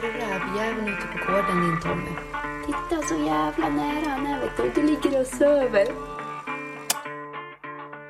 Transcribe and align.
ser 0.00 0.02
du 0.02 0.12
rävjäveln 0.12 0.88
ute 0.88 1.06
på 1.06 1.32
gården 1.32 1.60
din 1.60 1.80
Tommy? 1.80 2.10
Titta 2.66 3.02
så 3.08 3.14
jävla 3.14 3.68
nära 3.68 4.10
han 4.10 4.26
är 4.26 4.40
vet 4.40 4.56
du. 4.56 4.80
Du 4.80 4.86
ligger 4.86 5.20
och 5.20 5.26
söver. 5.26 5.86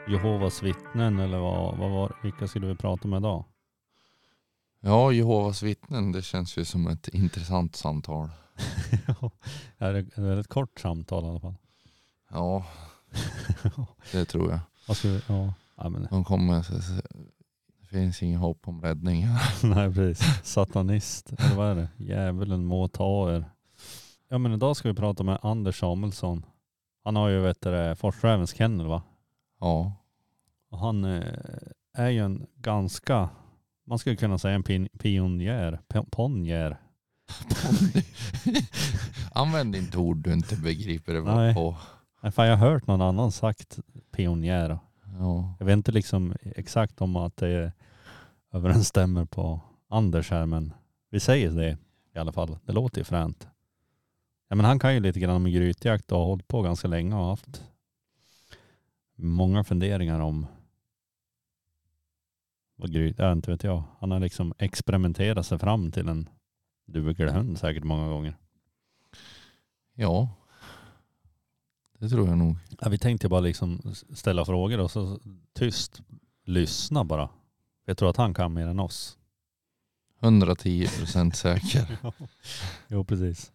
Jehovas 0.09 0.63
vittnen 0.63 1.19
eller 1.19 1.39
vad, 1.39 1.79
vad 1.79 1.91
var, 1.91 2.17
vilka 2.23 2.49
skulle 2.49 2.67
vi 2.67 2.75
prata 2.75 3.09
med 3.09 3.19
idag? 3.19 3.45
Ja, 4.81 5.13
Jehovas 5.13 5.63
vittnen, 5.63 6.13
det 6.13 6.23
känns 6.23 6.59
ju 6.59 6.65
som 6.65 6.87
ett 6.87 7.09
intressant 7.09 7.77
samtal. 7.77 8.29
Ja, 9.79 9.93
det 9.93 9.99
är 9.99 10.03
ett 10.03 10.19
väldigt 10.19 10.49
kort 10.49 10.81
samtal 10.81 11.25
i 11.25 11.29
alla 11.29 11.41
fall. 11.41 11.57
Ja, 12.31 12.67
det 14.13 14.25
tror 14.25 14.51
jag. 14.51 14.61
Vad 14.89 14.97
ska 14.97 15.09
vi, 15.09 15.21
ja, 15.27 15.55
ja 15.77 15.89
men, 15.89 16.09
De 16.11 16.25
kommer, 16.25 16.67
finns 17.89 18.23
ingen 18.23 18.41
hopp 18.41 18.69
om 18.69 18.83
räddning. 18.83 19.27
nej 19.63 19.95
precis. 19.95 20.41
Satanist, 20.45 21.33
eller 21.33 21.57
vad 21.57 21.71
är 21.71 21.75
det? 21.75 21.89
Djävulen 21.97 22.65
må 22.65 22.89
ta 22.89 23.37
er. 23.37 23.45
Ja 24.29 24.39
men 24.39 24.53
idag 24.53 24.77
ska 24.77 24.89
vi 24.89 24.95
prata 24.95 25.25
med 25.25 25.39
Anders 25.43 25.79
Samuelsson. 25.79 26.45
Han 27.05 27.17
har 27.17 27.29
ju 27.29 27.41
vet 27.41 27.61
du, 27.61 27.95
Forsrävens 27.99 28.55
kennel 28.55 28.87
va? 28.87 29.03
Ja, 29.61 29.93
Och 30.71 30.79
han 30.79 31.05
eh, 31.05 31.23
är 31.95 32.09
ju 32.09 32.19
en 32.19 32.47
ganska, 32.57 33.29
man 33.87 33.99
skulle 33.99 34.17
kunna 34.17 34.39
säga 34.39 34.55
en 34.55 34.63
pin, 34.63 34.89
pionjär, 34.99 35.81
ponjär. 36.11 36.81
använd 39.33 39.77
inte 39.77 39.99
ord 39.99 40.17
du 40.17 40.33
inte 40.33 40.57
begriper 40.57 41.15
det 41.15 41.21
Nej. 41.21 41.55
på. 41.55 41.77
Nej, 42.23 42.33
fan, 42.33 42.47
jag 42.47 42.57
har 42.57 42.71
hört 42.71 42.87
någon 42.87 43.03
annan 43.03 43.33
sagt 43.33 43.79
pionjär. 44.13 44.79
Ja, 45.19 45.55
Jag 45.59 45.67
vet 45.67 45.73
inte 45.73 45.93
liksom 45.93 46.35
exakt 46.43 47.01
om 47.01 47.17
att 47.17 47.37
det 47.37 47.73
överensstämmer 48.53 49.25
på 49.25 49.61
Anders 49.89 50.31
här 50.31 50.47
men 50.47 50.73
vi 51.11 51.21
säger 51.21 51.51
det 51.51 51.79
i 52.15 52.19
alla 52.19 52.33
fall. 52.33 52.59
Det 52.65 52.73
låter 52.73 52.99
ju 52.99 53.05
fränt. 53.05 53.49
Ja, 54.49 54.57
men 54.57 54.65
han 54.65 54.79
kan 54.79 54.95
ju 54.95 55.01
lite 55.01 55.21
grann 55.21 55.37
om 55.37 55.45
grytjakt 55.45 56.13
och 56.13 56.19
har 56.19 56.27
hållit 56.27 56.49
på 56.49 56.63
ganska 56.63 56.89
länge 56.89 57.17
och 57.17 57.25
haft 57.25 57.65
många 59.17 59.65
funderingar 59.65 60.21
om 60.21 60.47
vad 62.77 62.93
gryt, 62.93 63.19
ja, 63.19 63.33
inte 63.33 63.51
vet 63.51 63.65
jag. 63.65 63.83
Han 63.99 64.11
har 64.11 64.21
liksom 64.21 64.55
experimenterat 64.59 65.47
sig 65.47 65.59
fram 65.59 65.93
till 65.93 66.09
en 66.09 66.29
duglig 66.87 67.29
hund 67.29 67.59
säkert 67.59 67.85
många 67.85 68.09
gånger. 68.09 68.37
ja. 69.95 70.29
Det 71.99 72.09
tror 72.09 72.29
jag 72.29 72.39
nog. 72.39 72.57
Ja, 72.81 72.89
vi 72.89 72.99
tänkte 72.99 73.29
bara 73.29 73.41
liksom 73.41 73.95
ställa 74.15 74.45
frågor 74.45 74.81
och 74.81 74.91
så 74.91 75.21
tyst 75.53 76.03
lyssna 76.45 77.05
bara. 77.05 77.29
Jag 77.85 77.99
tror 77.99 78.11
att 78.11 78.17
han 78.17 78.35
kan 78.35 78.53
mer 78.53 78.67
än 78.67 78.81
oss. 78.81 79.19
110 80.21 80.89
procent 80.99 81.37
säker. 81.37 81.99
jo, 82.89 83.05
precis. 83.05 83.53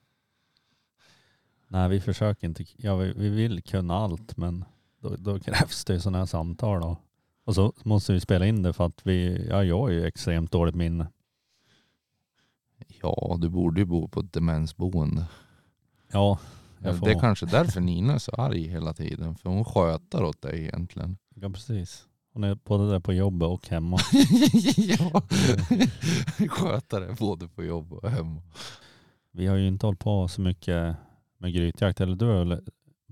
Nej, 1.68 1.90
vi 1.90 2.02
försöker 2.02 2.48
inte. 2.48 2.66
Ja, 2.78 2.96
vi, 2.96 3.14
vi 3.14 3.30
vill 3.30 3.64
kunna 3.64 3.96
allt, 3.96 4.38
men 4.38 4.66
då, 5.00 5.16
då 5.16 5.40
krävs 5.40 5.86
det 5.86 6.00
sådana 6.00 6.18
här 6.18 6.26
samtal. 6.26 6.82
Då. 6.82 6.98
Och 7.44 7.56
så 7.56 7.74
måste 7.84 8.14
vi 8.14 8.20
spela 8.20 8.46
in 8.46 8.64
det 8.64 8.74
för 8.74 8.86
att 8.86 9.02
vi, 9.04 9.48
ja, 9.50 9.64
jag 9.64 9.80
har 9.80 9.90
ju 9.90 10.06
extremt 10.06 10.52
dåligt 10.52 10.76
minne. 10.76 11.08
Ja, 13.02 13.38
du 13.40 13.50
borde 13.50 13.82
ju 13.82 13.86
bo 13.86 14.08
på 14.08 14.20
ett 14.20 14.34
demensboende. 14.34 15.26
Ja, 16.12 16.40
jag 16.84 17.00
får, 17.00 17.06
Det 17.06 17.12
är 17.12 17.20
kanske 17.20 17.46
därför 17.46 17.82
Nina 17.82 18.14
är 18.14 18.18
så 18.18 18.32
arg 18.32 18.68
hela 18.68 18.94
tiden. 18.94 19.36
För 19.36 19.50
hon 19.50 19.66
sköter 19.66 20.24
åt 20.24 20.42
dig 20.42 20.64
egentligen. 20.64 21.18
ja, 21.36 21.50
precis. 21.50 22.08
Hon 22.34 22.44
är 22.44 22.56
både 22.56 22.90
där 22.92 23.00
på 23.00 23.14
jobbet 23.14 23.50
och 23.50 23.68
hemma. 23.68 23.98
ja, 24.78 25.22
skötare 26.50 27.16
både 27.20 27.48
på 27.48 27.64
jobb 27.64 27.94
och 27.94 28.10
hemma. 28.10 28.42
Vi 29.32 29.48
har 29.48 29.56
ju 29.56 29.68
inte 29.68 29.86
hållit 29.86 30.00
på 30.00 30.28
så 30.28 30.42
mycket 30.42 30.96
med 31.38 31.54
grytjakt. 31.54 32.02
Eller 32.02 32.16
du 32.16 32.26
har 32.26 32.46
väl 32.46 32.62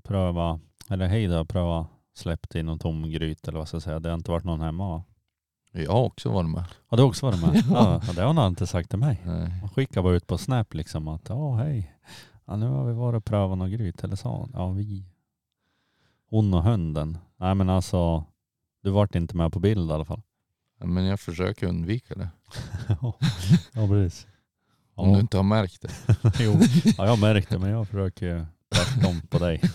prövat, 0.04 0.62
eller 0.90 1.08
hej 1.08 1.28
har 1.28 1.46
prövat 1.46 1.88
släppt 2.14 2.56
in 2.56 2.66
någon 2.66 2.80
tom 2.80 3.12
gryt 3.12 3.48
eller 3.48 3.60
vad 3.60 3.68
ska 3.68 3.76
jag 3.76 3.82
säga. 3.84 4.00
Det 4.00 4.10
har 4.10 4.16
inte 4.16 4.32
varit 4.32 4.44
någon 4.44 4.62
hemma 4.62 4.90
va? 4.90 5.04
Jag 5.74 5.92
har 5.92 6.04
också 6.04 6.30
varit 6.30 6.50
med. 6.50 6.64
Har 6.88 6.98
du 6.98 7.04
också 7.04 7.26
varit 7.26 7.42
med? 7.42 7.64
ja. 7.70 8.02
det 8.16 8.22
har 8.22 8.34
han 8.34 8.48
inte 8.48 8.68
sagt 8.68 8.90
till 8.90 9.00
mig. 9.00 9.22
Nej. 9.26 9.50
Han 9.50 9.70
skickar 9.70 10.02
bara 10.02 10.16
ut 10.16 10.28
på 10.28 10.38
Snap 10.38 10.74
liksom 10.74 11.08
att 11.08 11.30
ja 11.30 11.56
hej. 11.56 11.94
Ja, 12.52 12.58
nu 12.58 12.66
har 12.68 12.86
vi 12.86 12.94
varit 12.94 13.18
och 13.18 13.26
prövat 13.26 13.58
någon 13.58 13.72
gryt. 13.72 14.04
Eller 14.04 14.16
sa 14.16 14.38
han. 14.40 14.52
Ja 14.54 14.72
vi. 14.72 15.04
Hon 16.30 16.54
och 16.54 16.64
hunden. 16.64 17.18
Nej 17.38 17.56
men 17.56 17.70
alltså. 17.70 18.26
Du 18.84 18.90
vart 18.90 19.16
inte 19.16 19.38
med 19.38 19.54
på 19.54 19.60
bild 19.60 19.90
i 19.90 19.94
alla 19.94 20.06
fall. 20.06 20.22
Men 20.80 21.06
jag 21.06 21.20
försöker 21.20 21.68
undvika 21.68 22.16
det. 22.16 22.30
ja 23.74 23.88
precis. 23.88 24.28
Om 24.96 25.10
Ja. 25.10 25.16
du 25.16 25.22
inte 25.22 25.38
har 25.38 25.44
märkt 25.44 25.82
det. 25.82 25.92
jo, 26.44 26.60
ja, 26.98 27.06
jag 27.06 27.20
märkte 27.20 27.60
men 27.60 27.70
jag 27.70 27.88
försöker 27.88 28.48
tvärtom 28.76 29.22
på 29.30 29.38
dig. 29.40 29.62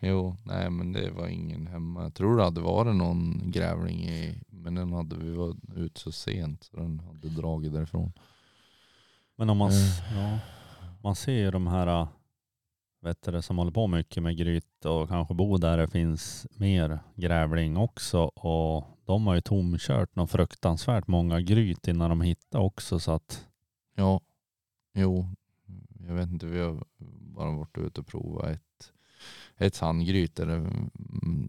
Jo, 0.00 0.36
nej 0.44 0.70
men 0.70 0.92
det 0.92 1.10
var 1.10 1.26
ingen 1.28 1.66
hemma. 1.66 2.02
Jag 2.02 2.14
tror 2.14 2.36
det 2.36 2.44
hade 2.44 2.60
varit 2.60 2.96
någon 2.96 3.50
grävling 3.50 4.04
i, 4.04 4.42
men 4.48 4.74
den 4.74 4.92
hade 4.92 5.16
vi 5.16 5.30
varit 5.32 5.56
ut 5.76 5.98
så 5.98 6.12
sent 6.12 6.64
så 6.64 6.76
den 6.76 7.00
hade 7.00 7.28
dragit 7.28 7.72
därifrån. 7.72 8.12
Men 9.36 9.50
om 9.50 9.56
man, 9.58 9.70
Eh. 9.70 10.16
ja, 10.18 10.38
man 11.02 11.16
ser 11.16 11.32
ju 11.32 11.50
de 11.50 11.66
här 11.66 11.86
äh, 11.86 12.08
vet 13.00 13.22
du, 13.22 13.30
det, 13.30 13.42
som 13.42 13.58
håller 13.58 13.70
på 13.70 13.86
mycket 13.86 14.22
med 14.22 14.36
gryt 14.36 14.84
och 14.84 15.08
kanske 15.08 15.34
bor 15.34 15.58
där 15.58 15.78
det 15.78 15.88
finns 15.88 16.46
mer 16.56 16.98
grävling 17.14 17.76
också. 17.76 18.18
Och 18.20 18.84
de 19.04 19.26
har 19.26 19.34
ju 19.34 19.40
tomkört 19.40 20.16
något 20.16 20.30
fruktansvärt 20.30 21.06
många 21.06 21.40
gryt 21.40 21.88
innan 21.88 22.10
de 22.10 22.20
hittar 22.20 22.58
också. 22.58 22.98
Så 22.98 23.12
att 23.12 23.44
Ja, 23.94 24.20
jo, 24.94 25.28
jag 26.06 26.14
vet 26.14 26.28
inte, 26.28 26.46
vi 26.46 26.60
har 26.60 26.84
bara 27.34 27.50
varit 27.50 27.78
ute 27.78 28.00
och 28.00 28.06
provat 28.06 28.50
ett, 28.50 28.92
ett 29.56 29.74
sandgryt. 29.74 30.36
Det, 30.36 30.42
mm, 30.42 31.48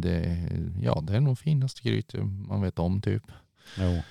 det, 0.00 0.48
ja, 0.82 1.00
det 1.00 1.16
är 1.16 1.20
nog 1.20 1.38
finaste 1.38 1.88
gryt 1.88 2.14
man 2.48 2.62
vet 2.62 2.78
om 2.78 3.00
typ. 3.00 3.22
jo, 3.78 4.02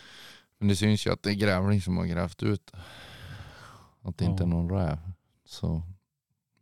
Men 0.58 0.68
det 0.68 0.76
syns 0.76 1.08
ju 1.08 1.14
att 1.14 1.24
det 1.24 1.30
är 1.30 1.36
grävling 1.36 1.82
som 1.82 1.98
har 1.98 2.06
grävt 2.06 2.44
ut. 2.44 2.72
Att 4.08 4.18
det 4.18 4.26
inte 4.26 4.44
är 4.44 4.48
Ja. 4.48 4.54
någon 4.54 4.70
räv. 4.70 4.98
Så, 5.46 5.82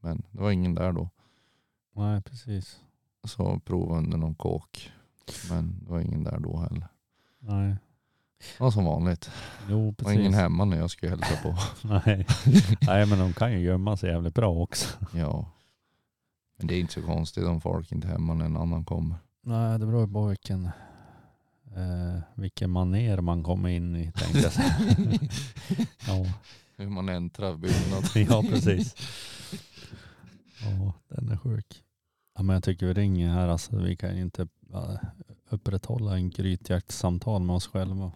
men 0.02 0.24
det 0.32 0.42
var 0.42 0.52
ingen 0.52 0.76
där 0.76 0.92
då. 0.92 1.10
nej 1.96 2.22
precis. 2.22 2.80
Så 3.24 3.60
provade 3.60 3.98
under 4.00 4.18
någon 4.18 4.36
kåk. 4.36 4.92
Men 5.50 5.80
det 5.84 5.92
var 5.92 6.00
ingen 6.00 6.24
där 6.24 6.40
då 6.40 6.58
heller. 6.58 6.88
Nej, 7.40 7.76
Det 8.58 8.60
var 8.64 8.72
som 8.72 8.86
vanligt. 8.86 9.32
jo 9.70 9.94
Det 9.98 10.04
var 10.06 10.12
ingen 10.12 10.24
precis. 10.26 10.40
hemma 10.42 10.66
när 10.66 10.78
jag 10.78 10.92
skulle 10.92 11.10
hälsa 11.10 11.36
på. 11.44 11.58
Nej. 11.88 12.26
nej 12.82 13.06
men 13.06 13.20
de 13.20 13.34
kan 13.34 13.52
ju 13.52 13.60
gömma 13.60 13.98
sig 13.98 14.10
jävligt 14.10 14.36
bra 14.36 14.50
också. 14.56 14.98
Ja. 15.14 15.46
Men 16.58 16.68
det 16.68 16.76
är 16.76 16.80
inte 16.80 16.94
så 16.94 17.02
konstigt 17.02 17.44
om 17.44 17.62
folk 17.62 17.92
inte 17.92 18.08
är 18.08 18.12
hemma 18.12 18.34
när 18.34 18.46
en 18.46 18.58
annan 18.58 18.86
kommer. 18.86 19.16
Nej 19.42 19.80
det 19.80 19.86
beror 19.86 20.02
ju 20.08 20.14
på 20.14 20.26
vilken, 20.28 20.66
eh, 21.76 22.20
vilken 22.36 22.70
maner 22.70 23.22
man 23.22 23.44
kommer 23.44 23.70
in 23.70 23.96
i 23.96 24.12
tänkte 24.12 24.40
jag 24.40 24.52
säga. 24.52 24.76
ja. 26.08 26.26
Hur 26.78 26.90
man 26.90 27.10
äntrar 27.10 27.58
byggnaden. 27.58 28.04
Ja, 28.30 28.44
precis. 28.50 28.96
Ja, 30.62 30.94
den 31.08 31.30
är 31.30 31.38
sjuk. 31.38 31.84
Ja, 32.36 32.44
men 32.44 32.54
jag 32.54 32.64
tycker 32.64 32.86
vi 32.86 32.94
ringer 32.94 33.30
här. 33.30 33.48
Alltså, 33.48 33.78
vi 33.78 33.96
kan 33.96 34.16
ju 34.16 34.22
inte 34.22 34.48
ja, 34.72 35.00
upprätthålla 35.50 36.16
en 36.16 36.30
grytjaktssamtal 36.30 37.42
med 37.42 37.56
oss 37.56 37.68
själva. 37.68 38.12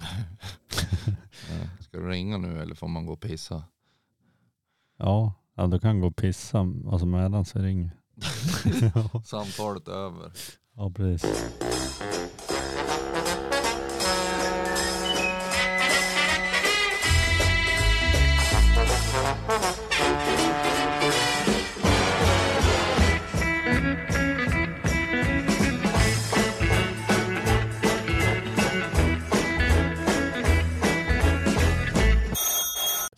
Ska 1.80 1.98
du 1.98 2.08
ringa 2.08 2.38
nu 2.38 2.62
eller 2.62 2.74
får 2.74 2.88
man 2.88 3.06
gå 3.06 3.12
och 3.12 3.20
pissa? 3.20 3.64
Ja, 4.96 5.34
ja 5.54 5.66
du 5.66 5.78
kan 5.78 6.00
gå 6.00 6.06
och 6.06 6.16
pissa 6.16 6.58
alltså 6.90 7.06
medan 7.06 7.44
vi 7.54 7.60
ringer. 7.60 7.90
Samtalet 9.24 9.88
är 9.88 9.92
över. 9.92 10.32
ja, 10.74 10.90
precis. 10.90 11.44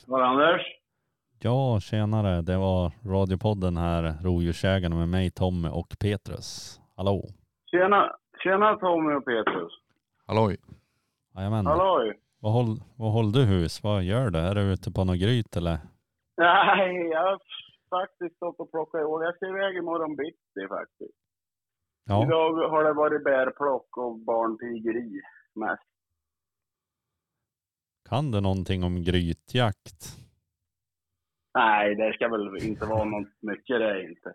Var 0.08 0.20
Anders? 0.20 0.62
Ja, 1.40 1.80
tjenare. 1.80 2.42
Det 2.42 2.56
var 2.56 2.92
radiopodden 3.14 3.76
här, 3.76 4.02
Rovdjursjägarna 4.24 4.96
med 4.96 5.08
mig, 5.08 5.30
Tommy 5.30 5.68
och 5.68 5.90
Petrus. 6.00 6.80
Hallå. 6.96 7.22
Tjena, 7.70 8.12
tjena 8.42 8.76
Tommy 8.76 9.14
och 9.14 9.24
Petrus. 9.24 9.72
Halloj. 10.26 10.56
Jajamän. 11.34 11.66
Halloj. 11.66 12.18
Vad 12.40 12.52
håller 12.52 12.76
vad 12.96 13.12
håll 13.12 13.32
du 13.32 13.44
hus? 13.44 13.82
Vad 13.82 14.02
gör 14.02 14.30
du? 14.30 14.38
Är 14.38 14.54
du 14.54 14.62
ute 14.72 14.92
på 14.92 15.04
något 15.04 15.18
gryt 15.20 15.56
eller? 15.56 15.78
Nej, 16.36 16.96
jag 17.14 17.22
har 17.22 17.38
faktiskt 17.90 18.36
stått 18.36 18.60
och 18.60 18.70
plockat 18.70 19.00
i 19.00 19.04
år. 19.04 19.24
Jag 19.24 19.34
ska 19.36 19.46
iväg 19.48 19.76
imorgon 19.76 20.16
bitti 20.16 20.62
faktiskt. 20.68 21.18
Ja, 22.06 22.22
Idag 22.24 22.68
har 22.70 22.84
det 22.84 22.92
varit 22.92 23.24
bärplock 23.24 23.96
och 23.96 24.18
barnpigeri 24.18 25.20
mest. 25.54 25.87
Kan 28.08 28.30
du 28.30 28.40
någonting 28.40 28.84
om 28.84 29.02
grytjakt? 29.04 30.16
Nej, 31.54 31.94
det 31.94 32.12
ska 32.14 32.28
väl 32.28 32.56
inte 32.62 32.86
vara 32.86 33.04
något 33.04 33.28
mycket 33.42 33.78
det 33.78 34.04
inte. 34.08 34.34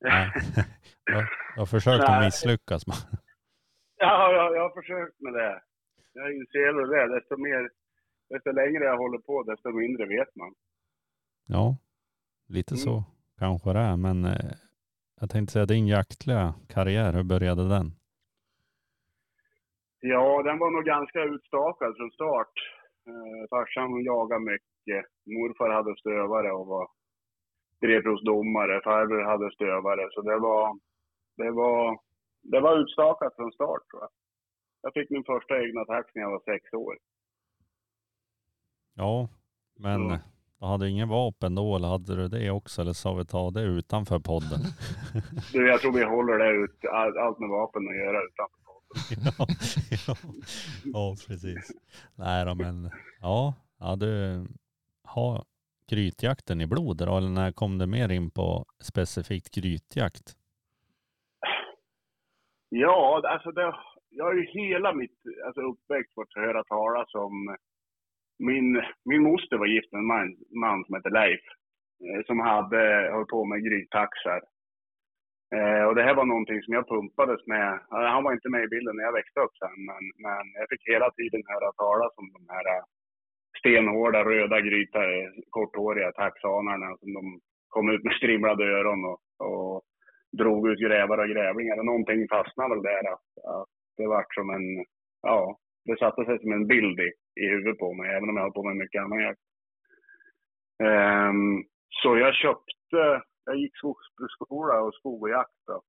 Nej. 0.00 0.30
Jag, 1.06 1.24
jag 1.54 1.62
har 1.62 1.66
försökt 1.66 2.04
att 2.04 2.24
misslyckas. 2.24 2.86
men- 2.86 3.18
Ja, 3.96 4.32
jag, 4.32 4.56
jag 4.56 4.62
har 4.62 4.80
försökt 4.82 5.20
med 5.20 5.32
det. 5.32 5.62
Jag 6.12 6.32
inser 6.36 6.72
väl 6.80 6.88
det. 6.90 7.14
Desto, 7.18 7.36
mer, 7.36 7.70
desto 8.30 8.52
längre 8.52 8.84
jag 8.84 8.98
håller 8.98 9.18
på, 9.18 9.42
desto 9.42 9.70
mindre 9.70 10.06
vet 10.06 10.36
man. 10.36 10.54
Ja, 11.46 11.76
lite 12.48 12.74
Mm. 12.74 12.78
så 12.84 13.04
kanske 13.38 13.72
det 13.72 13.78
är. 13.78 13.96
Men 13.96 14.24
eh, 14.24 14.50
jag 15.20 15.30
tänkte 15.30 15.52
säga 15.52 15.66
din 15.66 15.86
jaktliga 15.86 16.54
karriär, 16.68 17.12
hur 17.12 17.22
började 17.22 17.68
den? 17.68 17.92
Ja, 20.00 20.42
den 20.42 20.58
var 20.58 20.70
nog 20.70 20.84
ganska 20.84 21.22
utstakad 21.22 21.96
från 21.96 22.10
start. 22.10 22.52
Eh, 23.06 23.48
farsan 23.50 24.04
jagade 24.04 24.44
mycket. 24.52 25.04
Morfar 25.26 25.70
hade 25.70 25.96
stövare 25.96 26.52
och 26.52 26.66
var 26.66 26.88
drevprovsdomare. 27.80 28.80
Farbror 28.84 29.22
hade 29.24 29.50
stövare. 29.54 30.08
Så 30.10 30.20
det 30.22 30.38
var, 30.38 30.78
det 31.36 31.50
var, 31.50 31.98
det 32.42 32.60
var 32.60 32.78
utstakat 32.78 33.36
från 33.36 33.52
start 33.52 33.82
tror 33.90 34.02
jag. 34.02 34.10
Jag 34.82 34.92
fick 34.94 35.10
min 35.10 35.24
första 35.24 35.62
egna 35.64 35.84
tax 35.84 36.10
när 36.14 36.22
jag 36.22 36.30
var 36.30 36.42
sex 36.44 36.72
år. 36.72 36.98
Ja, 38.94 39.28
men 39.78 40.00
Så. 40.10 40.18
du 40.60 40.66
hade 40.66 40.88
ingen 40.88 41.08
vapen 41.08 41.54
då 41.54 41.76
eller 41.76 41.88
hade 41.88 42.16
du 42.16 42.28
det 42.28 42.50
också? 42.50 42.80
Eller 42.80 42.92
sa 42.92 43.14
vi 43.14 43.24
ta 43.26 43.50
det 43.50 43.62
utanför 43.62 44.18
podden? 44.18 44.60
Du, 45.52 45.68
jag 45.68 45.80
tror 45.80 45.92
vi 45.92 46.04
håller 46.04 46.38
det 46.38 46.50
ut, 46.64 46.84
all- 46.84 47.18
allt 47.18 47.38
med 47.38 47.48
vapen 47.48 47.88
att 47.88 47.96
göra 47.96 48.18
utanför 48.22 48.63
ja, 49.24 49.46
ja, 50.06 50.16
ja, 50.84 51.14
precis. 51.28 51.70
Nej 52.16 52.44
då, 52.44 52.54
men 52.54 52.90
ja, 53.20 53.54
ja 53.80 53.96
du 53.96 54.44
har 55.04 55.44
grytjakten 55.90 56.60
i 56.60 56.66
blodet 56.66 57.06
då, 57.06 57.16
eller 57.16 57.28
när 57.28 57.52
kom 57.52 57.78
du 57.78 57.86
mer 57.86 58.08
in 58.08 58.30
på 58.30 58.64
specifikt 58.82 59.54
grytjakt? 59.54 60.36
Ja, 62.68 63.22
alltså 63.24 63.50
det, 63.50 63.74
jag 64.10 64.24
har 64.24 64.34
ju 64.34 64.46
hela 64.46 64.94
mitt 64.94 65.20
alltså 65.46 65.60
uppväxt 65.60 66.14
fått 66.14 66.34
höra 66.34 66.64
talas 66.64 67.14
om 67.14 67.56
min, 68.38 68.82
min 69.04 69.22
moster 69.22 69.56
var 69.56 69.66
gift 69.66 69.92
med 69.92 69.98
en 69.98 70.06
man, 70.06 70.36
man 70.60 70.84
som 70.84 70.94
hette 70.94 71.10
Leif. 71.10 71.40
Eh, 72.04 72.24
som 72.26 72.40
hade 72.40 73.10
hållit 73.12 73.28
på 73.28 73.44
med 73.44 73.64
gryttaxar. 73.64 74.40
Eh, 75.56 75.84
och 75.88 75.94
det 75.94 76.02
här 76.02 76.14
var 76.14 76.24
någonting 76.24 76.62
som 76.62 76.74
jag 76.74 76.88
pumpades 76.88 77.46
med. 77.46 77.80
Han 77.90 78.24
var 78.24 78.32
inte 78.32 78.48
med 78.48 78.64
i 78.64 78.68
bilden 78.68 78.96
när 78.96 79.04
jag 79.04 79.12
växte 79.12 79.40
upp 79.40 79.56
sen. 79.56 79.78
Men, 79.90 80.02
men 80.24 80.44
jag 80.60 80.68
fick 80.68 80.88
hela 80.88 81.10
tiden 81.10 81.42
höra 81.46 81.72
talas 81.72 82.12
om 82.16 82.28
de 82.36 82.42
här 82.54 82.66
eh, 82.74 82.84
stenhårda 83.58 84.24
röda 84.24 84.60
gryta, 84.60 85.00
eh, 85.14 85.30
korthåriga 85.50 86.12
taxanarna 86.12 86.96
som 87.00 87.12
de 87.14 87.40
kom 87.68 87.90
ut 87.90 88.04
med 88.04 88.14
strimlade 88.14 88.64
öron 88.64 89.04
och, 89.04 89.20
och 89.46 89.82
drog 90.38 90.68
ut 90.70 90.80
grävar 90.80 91.18
och 91.18 91.28
grävlingar. 91.34 91.78
Och 91.78 91.86
någonting 91.86 92.28
fastnade 92.28 92.74
väl 92.74 92.82
där. 92.82 93.04
Att, 93.12 93.28
att 93.54 93.68
det 93.96 94.06
vart 94.06 94.34
som 94.34 94.50
en, 94.50 94.84
ja, 95.22 95.58
det 95.84 95.98
satte 95.98 96.24
sig 96.24 96.38
som 96.40 96.52
en 96.52 96.66
bild 96.66 97.00
i, 97.00 97.10
i 97.42 97.48
huvudet 97.48 97.78
på 97.78 97.94
mig, 97.94 98.10
även 98.10 98.28
om 98.28 98.36
jag 98.36 98.42
har 98.42 98.50
på 98.50 98.62
med 98.62 98.76
mycket 98.76 99.02
annan 99.02 99.22
jakt. 99.22 99.40
Ehm, 100.82 101.64
så 102.02 102.18
jag 102.18 102.34
köpte, 102.34 103.22
jag 103.44 103.56
gick 103.56 103.76
skogsbruksskola 103.76 104.80
och 104.80 104.94
skog 104.94 105.22
och 105.22 105.30
jakt 105.30 105.60
då. 105.66 105.82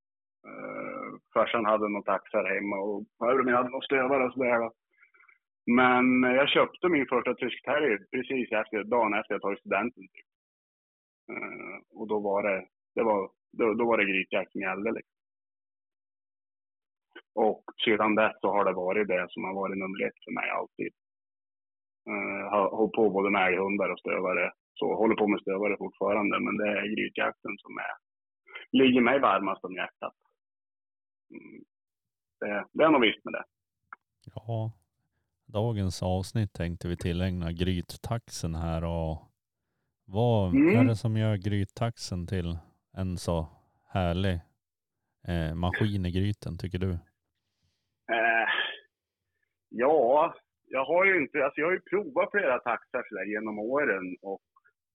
Uh, 0.50 1.20
farsan 1.34 1.66
hade 1.66 1.90
några 1.90 2.04
taxar 2.04 2.44
hemma 2.56 2.78
och 2.78 3.04
jag 3.20 3.28
hade 3.28 3.70
några 3.70 3.82
stövare 3.82 4.26
och 4.26 4.34
sådär 4.34 4.60
då. 4.60 4.72
Men 5.66 6.24
eh, 6.24 6.32
jag 6.32 6.50
köpte 6.50 6.90
min 6.90 7.06
första 7.06 7.34
tysk 7.34 7.64
terrier 7.64 8.06
precis 8.12 8.52
efter, 8.52 8.84
dagen 8.84 9.14
efter 9.14 9.34
jag 9.34 9.42
tagit 9.42 9.60
studenten. 9.60 10.04
Typ. 10.04 10.28
Eh, 11.32 12.00
och 12.00 12.08
då 12.08 12.20
var 12.20 12.44
det, 12.44 12.68
det 12.96 13.04
var, 13.04 13.32
då, 13.58 13.74
då 13.74 13.86
var 13.86 13.98
det 13.98 14.06
grytjakt 14.06 14.52
som 14.52 14.62
gällde. 14.62 14.92
Liksom. 14.92 15.16
Och 17.36 17.64
sedan 17.86 18.16
dess 18.16 18.40
så 18.42 18.48
har 18.48 18.66
det 18.66 18.74
varit 18.74 19.08
det 19.08 19.28
som 19.30 19.44
har 19.44 19.54
varit 19.54 19.78
nummer 19.78 20.08
ett 20.08 20.24
för 20.26 20.32
mig 20.32 20.50
alltid. 20.50 20.94
Uh, 22.10 22.50
har 22.52 22.70
hållit 22.78 22.94
på 22.94 23.10
både 23.10 23.30
med 23.30 23.48
älghundar 23.48 23.90
och 23.90 24.00
stövare. 24.00 24.52
Så 24.74 24.96
håller 24.96 25.16
på 25.16 25.28
med 25.28 25.42
stövare 25.42 25.78
fortfarande, 25.78 26.40
men 26.40 26.58
det 26.58 26.68
är 26.68 26.96
grytjakten 26.96 27.58
som 27.58 27.78
är, 27.78 27.94
ligger 28.72 29.02
mig 29.02 29.20
varmast 29.20 29.64
om 29.64 29.74
hjärtat. 29.76 30.14
Mm. 31.32 31.64
Det, 32.40 32.66
det 32.74 32.84
är 32.84 32.90
nog 32.90 33.02
visst 33.02 33.26
med 33.26 33.34
det. 33.34 33.44
Ja, 34.36 34.72
dagens 35.46 36.04
avsnitt 36.04 36.54
tänkte 36.54 36.88
vi 36.88 36.98
tillägna 36.98 37.52
gryttaxen 37.52 38.56
här 38.56 38.84
och 38.84 39.32
vad 40.06 40.54
Mm. 40.56 40.80
är 40.80 40.84
det 40.84 40.96
som 40.96 41.18
gör 41.18 41.36
gryttaxen 41.38 42.28
till 42.28 42.58
en 42.98 43.18
så 43.18 43.48
härlig 43.88 44.40
eh, 45.28 45.56
maskin 45.56 46.06
i 46.06 46.12
gryten 46.12 46.58
tycker 46.58 46.80
du? 46.80 46.92
Eh, 48.12 48.50
ja, 49.70 50.36
jag 50.68 50.86
har 50.86 51.06
ju 51.06 51.22
inte, 51.22 51.46
alltså 51.46 51.62
jag 51.62 51.68
har 51.68 51.74
ju 51.74 51.82
provat 51.82 52.32
flera 52.32 52.60
taxar 52.60 53.04
sådär 53.10 53.26
genom 53.26 53.60
åren 53.60 54.18
och 54.22 54.42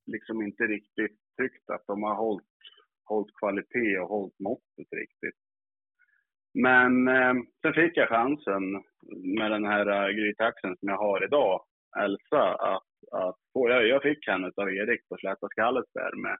liksom 0.06 0.42
inte 0.42 0.64
riktigt 0.64 1.18
tyckt 1.36 1.70
att 1.70 1.86
de 1.86 2.02
har 2.02 2.14
hållit, 2.14 2.56
hållit 3.04 3.36
kvalitet 3.38 3.98
och 3.98 4.08
hållit 4.08 4.38
måttet 4.38 4.92
riktigt. 4.92 5.40
Men 6.54 7.08
eh, 7.08 7.34
sen 7.62 7.74
fick 7.74 7.96
jag 7.96 8.08
chansen 8.08 8.62
med 9.38 9.50
den 9.50 9.64
här 9.64 9.86
eh, 9.86 10.08
uh, 10.08 10.16
grytaxen 10.16 10.76
som 10.76 10.88
jag 10.88 10.96
har 10.96 11.24
idag, 11.24 11.64
Elsa, 11.98 12.54
att, 12.54 12.90
att 13.12 13.38
få, 13.52 13.68
jag, 13.68 13.86
jag 13.86 14.02
fick 14.02 14.28
henne 14.28 14.50
av 14.56 14.72
Erik 14.72 15.08
på 15.08 15.16
släta 15.16 15.48
skallet 15.48 15.86
där 15.94 16.16
med, 16.16 16.36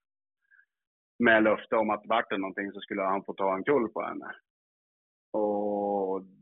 med 1.19 1.43
löfte 1.43 1.77
om 1.77 1.91
att 1.91 2.07
vart 2.07 2.31
det 2.31 2.39
någonting 2.39 2.73
så 2.73 2.81
skulle 2.81 3.03
han 3.03 3.25
få 3.25 3.35
ta 3.35 3.55
en 3.55 3.65
kull 3.65 3.89
på 3.89 4.03
henne. 4.03 4.35
Och 5.33 5.80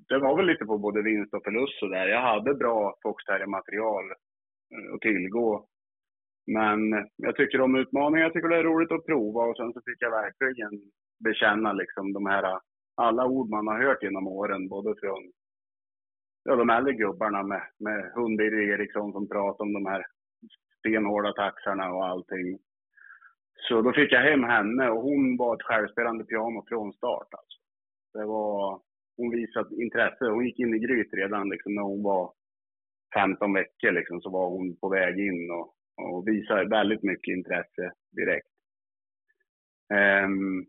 det 0.08 0.18
var 0.18 0.36
väl 0.36 0.46
lite 0.46 0.64
på 0.64 0.78
både 0.78 1.02
vinst 1.02 1.34
och 1.34 1.44
förlust 1.44 1.78
sådär. 1.78 2.06
Jag 2.06 2.22
hade 2.22 2.54
bra 2.54 2.94
foxterrier-material 3.02 4.04
eh, 4.74 4.94
att 4.94 5.00
tillgå. 5.00 5.66
Men 6.46 6.80
jag 7.16 7.36
tycker 7.36 7.60
om 7.60 7.76
utmaningar, 7.76 8.24
jag 8.24 8.32
tycker 8.32 8.48
det 8.48 8.56
är 8.56 8.64
roligt 8.64 8.92
att 8.92 9.06
prova 9.06 9.42
och 9.42 9.56
sen 9.56 9.72
så 9.72 9.80
fick 9.80 10.02
jag 10.02 10.10
verkligen 10.10 10.70
bekänna 11.24 11.72
liksom 11.72 12.12
de 12.12 12.26
här 12.26 12.60
alla 12.94 13.26
ord 13.26 13.48
man 13.48 13.66
har 13.66 13.82
hört 13.82 14.02
genom 14.02 14.28
åren, 14.28 14.68
både 14.68 14.94
från 15.00 15.32
ja, 16.44 16.56
de 16.56 16.70
äldre 16.70 16.92
gubbarna 16.92 17.42
med, 17.42 17.62
med 17.78 18.12
Hundir 18.14 18.54
Eriksson 18.54 19.12
som 19.12 19.28
pratar 19.28 19.64
om 19.64 19.72
de 19.72 19.86
här 19.86 20.06
stenhårda 20.78 21.32
taxarna 21.32 21.92
och 21.92 22.06
allting. 22.06 22.58
Så 23.68 23.82
då 23.82 23.92
fick 23.92 24.12
jag 24.12 24.20
hem 24.20 24.44
henne 24.44 24.90
och 24.90 25.02
hon 25.02 25.36
var 25.36 25.54
ett 25.54 25.62
självspelande 25.62 26.24
piano 26.24 26.64
från 26.68 26.92
start. 26.92 27.28
Alltså. 27.30 27.58
Det 28.14 28.24
var, 28.24 28.80
hon 29.18 29.30
visade 29.30 29.82
intresse. 29.82 30.24
Hon 30.24 30.46
gick 30.46 30.58
in 30.58 30.74
i 30.74 30.78
gryt 30.78 31.12
redan 31.12 31.48
liksom, 31.48 31.74
när 31.74 31.82
hon 31.82 32.02
var 32.02 32.32
15 33.14 33.52
veckor. 33.52 33.92
Liksom, 33.92 34.20
så 34.20 34.30
var 34.30 34.48
hon 34.50 34.76
på 34.76 34.88
väg 34.88 35.18
in 35.18 35.50
och, 35.50 35.74
och 36.02 36.28
visade 36.28 36.68
väldigt 36.68 37.02
mycket 37.02 37.36
intresse 37.36 37.92
direkt. 38.16 38.48
Um, 40.24 40.66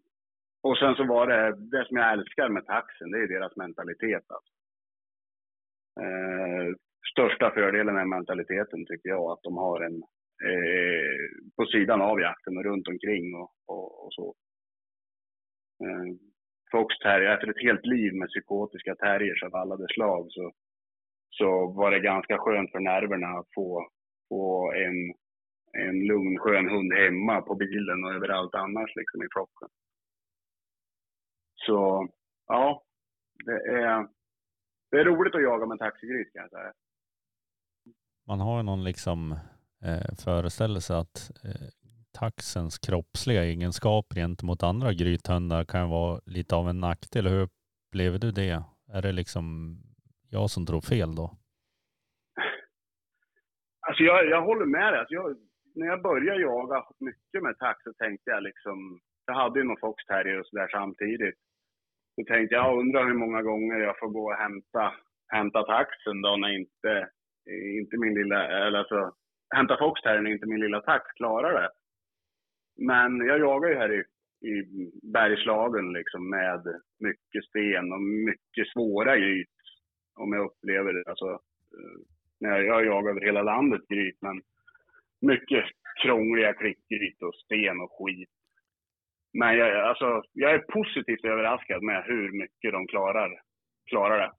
och 0.63 0.77
sen 0.77 0.95
så 0.95 1.03
var 1.03 1.27
det, 1.27 1.55
det 1.71 1.85
som 1.87 1.97
jag 1.97 2.13
älskar 2.13 2.49
med 2.49 2.65
taxen, 2.65 3.11
det 3.11 3.17
är 3.17 3.27
deras 3.27 3.55
mentalitet. 3.55 4.25
Alltså. 4.27 4.53
Uh, 6.01 6.75
största 7.11 7.51
fördelen 7.51 7.95
med 7.95 8.07
mentaliteten 8.07 8.85
tycker 8.85 9.09
jag, 9.09 9.31
att 9.31 9.43
de 9.43 9.57
har 9.57 9.81
en 9.81 9.95
uh, 10.49 11.19
på 11.55 11.65
sidan 11.65 12.01
av 12.01 12.19
jakten 12.19 12.57
och 12.57 12.63
runt 12.63 12.87
omkring 12.87 13.35
och, 13.35 13.51
och, 13.67 14.05
och 14.05 14.13
så. 14.13 14.35
Uh, 15.83 16.28
Foxterrier, 16.71 17.33
efter 17.33 17.47
ett 17.47 17.63
helt 17.67 17.85
liv 17.85 18.13
med 18.15 18.27
psykotiska 18.29 18.95
terriers 18.95 19.43
av 19.43 19.55
alla 19.55 19.75
dess 19.77 19.91
slag 19.91 20.25
så, 20.29 20.51
så 21.29 21.67
var 21.71 21.91
det 21.91 21.99
ganska 21.99 22.37
skönt 22.37 22.71
för 22.71 22.79
nerverna 22.79 23.27
att 23.27 23.47
få, 23.55 23.89
få 24.29 24.71
en, 24.71 24.97
en 25.83 26.07
lugn, 26.07 26.37
skön 26.39 26.69
hund 26.69 26.93
hemma 26.93 27.41
på 27.41 27.55
bilen 27.55 28.03
och 28.03 28.13
överallt 28.13 28.55
annars 28.55 28.95
liksom 28.95 29.23
i 29.23 29.27
flocken. 29.33 29.69
Så 31.55 32.07
ja, 32.47 32.83
det 33.45 33.51
är, 33.51 34.07
det 34.91 34.97
är 34.99 35.05
roligt 35.05 35.35
att 35.35 35.41
jaga 35.41 35.65
med 35.65 35.75
en 35.75 35.77
taxigris 35.77 36.31
kan 36.33 36.41
jag 36.41 36.51
säga. 36.51 36.73
Man 38.27 38.39
har 38.39 38.57
ju 38.57 38.63
någon 38.63 38.83
liksom 38.83 39.31
eh, 39.85 40.15
föreställelse 40.25 40.97
att 40.97 41.31
eh, 41.43 41.67
taxens 42.19 42.79
kroppsliga 42.79 43.43
egenskaper 43.43 44.15
gentemot 44.15 44.63
andra 44.63 44.93
grythundar 44.93 45.63
kan 45.65 45.89
vara 45.89 46.19
lite 46.25 46.55
av 46.55 46.69
en 46.69 46.79
nackdel. 46.79 47.27
Hur 47.27 47.47
upplever 47.47 48.19
du 48.19 48.31
det? 48.31 48.63
Är 48.93 49.01
det 49.01 49.11
liksom 49.11 49.43
jag 50.29 50.49
som 50.49 50.65
tror 50.65 50.81
fel 50.81 51.15
då? 51.15 51.27
Alltså 53.87 54.03
jag, 54.03 54.29
jag 54.29 54.41
håller 54.41 54.65
med 54.65 54.93
dig. 54.93 54.99
Alltså 54.99 55.13
jag, 55.13 55.35
när 55.75 55.87
jag 55.87 56.01
började 56.01 56.41
jaga 56.41 56.85
mycket 56.99 57.43
med 57.43 57.57
tax 57.57 57.83
så 57.83 57.93
tänkte 57.93 58.31
jag 58.31 58.43
liksom, 58.43 58.99
jag 59.25 59.33
hade 59.33 59.59
ju 59.59 59.65
någon 59.65 59.79
fox 59.79 60.05
terrier 60.05 60.39
och 60.39 60.47
sådär 60.47 60.67
samtidigt. 60.71 61.39
Så 62.15 62.23
tänkte 62.27 62.55
jag, 62.55 62.65
jag 62.65 62.79
undrar 62.79 63.05
hur 63.05 63.19
många 63.23 63.41
gånger 63.41 63.77
jag 63.77 63.99
får 63.99 64.07
gå 64.07 64.25
och 64.31 64.41
hämta, 64.43 64.93
hämta 65.27 65.63
taxen 65.63 66.21
då 66.21 66.37
när 66.37 66.49
inte 66.59 67.09
inte 67.79 67.97
min 67.97 68.13
lilla, 68.13 68.67
eller 68.67 68.79
alltså, 68.79 69.13
hämta 69.55 69.77
foxterriern 69.77 70.23
när 70.23 70.31
inte 70.31 70.45
min 70.45 70.59
lilla 70.59 70.81
tax 70.81 71.11
klarar 71.11 71.61
det. 71.61 71.69
Men 72.81 73.17
jag 73.17 73.39
jagar 73.39 73.69
ju 73.69 73.75
här 73.75 73.93
i, 73.93 74.03
i 74.49 74.63
Bergslagen 75.03 75.93
liksom 75.93 76.29
med 76.29 76.61
mycket 76.99 77.43
sten 77.49 77.93
och 77.93 78.01
mycket 78.01 78.67
svåra 78.73 79.17
gryt. 79.17 79.47
Om 80.15 80.33
jag 80.33 80.45
upplever 80.45 80.93
det. 80.93 81.09
Alltså, 81.09 81.29
eh, 81.75 81.99
när 82.39 82.49
jag, 82.49 82.65
jag 82.65 82.85
jagar 82.85 83.11
över 83.11 83.21
hela 83.21 83.41
landet 83.41 83.81
gryt, 83.87 84.17
men 84.21 84.41
mycket 85.21 85.65
krångliga 86.03 86.53
klickgryt 86.53 87.21
och 87.21 87.35
sten 87.35 87.79
och 87.79 87.91
skit. 87.91 88.29
Men 89.33 89.57
jag, 89.57 89.87
alltså, 89.87 90.23
jag 90.33 90.51
är 90.51 90.59
positivt 90.59 91.25
överraskad 91.25 91.83
med 91.83 92.03
hur 92.05 92.31
mycket 92.31 92.71
de 92.71 92.87
klarar, 92.87 93.41
klarar 93.89 94.17
det. 94.17 94.31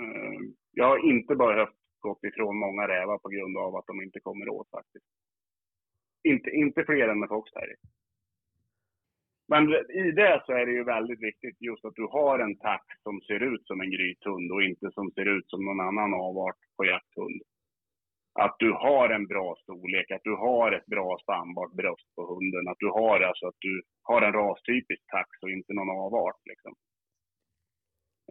Eh, 0.00 0.40
jag 0.72 0.84
har 0.84 1.10
inte 1.10 1.34
behövt 1.34 1.78
gått 2.00 2.24
ifrån 2.24 2.58
många 2.58 2.88
rävar 2.88 3.18
på 3.18 3.28
grund 3.28 3.58
av 3.58 3.76
att 3.76 3.86
de 3.86 4.02
inte 4.02 4.20
kommer 4.20 4.48
åt 4.48 4.70
faktiskt. 4.70 5.06
Inte, 6.30 6.50
inte 6.50 6.84
fler 6.84 7.08
än 7.08 7.20
med 7.20 7.28
Fox 7.28 7.52
Terry. 7.52 7.76
Men 9.48 9.62
i 10.02 10.10
det 10.20 10.42
så 10.46 10.52
är 10.52 10.66
det 10.66 10.72
ju 10.72 10.84
väldigt 10.84 11.22
viktigt 11.22 11.56
just 11.60 11.84
att 11.84 11.94
du 11.94 12.06
har 12.18 12.38
en 12.38 12.56
tax 12.56 12.84
som 13.02 13.20
ser 13.20 13.40
ut 13.52 13.66
som 13.66 13.80
en 13.80 13.90
grythund 13.90 14.52
och 14.52 14.62
inte 14.62 14.90
som 14.96 15.10
ser 15.10 15.28
ut 15.36 15.50
som 15.50 15.64
någon 15.64 15.80
annan 15.80 16.14
avart 16.14 16.60
på 16.76 16.84
jakthund. 16.84 17.40
Att 18.44 18.56
du 18.58 18.72
har 18.72 19.08
en 19.10 19.26
bra 19.26 19.56
storlek, 19.62 20.10
att 20.10 20.28
du 20.30 20.34
har 20.36 20.72
ett 20.72 20.86
bra 20.86 21.18
stambart 21.22 21.72
bröst 21.72 22.08
på 22.16 22.22
hunden, 22.34 22.68
att 22.68 22.78
du 22.78 22.88
har 23.00 23.20
alltså 23.20 23.46
att 23.46 23.60
du 23.68 23.82
har 24.02 24.22
en 24.22 24.32
rastypisk 24.32 25.02
tax 25.06 25.28
och 25.42 25.50
inte 25.50 25.72
någon 25.72 25.90
avart 25.90 26.40
liksom. 26.50 26.74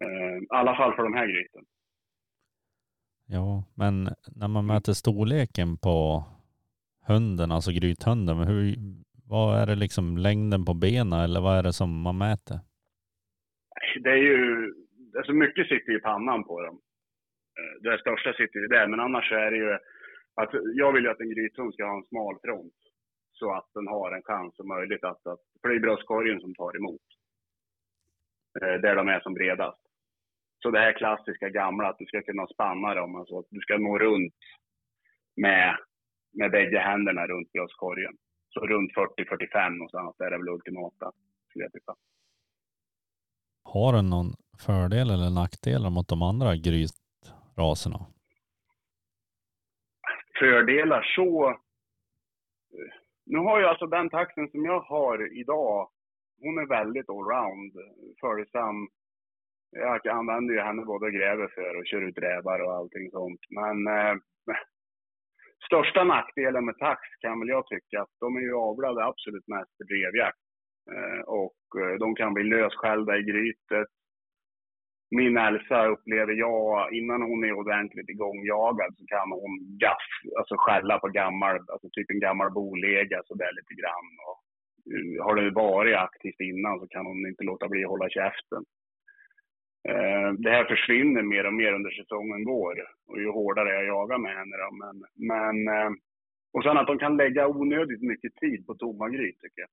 Eh, 0.02 0.38
I 0.44 0.48
alla 0.50 0.76
fall 0.76 0.96
för 0.96 1.04
de 1.04 1.14
här 1.14 1.28
gryten. 1.28 1.64
Ja, 3.26 3.64
men 3.76 4.10
när 4.36 4.48
man 4.48 4.66
mäter 4.66 4.94
storleken 4.94 5.78
på 5.78 6.26
hunden, 7.08 7.52
alltså 7.52 7.72
grythunden, 7.72 8.38
hur, 8.38 8.76
vad 9.30 9.62
är 9.62 9.66
det 9.66 9.76
liksom 9.76 10.18
längden 10.18 10.66
på 10.66 10.74
benen 10.74 11.20
eller 11.20 11.42
vad 11.42 11.58
är 11.60 11.64
det 11.64 11.74
som 11.74 12.02
man 12.02 12.18
mäter? 12.18 12.60
Det 14.04 14.10
är 14.10 14.24
ju, 14.32 14.74
alltså 15.18 15.34
mycket 15.34 15.68
sitter 15.68 15.96
i 15.98 16.00
pannan 16.00 16.44
på 16.44 16.62
dem. 16.62 16.76
Eh, 17.58 17.82
det 17.84 18.00
största 18.00 18.34
sitter 18.34 18.60
ju 18.60 18.68
där, 18.68 18.88
men 18.88 19.00
annars 19.00 19.30
så 19.30 19.36
är 19.36 19.52
det 19.52 19.58
ju 19.58 19.74
att 20.42 20.50
jag 20.74 20.94
vill 20.94 21.04
ju 21.04 21.10
att 21.10 21.20
en 21.20 21.34
grythund 21.34 21.74
ska 21.74 21.86
ha 21.86 21.98
en 21.98 22.04
smal 22.04 22.36
front. 22.44 22.74
Så 23.32 23.54
att 23.54 23.70
den 23.74 23.88
har 23.88 24.12
en 24.12 24.24
chans 24.24 24.60
och 24.60 24.68
möjlighet 24.68 25.04
att, 25.04 25.28
att 25.28 25.44
för 25.62 25.70
det 25.70 25.76
är 25.76 25.80
bröstkorgen 25.80 26.40
som 26.40 26.56
tar 26.56 26.78
emot. 26.78 27.08
Eh, 28.62 28.76
där 28.82 28.96
de 28.96 29.08
är 29.08 29.20
som 29.20 29.34
bredast. 29.34 29.82
Så 30.62 30.72
det 30.72 30.80
här 30.80 30.94
klassiska 30.94 31.50
gamla, 31.50 31.88
att 31.88 31.98
du 32.00 32.06
ska 32.06 32.22
kunna 32.22 32.48
spanna 32.48 32.94
dem, 32.94 33.16
alltså 33.16 33.40
att 33.40 33.46
du 33.50 33.60
ska 33.60 33.78
nå 33.78 33.98
runt 34.00 34.34
med, 35.36 35.78
med 36.40 36.52
bägge 36.52 36.80
händerna 36.80 37.28
runt 37.28 37.52
bröstkorgen. 37.52 38.14
Så 38.50 38.60
runt 38.60 38.92
40-45 38.94 39.70
någonstans, 39.70 40.16
är 40.20 40.32
väl 40.32 40.50
ultimata, 40.50 41.12
skulle 41.50 41.66
jag 41.66 41.72
tippa. 41.72 41.96
Har 43.64 43.94
den 43.94 44.10
någon 44.10 44.30
fördel 44.66 45.10
eller 45.10 45.30
nackdelar 45.42 45.90
mot 45.90 46.08
de 46.08 46.22
andra 46.22 46.56
grytraserna? 46.56 48.00
fördelar 50.40 51.04
så... 51.16 51.58
Nu 53.26 53.38
har 53.38 53.60
jag 53.60 53.70
alltså 53.70 53.86
den 53.86 54.10
taxen 54.10 54.50
som 54.50 54.66
jag 54.66 54.80
har 54.80 55.40
idag, 55.40 55.90
hon 56.42 56.58
är 56.60 56.66
väldigt 56.66 57.10
allround, 57.10 57.74
följsam. 58.22 58.88
Jag 59.72 60.08
använder 60.08 60.54
ju 60.54 60.62
henne 60.62 60.86
både 60.86 61.06
och 61.06 61.12
gräver 61.12 61.48
för 61.48 61.78
och 61.80 61.86
kör 61.86 62.02
ut 62.02 62.18
rävar 62.18 62.60
och 62.60 62.74
allting 62.74 63.12
sånt. 63.12 63.40
Men 63.50 63.88
eh, 63.88 64.16
största 65.66 66.04
nackdelen 66.04 66.66
med 66.66 66.78
tax 66.78 67.02
kan 67.22 67.40
väl 67.40 67.50
jag 67.50 67.68
tycka 67.68 68.02
att 68.02 68.14
de 68.20 68.36
är 68.36 68.42
ju 68.42 68.54
avlade 68.56 69.06
absolut 69.06 69.48
mest 69.48 69.78
för 69.78 69.84
drevjakt. 69.84 70.38
Eh, 70.94 71.22
och 71.42 71.62
eh, 71.82 71.96
de 72.00 72.16
kan 72.16 72.34
bli 72.34 72.44
lösskällda 72.44 73.18
i 73.18 73.24
grytet. 73.24 73.88
Min 75.12 75.38
Elsa 75.38 75.86
upplever 75.86 76.34
jag, 76.34 76.94
innan 76.94 77.22
hon 77.22 77.44
är 77.44 77.54
ordentligt 77.54 78.10
igångjagad 78.10 78.96
så 78.98 79.06
kan 79.06 79.32
hon 79.32 79.78
gaff, 79.84 80.08
alltså 80.38 80.56
skälla 80.58 81.00
på 81.00 81.08
gammal, 81.08 81.56
alltså 81.56 81.88
typ 81.92 82.12
en 82.12 82.20
gammal 82.20 82.52
bolega 82.52 83.22
sådär 83.26 83.52
lite 83.60 83.74
grann. 83.82 84.10
Och, 84.28 84.40
eh, 84.94 85.26
har 85.26 85.36
det 85.36 85.52
varit 85.52 85.96
aktivt 85.96 86.40
innan 86.40 86.80
så 86.80 86.88
kan 86.88 87.06
hon 87.06 87.28
inte 87.28 87.44
låta 87.44 87.68
bli 87.68 87.84
att 87.84 87.90
hålla 87.90 88.10
käften. 88.10 88.64
Eh, 89.90 90.32
det 90.38 90.50
här 90.50 90.66
försvinner 90.66 91.22
mer 91.22 91.46
och 91.46 91.54
mer 91.54 91.74
under 91.74 91.92
säsongen 91.92 92.44
går 92.44 92.76
och 93.08 93.20
ju 93.20 93.30
hårdare 93.32 93.70
jag 93.70 93.86
jagar 93.86 94.18
med 94.18 94.36
henne 94.38 94.56
då. 94.64 94.70
Men, 94.84 94.96
men 95.32 95.68
eh, 95.76 95.92
och 96.54 96.64
sen 96.64 96.78
att 96.78 96.88
de 96.88 97.00
kan 97.00 97.18
lägga 97.18 97.48
onödigt 97.48 98.02
mycket 98.02 98.36
tid 98.36 98.66
på 98.68 98.76
tomma 98.76 99.10
gryt 99.10 99.40
tycker 99.40 99.62
jag. 99.66 99.72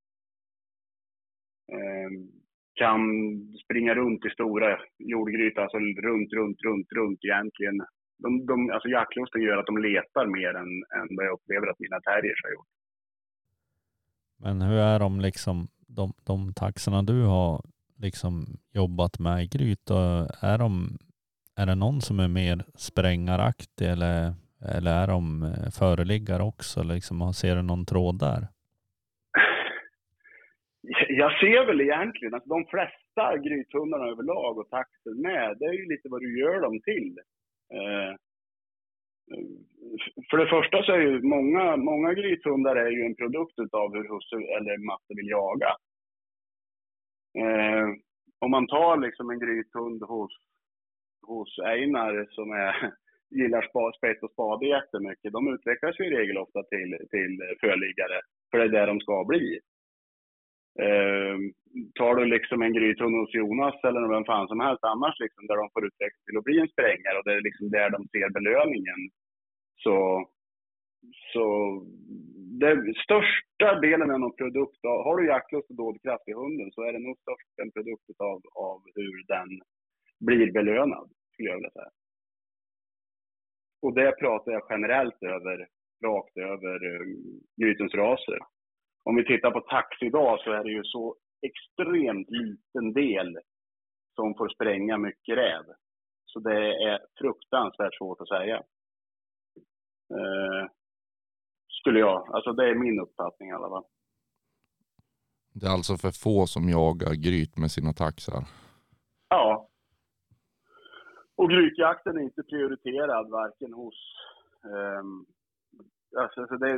Eh, 1.79 2.11
kan 2.75 3.01
springa 3.65 3.95
runt 3.95 4.25
i 4.25 4.31
stora 4.31 4.79
jordgrytor, 4.99 5.63
alltså 5.63 5.79
runt, 5.79 6.33
runt, 6.33 6.59
runt, 6.63 6.93
runt 6.93 7.25
egentligen. 7.25 7.79
De, 8.19 8.47
de, 8.47 8.71
alltså 8.71 8.89
jaktlusten 8.89 9.43
gör 9.43 9.57
att 9.57 9.67
de 9.67 9.79
letar 9.79 10.27
mer 10.27 10.55
än, 10.55 10.73
än 10.99 11.17
vad 11.17 11.27
jag 11.27 11.33
upplever 11.33 11.67
att 11.67 11.79
mina 11.79 12.01
terriers 12.01 12.43
har 12.43 12.51
gjort. 12.51 12.73
Men 14.39 14.63
hur 14.63 14.79
är 14.79 14.99
de 14.99 15.21
liksom, 15.21 15.69
de, 15.89 16.13
de 16.27 16.55
taxarna 16.55 17.03
du 17.03 17.23
har 17.23 17.63
liksom 18.07 18.33
jobbat 18.81 19.19
med 19.19 19.39
i 19.45 19.47
gryt, 19.55 19.91
är 20.51 20.59
de, 20.65 20.73
är 21.61 21.67
det 21.67 21.75
någon 21.85 22.01
som 22.01 22.17
är 22.21 22.29
mer 22.41 22.59
sprängaraktig 22.89 23.87
eller, 23.95 24.19
eller 24.77 24.93
är 25.03 25.09
de 25.15 25.25
eh, 25.49 25.69
föreliggare 25.81 26.43
också? 26.53 26.79
Liksom, 26.95 27.17
ser 27.41 27.55
du 27.57 27.63
någon 27.63 27.87
tråd 27.87 28.17
där? 28.29 28.43
Jag 31.23 31.33
ser 31.41 31.67
väl 31.67 31.81
egentligen 31.81 32.35
att 32.35 32.53
de 32.55 32.61
flesta 32.73 33.25
grythundarna 33.47 34.07
överlag 34.13 34.59
och 34.59 34.71
taxen 34.71 35.17
med, 35.29 35.57
det 35.59 35.67
är 35.73 35.77
ju 35.81 35.87
lite 35.93 36.09
vad 36.09 36.21
du 36.21 36.41
gör 36.41 36.61
dem 36.61 36.81
till. 36.91 37.13
Eh, 37.77 38.13
för 40.31 40.37
det 40.37 40.47
första 40.57 40.83
så 40.83 40.93
är 40.93 40.99
ju 40.99 41.23
många, 41.37 41.77
många 41.77 42.15
grythundar 42.15 42.77
är 42.77 42.91
ju 42.91 43.03
en 43.07 43.15
produkt 43.15 43.59
av 43.73 43.89
hur 43.95 44.07
husse 44.13 44.37
eller 44.57 44.87
matte 44.91 45.13
vill 45.19 45.29
jaga. 45.29 45.71
Eh, 47.39 47.87
om 48.39 48.51
man 48.51 48.67
tar 48.67 48.97
liksom 48.97 49.31
en 49.31 49.39
grythund 49.39 50.03
hos, 50.03 50.33
hos 51.27 51.59
Einar 51.59 52.27
som 52.31 52.51
är, 52.51 52.93
gillar 53.31 53.63
spa, 53.63 53.93
spett 53.99 54.23
och 54.23 54.33
spade 54.33 54.67
jättemycket, 54.67 55.33
de 55.33 55.55
utvecklas 55.55 56.01
ju 56.01 56.05
i 56.05 56.17
regel 56.17 56.39
ofta 56.39 56.63
till, 56.63 56.91
till 57.11 57.33
förliggare, 57.61 58.21
för 58.51 58.59
det 58.59 58.65
är 58.65 58.69
det 58.69 58.87
de 58.87 59.01
ska 59.01 59.25
bli. 59.25 59.61
Eh, 60.81 61.37
tar 61.95 62.15
du 62.15 62.25
liksom 62.25 62.63
en 62.63 62.73
grythund 62.73 63.17
hos 63.17 63.35
Jonas 63.35 63.85
eller 63.85 64.15
vem 64.15 64.25
fan 64.25 64.49
som 64.49 64.61
helst 64.61 64.85
annars, 64.85 65.21
liksom, 65.21 65.47
där 65.47 65.57
de 65.57 65.71
får 65.73 65.87
utvecklas 65.87 66.25
till 66.25 66.39
att 66.39 66.45
bli 66.45 66.59
en 66.61 66.69
sprängare 66.69 67.19
och 67.19 67.25
det 67.25 67.35
är 67.35 67.49
liksom 67.49 67.71
där 67.71 67.91
de 67.91 68.01
ser 68.09 68.29
belöningen, 68.31 69.01
så, 69.85 70.29
så 71.33 71.47
den 72.61 72.95
största 72.95 73.81
delen 73.81 74.11
av 74.11 74.21
någon 74.21 74.37
produkt, 74.37 74.79
har 74.83 75.17
du 75.17 75.27
jaktlust 75.27 75.71
och 75.71 75.77
dådkraft 75.77 76.29
i 76.29 76.33
hunden 76.33 76.71
så 76.73 76.83
är 76.83 76.93
det 76.93 76.99
nog 76.99 77.19
störst 77.19 77.59
en 77.63 77.71
produkt 77.71 78.21
av, 78.21 78.43
av 78.55 78.83
hur 78.95 79.25
den 79.27 79.61
blir 80.21 80.53
belönad, 80.53 81.11
skulle 81.33 81.49
jag 81.49 81.57
vilja 81.57 81.71
säga. 81.71 81.91
Och 83.83 83.95
det 83.95 84.13
pratar 84.13 84.53
jag 84.53 84.67
generellt 84.71 85.23
över, 85.23 85.69
rakt 86.05 86.37
över 86.37 86.85
um, 86.85 87.41
grytens 87.61 87.95
raser. 87.95 88.39
Om 89.05 89.17
vi 89.17 89.25
tittar 89.25 89.51
på 89.51 89.61
tax 89.61 90.03
idag 90.03 90.41
så 90.41 90.53
är 90.53 90.65
det 90.65 90.71
ju 90.71 90.85
så 90.85 91.17
extremt 91.43 92.31
liten 92.31 92.93
del 92.93 93.39
som 94.15 94.35
får 94.35 94.49
spränga 94.49 94.99
mycket 94.99 95.37
räv. 95.37 95.65
Så 96.27 96.41
det 96.41 96.85
är 96.89 97.01
fruktansvärt 97.19 97.95
svårt 97.95 98.21
att 98.21 98.29
säga. 98.29 98.57
Eh, 100.11 100.69
skulle 101.85 101.99
jag, 101.99 102.29
alltså 102.35 102.53
det 102.53 102.65
är 102.71 102.75
min 102.75 103.01
uppfattning 103.01 103.49
i 103.49 103.53
alla 103.53 103.69
fall. 103.69 103.85
Det 105.59 105.67
är 105.67 105.71
alltså 105.79 105.95
för 105.97 106.13
få 106.25 106.47
som 106.47 106.65
jagar 106.69 107.15
gryt 107.27 107.55
med 107.63 107.71
sina 107.71 107.93
taxar. 107.93 108.43
Ja. 109.29 109.69
Och 111.37 111.51
grytjakten 111.51 112.17
är 112.17 112.23
inte 112.23 112.43
prioriterad 112.43 113.31
varken 113.31 113.73
hos... 113.73 113.99
ehm, 114.73 115.15
alltså, 116.23 116.47
så 116.47 116.55
det, 116.57 116.73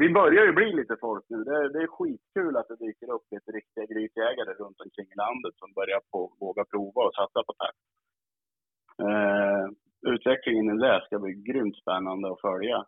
vi, 0.00 0.08
börjar 0.18 0.44
ju 0.46 0.52
bli 0.52 0.72
lite 0.72 0.96
folk 1.00 1.24
nu. 1.28 1.38
Det, 1.44 1.72
det 1.72 1.82
är 1.82 1.94
skitkul 1.96 2.56
att 2.56 2.68
det 2.68 2.84
dyker 2.86 3.08
upp 3.14 3.26
lite 3.30 3.50
riktiga 3.58 3.84
grytjägare 3.92 4.52
runt 4.62 4.80
omkring 4.84 5.08
i 5.14 5.20
landet 5.24 5.54
som 5.60 5.72
börjar 5.78 6.00
på, 6.12 6.20
våga 6.40 6.64
prova 6.64 7.00
och 7.06 7.14
satsa 7.14 7.40
på 7.48 7.52
takt. 7.62 7.82
Eh, 9.06 9.64
utvecklingen 10.12 10.74
i 10.74 10.78
det 10.86 11.02
ska 11.06 11.18
bli 11.18 11.32
grymt 11.48 11.76
spännande 11.82 12.32
att 12.32 12.40
följa. 12.40 12.78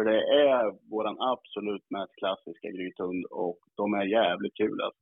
För 0.00 0.04
det 0.04 0.22
är 0.48 0.90
våran 0.90 1.16
absolut 1.20 1.90
mest 1.90 2.16
klassiska 2.16 2.68
grythund 2.68 3.24
och 3.30 3.58
de 3.76 3.94
är 3.94 4.04
jävligt 4.04 4.56
kul 4.56 4.80
alltså. 4.82 5.00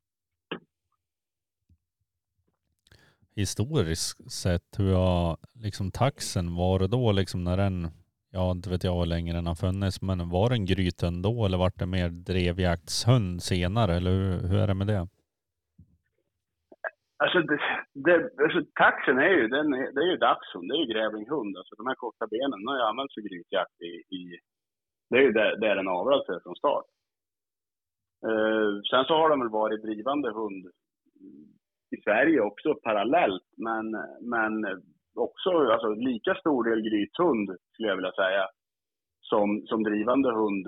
Historiskt 3.37 4.33
sett, 4.33 4.79
hur 4.79 4.95
har 4.95 5.37
liksom 5.65 5.91
taxen 5.91 6.57
varit 6.57 6.91
då 6.91 7.13
liksom 7.13 7.45
när 7.45 7.57
den 7.57 7.89
ja 8.31 8.51
inte 8.51 8.71
vet 8.71 8.85
jag 8.85 8.99
hur 8.99 9.07
länge 9.07 9.33
den 9.33 9.47
har 9.47 9.55
funnits, 9.55 10.03
men 10.03 10.31
var 10.31 10.49
det 10.49 10.55
en 10.55 10.67
grythund 10.67 11.23
då 11.23 11.47
eller 11.47 11.59
var 11.59 11.73
det 11.79 11.87
mer 11.87 12.09
drevjaktshund 12.09 13.43
senare 13.43 13.93
eller 13.97 14.11
hur, 14.11 14.49
hur 14.49 14.59
är 14.59 14.67
det 14.67 14.75
med 14.75 14.87
det? 14.87 15.09
Alltså, 17.23 17.39
det, 17.41 17.59
det, 17.95 18.15
alltså 18.45 18.61
taxen 18.75 19.19
är 19.19 19.33
ju, 19.39 19.49
den 19.49 19.75
är, 19.75 19.93
det 19.95 20.01
är 20.01 20.11
ju 20.11 20.17
dachshund, 20.17 20.69
det 20.69 20.75
är 20.75 20.83
ju 20.85 20.93
grävlinghund. 20.93 21.57
Alltså 21.57 21.75
de 21.75 21.87
här 21.87 21.95
korta 21.95 22.27
benen 22.27 22.69
har 22.69 22.77
ju 22.77 22.83
använts 22.83 23.15
för 23.15 23.21
grytjakt 23.29 23.81
i, 23.91 23.93
i 24.21 24.23
det 25.11 25.17
är 25.17 25.23
ju 25.23 25.33
där, 25.33 25.57
där 25.57 25.77
den 25.77 25.89
avlar 25.89 26.25
för 26.27 26.41
från 26.41 26.57
start. 26.57 26.85
Eh, 28.27 28.81
sen 28.91 29.05
så 29.05 29.15
har 29.15 29.31
de 29.31 29.41
väl 29.41 29.49
varit 29.49 29.83
drivande 29.83 30.33
hund 30.33 30.67
i 31.97 32.03
Sverige 32.05 32.41
också 32.41 32.75
parallellt, 32.75 33.45
men, 33.57 33.91
men 34.21 34.83
också 35.15 35.51
alltså, 35.51 35.89
lika 35.91 36.35
stor 36.35 36.65
del 36.65 36.81
grythund 36.81 37.57
skulle 37.73 37.89
jag 37.89 37.97
vilja 37.97 38.13
säga 38.13 38.49
som, 39.21 39.67
som 39.67 39.83
drivande 39.83 40.33
hund 40.33 40.67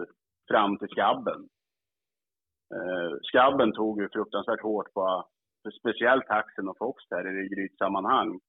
fram 0.50 0.78
till 0.78 0.88
skabben. 0.88 1.49
Eh, 2.75 3.12
skabben 3.23 3.73
tog 3.73 4.00
ju 4.00 4.09
fruktansvärt 4.09 4.62
hårt 4.62 4.92
på 4.92 5.25
speciellt 5.80 6.26
taxen 6.26 6.68
och 6.68 6.78
Fox 6.78 7.04
där 7.11 7.44
i 7.44 7.49
grytsammanhang. 7.49 8.40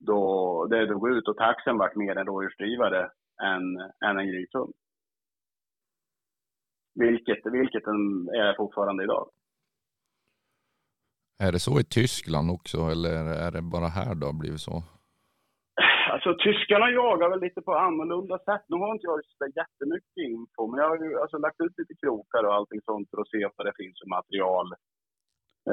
Då 0.00 0.66
det 0.70 0.86
drog 0.86 1.10
ut 1.10 1.28
och 1.28 1.36
taxen 1.36 1.78
vart 1.78 1.96
mer 1.96 2.16
en 2.16 2.26
rådjursdrivare 2.26 3.10
än, 3.42 3.76
än 4.04 4.18
en 4.18 4.26
grythund. 4.26 4.74
Vilket, 6.94 7.38
vilket 7.52 7.84
den 7.84 8.28
är 8.28 8.56
fortfarande 8.56 9.04
idag. 9.04 9.30
Är 11.42 11.52
det 11.52 11.58
så 11.58 11.80
i 11.80 11.84
Tyskland 11.84 12.50
också 12.50 12.78
eller 12.92 13.14
är 13.46 13.50
det 13.50 13.62
bara 13.62 13.88
här 13.98 14.14
då 14.14 14.32
blivit 14.32 14.60
så? 14.60 14.82
Alltså 16.12 16.30
tyskarna 16.44 16.90
jagar 16.90 17.28
väl 17.30 17.40
lite 17.40 17.62
på 17.62 17.72
annorlunda 17.74 18.38
sätt. 18.38 18.64
Nu 18.68 18.76
har 18.76 18.92
inte 18.92 19.06
jag 19.06 19.20
så 19.24 19.46
jättemycket 19.60 20.16
info, 20.16 20.62
men 20.66 20.80
jag 20.80 20.88
har 20.88 20.98
ju 21.04 21.20
alltså 21.20 21.38
lagt 21.38 21.60
ut 21.60 21.78
lite 21.78 21.94
krokar 22.02 22.44
och 22.44 22.54
allting 22.54 22.80
sånt 22.84 23.10
för 23.10 23.20
att 23.20 23.28
se 23.28 23.48
vad 23.56 23.66
det 23.66 23.78
finns 23.80 23.96
för 24.00 24.08
material 24.18 24.66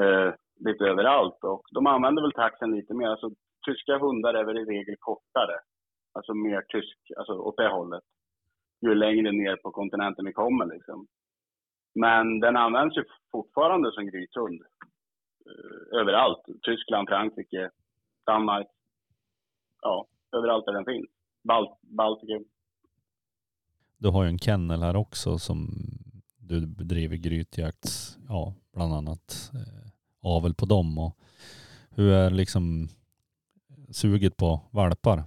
eh, 0.00 0.30
lite 0.66 0.84
överallt. 0.84 1.40
Och 1.52 1.64
de 1.76 1.86
använder 1.86 2.22
väl 2.22 2.32
taxen 2.32 2.70
lite 2.76 2.94
mer. 2.94 3.08
Alltså 3.08 3.30
tyska 3.66 3.98
hundar 3.98 4.34
är 4.34 4.44
väl 4.44 4.58
i 4.58 4.64
regel 4.64 4.96
kortare. 4.98 5.56
Alltså 6.16 6.34
mer 6.34 6.62
tysk, 6.68 6.98
alltså 7.18 7.32
åt 7.32 7.56
det 7.56 7.68
hållet. 7.68 8.06
Ju 8.80 8.94
längre 8.94 9.32
ner 9.32 9.56
på 9.56 9.70
kontinenten 9.70 10.24
vi 10.24 10.32
kommer 10.32 10.66
liksom. 10.66 11.06
Men 11.94 12.40
den 12.40 12.56
används 12.56 12.96
ju 12.96 13.04
fortfarande 13.32 13.92
som 13.92 14.06
grythund. 14.06 14.62
Eh, 15.46 16.00
överallt. 16.00 16.44
Tyskland, 16.62 17.08
Frankrike, 17.08 17.70
Danmark. 18.26 18.66
Ja, 19.82 20.06
överallt 20.36 20.66
där 20.66 20.72
den 20.72 20.84
finns. 20.84 21.06
Balt 21.44 21.80
Baltikum. 21.82 22.44
Du 23.98 24.08
har 24.08 24.24
ju 24.24 24.28
en 24.28 24.38
kennel 24.38 24.82
här 24.82 24.96
också 24.96 25.38
som 25.38 25.68
du 26.38 26.66
bedriver 26.66 27.16
grytjakt, 27.16 28.16
ja, 28.28 28.54
bland 28.72 28.94
annat 28.94 29.50
eh, 29.54 29.90
avel 30.20 30.54
på 30.54 30.66
dem. 30.66 30.98
Och 30.98 31.18
hur 31.90 32.12
är 32.12 32.30
liksom 32.30 32.88
suget 33.90 34.36
på 34.36 34.60
valpar? 34.70 35.24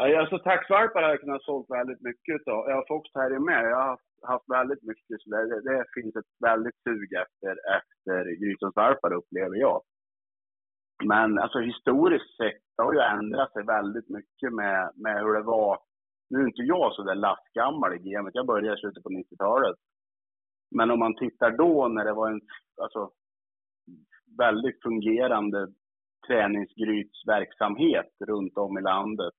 Alltså 0.00 0.38
taxvalpar 0.38 1.02
har 1.02 1.10
jag 1.10 1.20
kunnat 1.20 1.42
sålt 1.42 1.70
väldigt 1.70 2.00
mycket 2.00 2.48
av. 2.48 2.68
Jag 2.68 2.76
har 2.76 2.84
Fox 2.88 3.12
Terrier 3.12 3.38
med. 3.38 3.64
Jag 3.64 3.76
har 3.76 3.98
haft 4.32 4.50
väldigt 4.50 4.82
mycket, 4.82 5.16
så 5.20 5.30
det, 5.30 5.60
det 5.60 5.84
finns 5.94 6.16
ett 6.16 6.32
väldigt 6.40 6.78
sug 6.84 7.12
efter, 7.24 7.52
efter 7.78 8.40
grytonsvalpar 8.40 9.12
upplever 9.12 9.56
jag. 9.56 9.82
Men 11.04 11.38
alltså 11.38 11.58
historiskt 11.58 12.36
sett 12.36 12.62
har 12.76 12.92
ju 12.92 13.00
ändrat 13.00 13.52
sig 13.52 13.64
väldigt 13.64 14.08
mycket 14.08 14.52
med, 14.52 14.90
med 14.94 15.22
hur 15.22 15.34
det 15.34 15.42
var. 15.42 15.78
Nu 16.30 16.38
är 16.38 16.46
inte 16.46 16.62
jag 16.62 16.92
så 16.92 17.02
där 17.02 17.14
lastgammal 17.14 17.94
i 17.94 17.98
gamet, 17.98 18.34
jag 18.34 18.46
började 18.46 18.76
i 18.76 18.80
slutet 18.80 19.02
på 19.02 19.08
90-talet. 19.08 19.76
Men 20.70 20.90
om 20.90 20.98
man 20.98 21.16
tittar 21.16 21.50
då 21.50 21.88
när 21.88 22.04
det 22.04 22.12
var 22.12 22.30
en 22.30 22.40
alltså, 22.82 23.10
väldigt 24.38 24.82
fungerande 24.82 25.68
träningsgrytsverksamhet 26.26 28.10
runt 28.26 28.56
om 28.56 28.78
i 28.78 28.82
landet 28.82 29.34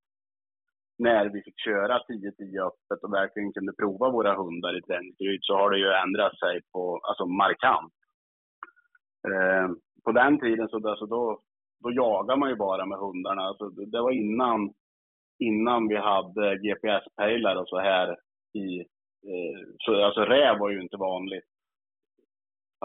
när 1.01 1.29
vi 1.29 1.41
fick 1.41 1.59
köra 1.59 1.99
10-10 1.99 2.67
öppet 2.67 3.03
och 3.03 3.13
verkligen 3.13 3.53
kunde 3.53 3.73
prova 3.73 4.09
våra 4.09 4.35
hundar 4.35 4.77
i 4.77 4.81
träningsgryt 4.81 5.43
så 5.43 5.53
har 5.53 5.69
det 5.71 5.79
ju 5.79 5.89
ändrat 6.03 6.39
sig 6.39 6.61
på, 6.73 6.99
alltså 7.03 7.25
markant. 7.25 7.93
Eh, 9.29 9.67
på 10.05 10.11
den 10.11 10.39
tiden 10.39 10.67
så 10.67 10.89
alltså 10.89 11.05
då, 11.05 11.39
då 11.83 11.91
jagar 11.91 12.35
man 12.37 12.49
ju 12.49 12.55
bara 12.55 12.85
med 12.85 12.97
hundarna. 12.97 13.41
Alltså 13.41 13.69
det 13.69 14.01
var 14.01 14.11
innan, 14.11 14.73
innan 15.39 15.87
vi 15.87 15.97
hade 15.97 16.55
GPS-pejlar 16.55 17.55
och 17.55 17.67
så 17.67 17.79
här 17.79 18.07
i, 18.53 18.79
eh, 19.29 19.59
så 19.77 20.05
alltså 20.05 20.21
räv 20.21 20.57
var 20.57 20.69
ju 20.69 20.81
inte 20.81 20.97
vanligt. 20.97 21.49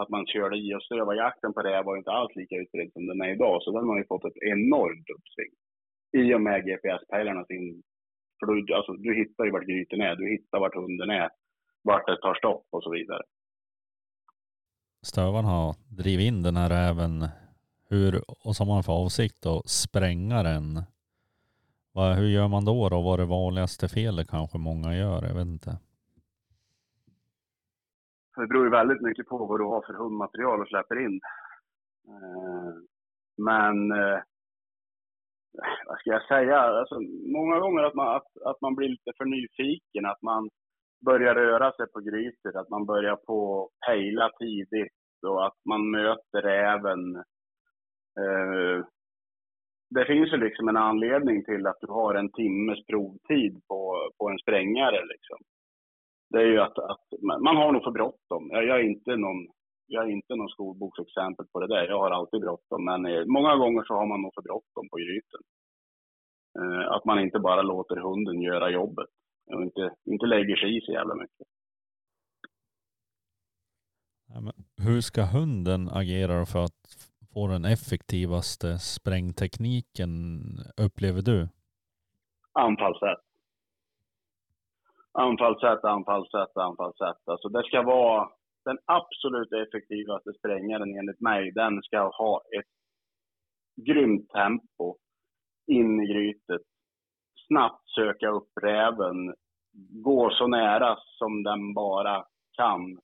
Att 0.01 0.09
man 0.09 0.25
körde 0.27 0.57
i 0.57 0.75
och 0.75 0.83
strövarjakten 0.83 1.53
på 1.53 1.61
räv 1.61 1.85
var 1.85 1.95
ju 1.95 1.99
inte 1.99 2.11
alls 2.11 2.35
lika 2.35 2.55
utbredd 2.55 2.93
som 2.93 3.07
den 3.07 3.21
är 3.21 3.29
idag. 3.29 3.63
Så 3.63 3.71
den 3.71 3.87
har 3.89 3.97
ju 3.97 4.05
fått 4.05 4.25
ett 4.25 4.43
enormt 4.53 5.09
uppsving. 5.15 5.53
I 6.17 6.33
och 6.33 6.41
med 6.41 6.65
GPS-pejlarnas 6.65 7.51
in, 7.51 7.83
för 8.39 8.45
du, 8.45 8.73
alltså, 8.73 8.93
du 8.93 9.15
hittar 9.15 9.45
ju 9.45 9.51
vart 9.51 9.65
gryten 9.65 10.01
är, 10.01 10.15
du 10.15 10.29
hittar 10.29 10.59
vart 10.59 10.75
hunden 10.75 11.09
är, 11.09 11.29
vart 11.81 12.07
det 12.07 12.21
tar 12.21 12.35
stopp 12.35 12.67
och 12.69 12.83
så 12.83 12.91
vidare. 12.91 13.23
Stövan 15.01 15.45
har 15.45 15.75
drivit 15.89 16.27
in 16.27 16.43
den 16.43 16.57
här 16.57 16.69
räven 16.69 17.25
hur, 17.89 18.15
och 18.27 18.55
har 18.59 18.65
man 18.65 18.83
för 18.83 18.93
avsikt 18.93 19.45
att 19.45 19.69
spränga 19.69 20.43
den. 20.43 20.83
Hur 22.17 22.27
gör 22.27 22.47
man 22.47 22.65
då 22.65 22.89
då? 22.89 23.01
Vad 23.01 23.13
är 23.13 23.23
det 23.23 23.29
vanligaste 23.29 23.87
felet 23.87 24.29
kanske 24.29 24.57
många 24.57 24.95
gör? 24.95 25.27
Jag 25.27 25.35
vet 25.35 25.47
inte. 25.47 25.77
Det 28.35 28.47
beror 28.47 28.63
ju 28.63 28.69
väldigt 28.69 29.01
mycket 29.01 29.27
på 29.27 29.37
vad 29.37 29.59
du 29.59 29.63
har 29.63 29.81
för 29.81 29.93
hundmaterial 29.93 30.61
och 30.61 30.67
släpper 30.67 31.05
in. 31.05 31.19
Eh, 32.07 32.73
men 33.37 33.91
eh, 33.91 34.19
vad 35.87 35.99
ska 35.99 36.09
jag 36.09 36.27
säga, 36.27 36.59
alltså, 36.59 36.99
många 37.37 37.59
gånger 37.59 37.83
att 37.83 37.93
man, 37.93 38.15
att, 38.15 38.41
att 38.45 38.61
man 38.61 38.75
blir 38.75 38.89
lite 38.89 39.11
för 39.17 39.25
nyfiken, 39.25 40.05
att 40.05 40.21
man 40.21 40.49
börjar 41.05 41.35
röra 41.35 41.71
sig 41.71 41.87
på 41.93 41.99
Grytet, 41.99 42.55
att 42.55 42.69
man 42.69 42.85
börjar 42.85 43.15
på 43.15 43.69
pejla 43.87 44.29
tidigt 44.39 44.93
och 45.27 45.45
att 45.45 45.57
man 45.65 45.91
möter 45.91 46.47
även... 46.47 47.15
Eh, 48.19 48.85
det 49.89 50.05
finns 50.05 50.33
ju 50.33 50.37
liksom 50.37 50.67
en 50.67 50.77
anledning 50.77 51.43
till 51.43 51.67
att 51.67 51.77
du 51.81 51.87
har 51.87 52.15
en 52.15 52.31
timmes 52.31 52.85
provtid 52.85 53.61
på, 53.67 54.09
på 54.17 54.29
en 54.29 54.37
sprängare 54.37 55.05
liksom. 55.05 55.37
Det 56.29 56.37
är 56.37 56.45
ju 56.45 56.59
att, 56.59 56.79
att 56.79 57.05
man 57.43 57.57
har 57.57 57.71
nog 57.71 57.83
för 57.83 57.91
bråttom. 57.91 58.49
Jag, 58.51 58.65
jag 58.65 58.79
är 58.79 58.83
inte 58.83 59.15
någon 59.15 59.47
jag 59.87 60.03
är 60.03 60.09
inte 60.09 60.35
någon 60.35 60.49
skolboksexempel 60.49 61.45
på 61.51 61.59
det 61.59 61.67
där. 61.67 61.87
Jag 61.87 61.99
har 61.99 62.11
alltid 62.11 62.41
bråttom. 62.41 62.85
Men 62.85 63.05
eh, 63.05 63.25
många 63.25 63.55
gånger 63.55 63.83
så 63.83 63.93
har 63.93 64.05
man 64.05 64.21
nog 64.21 64.33
för 64.33 64.41
bråttom 64.41 64.89
på 64.91 64.97
gryten. 64.97 65.41
Eh, 66.59 66.91
att 66.91 67.05
man 67.05 67.19
inte 67.19 67.39
bara 67.39 67.61
låter 67.61 67.95
hunden 67.95 68.41
göra 68.41 68.69
jobbet. 68.69 69.09
Och 69.53 69.61
inte, 69.61 69.95
inte 70.05 70.25
lägger 70.25 70.55
sig 70.55 70.77
i 70.77 70.81
så 70.81 70.91
jävla 70.91 71.15
mycket. 71.15 71.47
Ja, 74.29 74.51
hur 74.85 75.01
ska 75.01 75.21
hunden 75.23 75.89
agera 75.89 76.45
för 76.45 76.63
att 76.63 76.81
få 77.33 77.47
den 77.47 77.65
effektivaste 77.65 78.79
sprängtekniken 78.79 80.11
upplever 80.77 81.21
du? 81.21 81.49
Anfallssätt. 82.53 83.23
Anfallssätt, 85.11 85.83
anfallssätt, 85.83 86.57
anfallssätt. 86.57 87.21
Alltså 87.25 87.49
det 87.49 87.63
ska 87.63 87.81
vara 87.81 88.29
den 88.67 88.77
absolut 88.85 89.51
effektivaste 89.53 90.33
sprängaren 90.33 90.97
enligt 90.99 91.21
mig, 91.21 91.51
den 91.51 91.81
ska 91.81 91.99
ha 91.99 92.41
ett 92.59 92.73
grymt 93.85 94.29
tempo 94.29 94.97
in 95.67 96.01
i 96.03 96.07
grytet. 96.13 96.61
Snabbt 97.47 97.89
söka 97.89 98.29
upp 98.29 98.49
räven, 98.61 99.35
gå 100.03 100.29
så 100.29 100.47
nära 100.47 100.97
som 101.17 101.43
den 101.43 101.73
bara 101.73 102.25
kan. 102.57 102.99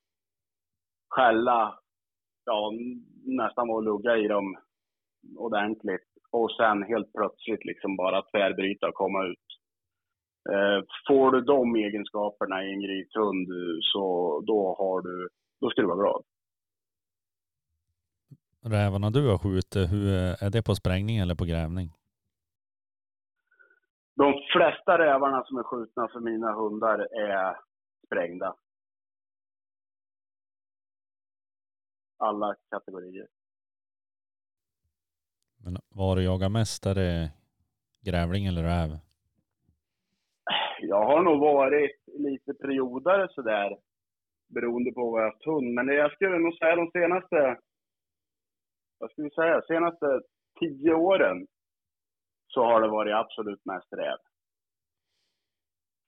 Skälla, 1.09 1.79
ja, 2.45 2.71
nästan 3.25 3.67
vara 3.67 3.81
lugga 3.81 4.17
i 4.17 4.27
dem 4.27 4.57
ordentligt. 5.37 6.09
Och 6.31 6.51
sen 6.51 6.83
helt 6.83 7.13
plötsligt 7.13 7.65
liksom 7.65 7.95
bara 7.95 8.21
tvärbryta 8.21 8.87
och 8.87 8.93
komma 8.93 9.25
ut. 9.25 9.47
Eh, 10.51 10.83
får 11.07 11.31
du 11.31 11.41
de 11.41 11.75
egenskaperna 11.75 12.63
i 12.63 12.73
en 12.73 12.81
grythund 12.81 13.47
så 13.81 14.03
då 14.47 14.75
har 14.79 15.01
du 15.01 15.29
då 15.63 15.69
ska 15.69 15.81
du 15.81 15.87
vara 15.87 15.97
glad. 15.97 16.23
Rävarna 18.61 19.09
du 19.09 19.29
har 19.29 19.37
skjutit, 19.37 19.91
hur 19.91 20.07
är 20.43 20.49
det 20.49 20.63
på 20.63 20.75
sprängning 20.75 21.17
eller 21.17 21.35
på 21.35 21.45
grävning? 21.45 21.89
De 24.15 24.33
flesta 24.53 24.97
rävarna 24.97 25.43
som 25.43 25.57
är 25.57 25.63
skjutna 25.63 26.07
för 26.07 26.19
mina 26.19 26.53
hundar 26.53 26.99
är 26.99 27.57
sprängda. 28.05 28.55
Alla 32.17 32.55
kategorier. 32.69 33.27
Men 35.57 35.77
var 35.89 36.15
du 36.15 36.23
jagar 36.23 36.49
mest, 36.49 36.85
är 36.85 36.95
det 36.95 37.31
grävling 38.01 38.45
eller 38.45 38.63
räv? 38.63 38.97
Jag 40.81 41.05
har 41.05 41.23
nog 41.23 41.39
varit 41.39 42.01
lite 42.05 42.53
periodare 42.53 43.27
sådär, 43.31 43.77
beroende 44.53 44.91
på 44.91 45.11
vad 45.11 45.21
jag 45.21 45.25
har 45.25 45.31
haft 45.31 45.45
hund. 45.45 45.73
Men 45.73 45.87
jag 45.87 46.11
skulle 46.11 46.39
nog 46.39 46.53
säga 46.57 46.75
de 46.75 46.91
senaste, 46.91 47.57
vad 48.99 49.11
ska 49.11 49.21
vi 49.21 49.29
säga, 49.29 49.61
senaste 49.61 50.21
tio 50.59 50.93
åren 50.93 51.47
så 52.47 52.63
har 52.63 52.81
det 52.81 52.87
varit 52.87 53.15
absolut 53.15 53.65
mest 53.65 53.93
räv. 53.93 54.17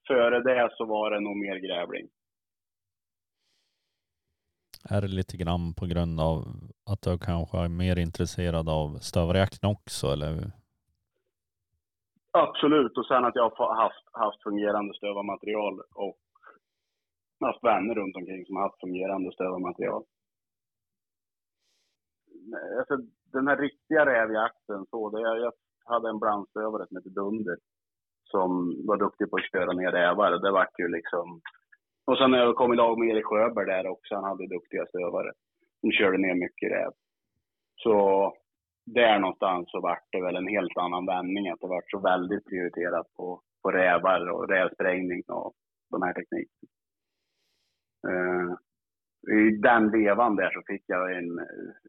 Före 0.08 0.40
det 0.40 0.68
så 0.76 0.84
var 0.84 1.10
det 1.10 1.20
nog 1.20 1.36
mer 1.36 1.56
grävling. 1.56 2.08
Är 4.90 5.00
det 5.00 5.08
lite 5.08 5.36
grann 5.36 5.74
på 5.74 5.86
grund 5.86 6.20
av 6.20 6.38
att 6.90 7.02
du 7.02 7.18
kanske 7.18 7.58
är 7.58 7.68
mer 7.68 7.98
intresserad 7.98 8.68
av 8.68 8.98
stövarjakten 8.98 9.70
också 9.70 10.06
eller? 10.06 10.52
Absolut, 12.30 12.98
och 12.98 13.06
sen 13.06 13.24
att 13.24 13.34
jag 13.34 13.50
har 13.50 13.76
haft, 13.82 14.04
haft 14.12 14.42
fungerande 14.42 14.94
stövarmaterial 14.94 15.80
och 15.94 16.16
haft 17.40 17.64
vänner 17.64 17.94
runt 17.94 18.16
omkring 18.16 18.46
som 18.46 18.56
har 18.56 18.62
haft 18.62 18.80
fungerande 18.80 19.32
stövarmaterial. 19.32 20.04
Alltså, 22.78 22.96
den 23.32 23.48
här 23.48 23.56
riktiga 23.56 24.06
rävjakten, 24.06 24.86
så 24.90 25.10
det, 25.10 25.20
jag 25.20 25.52
hade 25.84 26.08
en 26.08 26.18
blandstövare 26.18 26.86
som 26.86 26.96
hette 26.96 27.08
Dunder 27.08 27.56
som 28.30 28.50
var 28.86 28.96
duktig 28.96 29.30
på 29.30 29.36
att 29.36 29.50
köra 29.52 29.72
ner 29.72 29.92
rävar. 29.92 30.30
Det 30.30 30.50
vart 30.50 30.78
ju 30.78 30.88
liksom... 30.88 31.40
Och 32.04 32.18
sen 32.18 32.30
när 32.30 32.38
jag 32.38 32.56
kom 32.56 32.72
i 32.72 32.76
lag 32.76 32.98
med 32.98 33.08
Erik 33.08 33.26
Sjöberg 33.26 33.66
där 33.66 33.86
också. 33.86 34.14
Han 34.14 34.24
hade 34.24 34.46
duktiga 34.46 34.86
stövare 34.86 35.32
som 35.80 35.90
körde 35.90 36.18
ner 36.18 36.34
mycket 36.34 36.72
räv. 36.72 36.90
Så 37.76 37.96
där 38.84 39.18
någonstans 39.18 39.70
så 39.70 39.80
vart 39.80 40.08
det 40.12 40.22
väl 40.22 40.36
en 40.36 40.48
helt 40.48 40.76
annan 40.76 41.06
vändning. 41.06 41.48
Att 41.48 41.60
det 41.60 41.66
vart 41.66 41.90
så 41.90 41.98
väldigt 41.98 42.44
prioriterat 42.44 43.06
på, 43.16 43.40
på 43.62 43.70
rävar 43.70 44.30
och 44.30 44.48
rävsprängning 44.48 45.22
och 45.28 45.52
de 45.90 46.02
här 46.02 46.12
teknikerna. 46.12 46.75
Uh, 48.08 48.52
I 49.38 49.56
den 49.56 49.90
vevan 49.90 50.36
där 50.36 50.50
så 50.50 50.62
fick 50.66 50.84
jag 50.86 51.16
en, 51.16 51.38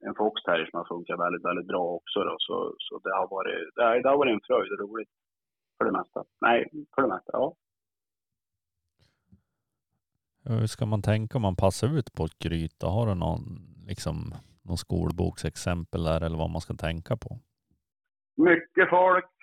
en 0.01 0.15
Fox 0.15 0.41
som 0.41 0.77
har 0.79 0.87
funkat 0.87 1.19
väldigt, 1.19 1.45
väldigt 1.45 1.67
bra 1.67 1.83
också. 1.83 2.19
Då. 2.19 2.35
Så, 2.39 2.75
så 2.77 2.99
det, 2.99 3.15
har 3.19 3.27
varit, 3.27 3.75
det, 3.75 4.01
det 4.01 4.09
har 4.09 4.17
varit 4.17 4.33
en 4.33 4.47
fröjd 4.47 4.71
och 4.71 4.79
roligt. 4.79 5.09
För 5.77 5.85
det 5.85 5.91
mesta. 5.91 6.23
Nej, 6.41 6.69
för 6.95 7.01
det 7.01 7.07
mesta, 7.07 7.31
ja. 7.33 7.55
Hur 10.49 10.67
ska 10.67 10.85
man 10.85 11.01
tänka 11.01 11.37
om 11.37 11.41
man 11.41 11.55
passar 11.55 11.97
ut 11.97 12.13
på 12.13 12.23
ett 12.25 12.39
gryta? 12.39 12.87
Har 12.87 13.07
du 13.07 13.15
någon, 13.15 13.43
liksom, 13.87 14.15
någon 14.67 14.77
skolboksexempel 14.77 16.03
där 16.03 16.23
eller 16.25 16.37
vad 16.37 16.49
man 16.49 16.61
ska 16.61 16.73
tänka 16.73 17.17
på? 17.17 17.29
Mycket 18.37 18.89
folk 18.89 19.35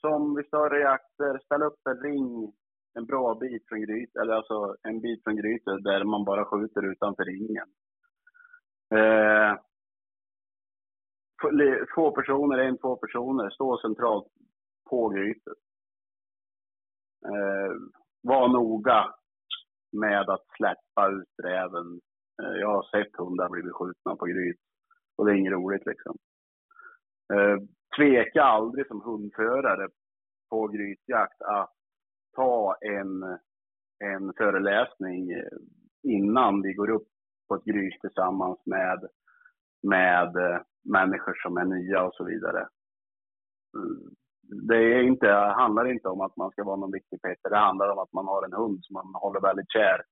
som 0.00 0.34
vid 0.36 0.46
större 0.46 0.78
jakter 0.80 1.38
ställer 1.44 1.66
upp 1.66 1.80
en 1.90 2.00
ring 2.02 2.52
en 2.98 3.06
bra 3.06 3.34
bit 3.34 3.68
från 3.68 3.80
gryt, 3.80 4.16
eller 4.16 4.34
alltså 4.34 4.76
en 4.82 5.00
bit 5.00 5.24
från 5.24 5.36
grytet 5.36 5.84
där 5.84 6.04
man 6.04 6.24
bara 6.24 6.44
skjuter 6.44 6.92
utanför 6.92 7.24
ringen. 7.24 7.68
Eh, 8.94 9.52
två 11.94 12.10
personer, 12.10 12.58
en, 12.58 12.78
två 12.78 12.96
personer, 12.96 13.50
står 13.50 13.78
centralt 13.78 14.26
på 14.90 15.08
grytet. 15.08 15.58
Eh, 17.24 17.72
var 18.22 18.48
noga 18.48 19.14
med 19.92 20.30
att 20.30 20.46
släppa 20.56 21.08
ut 21.08 21.34
räven. 21.42 22.00
Eh, 22.42 22.54
jag 22.60 22.68
har 22.68 22.82
sett 22.82 23.16
hundar 23.16 23.48
bli 23.48 23.72
skjutna 23.72 24.16
på 24.16 24.26
gryt 24.26 24.60
och 25.16 25.26
det 25.26 25.32
är 25.32 25.36
inget 25.36 25.52
roligt 25.52 25.86
liksom. 25.86 26.16
Eh, 27.34 27.56
tveka 27.96 28.42
aldrig 28.42 28.86
som 28.86 29.00
hundförare 29.00 29.88
på 30.50 30.68
grytjakt 30.68 31.42
att 31.42 31.77
ta 32.38 32.76
en, 32.80 33.38
en 34.04 34.32
föreläsning 34.36 35.28
innan 36.02 36.62
vi 36.62 36.72
går 36.72 36.90
upp 36.90 37.08
på 37.48 37.54
ett 37.54 37.64
gryt 37.64 38.00
tillsammans 38.00 38.58
med, 38.66 39.00
med 39.82 40.36
eh, 40.36 40.60
människor 40.84 41.34
som 41.42 41.56
är 41.56 41.64
nya 41.64 42.04
och 42.04 42.14
så 42.14 42.24
vidare. 42.24 42.68
Mm. 43.76 44.14
Det 44.68 44.76
är 44.76 45.02
inte, 45.02 45.28
handlar 45.62 45.90
inte 45.90 46.08
om 46.08 46.20
att 46.20 46.36
man 46.36 46.50
ska 46.50 46.64
vara 46.64 46.76
någon 46.76 46.92
viktig 46.92 47.22
Petter. 47.22 47.50
Det 47.50 47.56
handlar 47.56 47.88
om 47.92 47.98
att 47.98 48.12
man 48.12 48.26
har 48.26 48.44
en 48.44 48.52
hund 48.52 48.78
som 48.82 48.94
man 48.94 49.14
håller 49.14 49.40
väldigt 49.40 49.70
kär. 49.70 50.02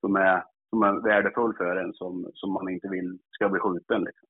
Som 0.00 0.16
är, 0.16 0.44
som 0.70 0.82
är 0.82 1.02
värdefull 1.02 1.54
för 1.56 1.76
en, 1.76 1.92
som, 1.92 2.30
som 2.34 2.52
man 2.52 2.68
inte 2.68 2.88
vill 2.88 3.18
ska 3.30 3.48
bli 3.48 3.60
skjuten. 3.60 4.04
Liksom. 4.04 4.28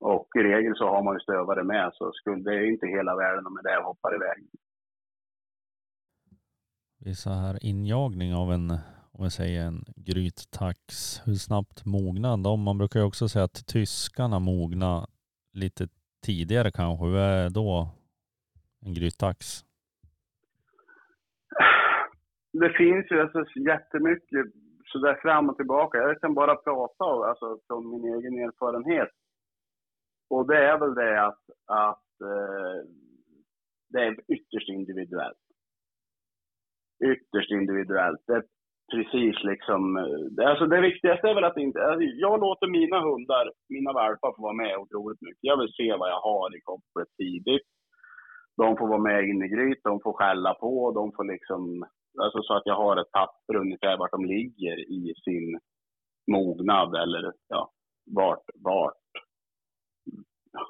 Och 0.00 0.28
i 0.38 0.42
regel 0.42 0.76
så 0.76 0.86
har 0.88 1.02
man 1.02 1.14
ju 1.14 1.20
stövare 1.20 1.64
med, 1.64 1.90
så 1.94 2.12
skulle, 2.12 2.42
det 2.42 2.54
är 2.54 2.70
inte 2.72 2.86
hela 2.86 3.16
världen 3.16 3.46
om 3.46 3.58
en 3.58 3.64
räv 3.64 3.82
hoppar 3.82 4.14
iväg 4.14 4.38
vid 7.04 7.18
så 7.18 7.30
här 7.30 7.58
injagning 7.62 8.34
av 8.34 8.52
en, 8.52 8.70
om 9.12 9.24
vi 9.24 9.30
säger 9.30 9.66
en 9.66 9.84
gryttax, 9.96 10.78
hur 11.26 11.34
snabbt 11.34 11.84
mognar 11.84 12.36
de? 12.44 12.62
Man 12.62 12.78
brukar 12.78 13.00
ju 13.00 13.06
också 13.06 13.28
säga 13.28 13.44
att 13.44 13.66
tyskarna 13.66 14.38
mognar 14.38 15.06
lite 15.52 15.88
tidigare 16.26 16.70
kanske? 16.70 17.04
Hur 17.04 17.16
är 17.16 17.50
då 17.50 17.88
en 18.86 18.94
gryttax? 18.94 19.38
Det 22.52 22.70
finns 22.70 23.10
ju 23.10 23.20
alltså 23.20 23.58
jättemycket 23.58 24.46
sådär 24.84 25.18
fram 25.22 25.48
och 25.50 25.56
tillbaka. 25.56 25.98
Jag 25.98 26.20
kan 26.20 26.34
bara 26.34 26.56
prata 26.56 27.04
alltså, 27.04 27.58
från 27.66 27.90
min 27.90 28.04
egen 28.14 28.34
erfarenhet. 28.38 29.10
Och 30.30 30.46
det 30.46 30.58
är 30.70 30.78
väl 30.78 30.94
det 30.94 31.26
att, 31.26 31.42
att 31.66 32.20
eh, 32.20 32.88
det 33.88 34.00
är 34.06 34.12
ytterst 34.28 34.68
individuellt. 34.68 35.51
Ytterst 37.10 37.50
individuellt. 37.50 38.20
Det 38.26 38.32
är 38.32 38.44
precis 38.92 39.36
liksom. 39.44 39.96
Eh, 39.96 40.48
alltså 40.50 40.66
det 40.66 40.80
viktigaste 40.80 41.28
är 41.28 41.34
väl 41.34 41.44
att 41.44 41.56
inte, 41.56 41.78
alltså, 41.82 42.04
jag 42.04 42.40
låter 42.40 42.66
mina 42.66 43.00
hundar, 43.00 43.52
mina 43.68 43.92
valpar 43.92 44.36
få 44.36 44.42
vara 44.42 44.60
med 44.62 44.76
otroligt 44.76 45.22
mycket. 45.22 45.50
Jag 45.50 45.58
vill 45.60 45.72
se 45.72 45.96
vad 45.96 46.10
jag 46.10 46.20
har 46.20 46.56
i 46.56 46.60
kopplet 46.60 47.08
tidigt. 47.16 47.66
De 48.56 48.76
får 48.76 48.88
vara 48.88 49.06
med 49.08 49.24
in 49.24 49.42
i 49.42 49.48
gryt, 49.48 49.80
de 49.84 50.00
får 50.00 50.12
skälla 50.12 50.54
på, 50.54 50.92
de 50.92 51.12
får 51.16 51.24
liksom, 51.24 51.86
alltså 52.22 52.42
så 52.42 52.54
att 52.54 52.66
jag 52.66 52.74
har 52.74 52.96
ett 52.96 53.12
papper 53.12 53.56
ungefär 53.56 53.96
vart 53.98 54.10
de 54.10 54.24
ligger 54.24 54.76
i 54.78 55.14
sin 55.24 55.60
mognad 56.30 56.94
eller 56.94 57.32
ja, 57.48 57.70
vart, 58.10 58.44
vart, 58.54 59.04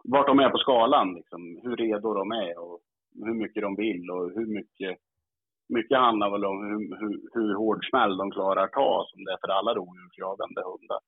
vart 0.04 0.26
de 0.26 0.38
är 0.38 0.50
på 0.50 0.58
skalan 0.58 1.14
liksom. 1.14 1.60
Hur 1.62 1.76
redo 1.76 2.14
de 2.14 2.32
är 2.32 2.58
och 2.58 2.80
hur 3.24 3.34
mycket 3.34 3.62
de 3.62 3.76
vill 3.76 4.10
och 4.10 4.30
hur 4.30 4.46
mycket 4.46 4.98
mycket 5.68 5.98
handlar 5.98 6.30
väl 6.30 6.44
om 6.44 6.64
hur, 6.64 6.96
hur, 7.00 7.20
hur 7.32 7.54
hård 7.54 7.88
smäll 7.90 8.16
de 8.16 8.30
klarar 8.30 8.64
att 8.64 8.72
ta, 8.72 9.06
som 9.08 9.24
det 9.24 9.32
är 9.32 9.38
för 9.40 9.48
alla 9.48 9.74
rovdjursjagande 9.74 10.62
hundar. 10.62 11.00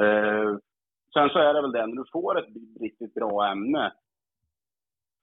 Eh, 0.00 0.58
sen 1.14 1.28
så 1.28 1.38
är 1.38 1.54
det 1.54 1.62
väl 1.62 1.72
det, 1.72 1.86
när 1.86 1.96
du 1.96 2.04
får 2.12 2.38
ett 2.38 2.48
riktigt 2.80 3.14
bra 3.14 3.50
ämne, 3.50 3.92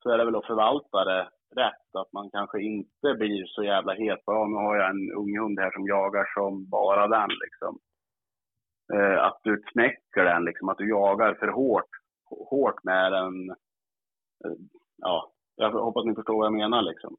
så 0.04 0.10
är 0.10 0.18
det 0.18 0.26
väl 0.26 0.36
att 0.36 0.46
förvalta 0.46 1.06
det 1.06 1.30
rätt. 1.56 1.96
Att 1.96 2.13
man 2.13 2.30
kanske 2.30 2.62
inte 2.62 3.13
blir 3.13 3.46
så 3.46 3.63
jävla 3.63 3.94
het 3.94 4.22
ja, 4.26 4.48
nu 4.48 4.56
har 4.56 4.76
jag 4.76 4.89
en 4.89 5.12
ung 5.12 5.38
hund 5.39 5.60
här 5.60 5.72
som 5.72 5.88
jagar 5.88 6.26
som 6.34 6.70
bara 6.70 7.08
den 7.08 7.30
liksom. 7.44 7.80
Eh, 8.94 9.24
att 9.24 9.39
du 9.44 9.62
knäcker 9.62 10.24
den 10.24 10.46
liksom, 10.46 10.70
att 10.70 10.78
du 10.78 10.89
jagar 10.89 11.34
för 11.34 11.48
hårt, 11.48 11.89
hårt 12.50 12.84
med 12.84 13.12
den. 13.12 13.50
Eh, 14.46 14.58
ja, 14.98 15.32
jag 15.56 15.72
hoppas 15.72 16.06
ni 16.06 16.15
förstår 16.15 16.38
vad 16.38 16.46
jag 16.46 16.54
menar 16.54 16.82
liksom 16.82 17.18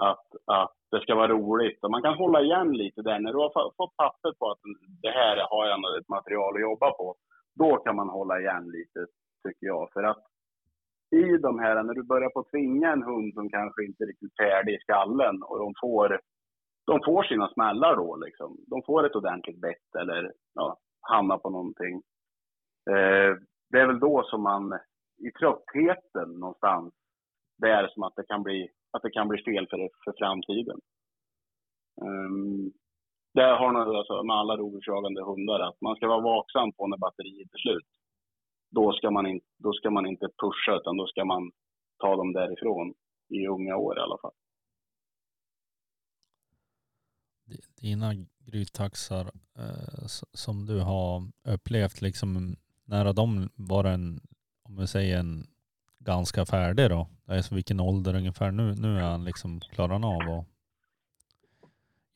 att, 0.00 0.26
att 0.46 0.74
det 0.90 1.00
ska 1.00 1.14
vara 1.14 1.28
roligt. 1.28 1.84
Och 1.84 1.90
man 1.90 2.02
kan 2.02 2.14
hålla 2.14 2.40
igen 2.40 2.72
lite 2.72 3.02
där. 3.02 3.18
När 3.18 3.32
du 3.32 3.38
har 3.38 3.74
fått 3.76 3.96
papper 3.96 4.32
på 4.38 4.50
att 4.50 4.58
det 5.02 5.10
här 5.10 5.36
har 5.50 5.66
jag 5.66 5.98
ett 5.98 6.08
material 6.08 6.54
att 6.54 6.60
jobba 6.60 6.90
på, 6.90 7.16
då 7.54 7.76
kan 7.76 7.96
man 7.96 8.08
hålla 8.08 8.40
igen 8.40 8.64
lite, 8.68 9.06
tycker 9.48 9.66
jag. 9.66 9.92
För 9.92 10.02
att 10.02 10.22
i 11.10 11.38
de 11.38 11.58
här, 11.58 11.82
när 11.82 11.94
du 11.94 12.02
börjar 12.02 12.30
på 12.30 12.44
tvinga 12.50 12.92
en 12.92 13.02
hund 13.02 13.34
som 13.34 13.50
kanske 13.50 13.84
inte 13.84 14.04
är 14.04 14.06
riktigt 14.06 14.36
färdig 14.36 14.74
i 14.74 14.78
skallen 14.78 15.42
och 15.42 15.58
de 15.58 15.74
får, 15.80 16.20
de 16.86 17.00
får 17.04 17.22
sina 17.22 17.48
smällar 17.48 17.96
då 17.96 18.16
liksom. 18.16 18.56
De 18.66 18.82
får 18.82 19.06
ett 19.06 19.16
ordentligt 19.16 19.60
bett 19.60 19.94
eller 20.00 20.32
ja, 20.54 20.76
hamnar 21.00 21.38
på 21.38 21.50
någonting. 21.50 21.94
Eh, 22.90 23.36
det 23.70 23.80
är 23.80 23.86
väl 23.86 24.00
då 24.00 24.22
som 24.22 24.42
man 24.42 24.78
i 25.18 25.30
tröttheten 25.30 26.28
någonstans, 26.40 26.94
det 27.58 27.70
är 27.70 27.88
som 27.88 28.02
att 28.02 28.16
det 28.16 28.26
kan 28.26 28.42
bli 28.42 28.68
att 28.90 29.02
det 29.02 29.10
kan 29.10 29.28
bli 29.28 29.42
fel 29.42 29.66
för, 29.70 29.78
för 30.04 30.14
framtiden. 30.18 30.78
Um, 32.06 32.72
det 33.34 33.42
har 33.60 33.72
man 33.72 33.96
alltså 33.96 34.22
med 34.22 34.36
alla 34.36 34.56
rovdjursjagande 34.56 35.22
hundar, 35.24 35.60
att 35.60 35.80
man 35.80 35.96
ska 35.96 36.06
vara 36.08 36.20
vaksam 36.20 36.72
på 36.72 36.86
när 36.86 36.98
batteriet 36.98 37.54
är 37.54 37.58
slut. 37.58 37.88
Då 38.70 38.92
ska, 38.92 39.10
man 39.10 39.26
in, 39.26 39.40
då 39.58 39.72
ska 39.72 39.90
man 39.90 40.06
inte 40.06 40.26
pusha, 40.42 40.76
utan 40.80 40.96
då 40.96 41.06
ska 41.06 41.24
man 41.24 41.50
ta 41.98 42.16
dem 42.16 42.32
därifrån 42.32 42.94
i 43.28 43.46
unga 43.46 43.76
år 43.76 43.98
i 43.98 44.00
alla 44.00 44.18
fall. 44.22 44.36
Dina 47.80 48.12
grytaxar 48.46 49.24
eh, 49.58 50.06
som 50.32 50.66
du 50.66 50.80
har 50.80 51.22
upplevt, 51.54 52.02
liksom, 52.02 52.56
nära 52.84 53.12
dem 53.12 53.48
var 53.54 53.82
det 53.82 53.90
en, 53.90 54.20
om 54.68 54.76
vi 54.76 54.86
säger 54.86 55.18
en 55.18 55.46
ganska 56.00 56.46
färdig 56.46 56.90
då? 56.90 57.08
Alltså 57.28 57.54
vilken 57.54 57.80
ålder 57.80 58.16
ungefär 58.16 58.50
nu? 58.50 58.74
Nu 58.74 58.98
är 58.98 59.02
han 59.02 59.24
liksom, 59.24 59.60
klarar 59.74 59.92
han 59.92 60.04
av 60.04 60.20
att 60.20 60.46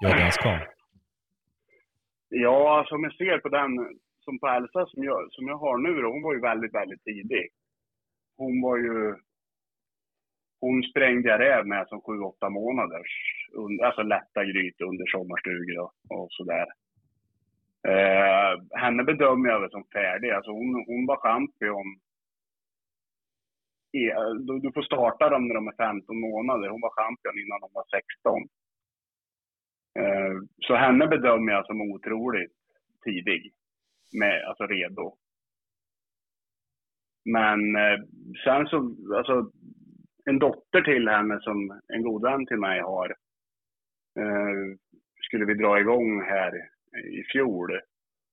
göra 0.03 0.17
det 0.17 0.23
han 0.23 0.33
ska? 0.33 0.59
Ja, 2.29 2.79
alltså 2.79 2.95
om 2.95 3.05
jag 3.05 3.15
ser 3.15 3.39
på 3.39 3.49
den 3.49 3.71
som 4.25 4.39
på 4.39 4.47
Elsa 4.47 4.87
som 4.87 5.05
jag, 5.05 5.33
som 5.33 5.47
jag 5.49 5.59
har 5.59 5.79
nu 5.79 6.03
då, 6.03 6.09
hon 6.13 6.23
var 6.23 6.35
ju 6.35 6.41
väldigt, 6.41 6.75
väldigt 6.75 7.05
tidig. 7.05 7.49
Hon 8.37 8.63
var 8.63 8.77
ju... 8.77 9.15
Hon 10.61 10.83
sprängde 10.83 11.29
jag 11.29 11.41
räv 11.41 11.67
med 11.67 11.89
som 11.89 12.01
sju, 12.01 12.21
åtta 12.21 12.49
månaders, 12.51 13.13
alltså 13.85 14.03
lätta 14.03 14.45
gryt 14.45 14.81
under 14.81 15.07
sommarstugor 15.07 15.79
och, 15.79 15.93
och 16.11 16.29
sådär. 16.31 16.67
Eh, 17.89 18.79
henne 18.83 19.05
bedömer 19.05 19.49
jag 19.49 19.61
väl 19.61 19.71
som 19.71 19.85
färdig. 19.93 20.31
Alltså 20.31 20.51
hon, 20.51 20.85
hon 20.87 21.07
var 21.07 21.17
champion. 21.17 22.01
Du, 24.47 24.61
du 24.61 24.73
får 24.73 24.83
starta 24.83 25.31
dem 25.31 25.49
när 25.49 25.55
de 25.55 25.69
är 25.69 25.77
15 25.77 26.21
månader. 26.21 26.69
Hon 26.69 26.81
var 26.81 26.91
champion 26.91 27.39
innan 27.39 27.63
hon 27.63 27.71
var 27.75 27.85
16. 27.91 28.43
Eh, 29.99 30.35
så 30.67 30.75
henne 30.75 31.07
bedömer 31.07 31.53
jag 31.53 31.67
som 31.67 31.81
otroligt 31.81 32.53
tidig. 33.05 33.53
Med, 34.13 34.45
alltså 34.45 34.67
redo. 34.67 35.17
Men 37.25 37.77
eh, 37.77 37.99
sen 38.45 38.67
så, 38.67 38.77
alltså 39.17 39.51
en 40.25 40.39
dotter 40.39 40.81
till 40.81 41.09
henne 41.09 41.41
som 41.41 41.81
en 41.89 42.03
god 42.03 42.23
vän 42.23 42.47
till 42.47 42.59
mig 42.59 42.81
har. 42.81 43.11
Eh, 44.21 44.77
skulle 45.27 45.45
vi 45.45 45.55
dra 45.55 45.81
igång 45.81 46.23
här 46.23 46.53
i 47.19 47.25
fjol. 47.33 47.81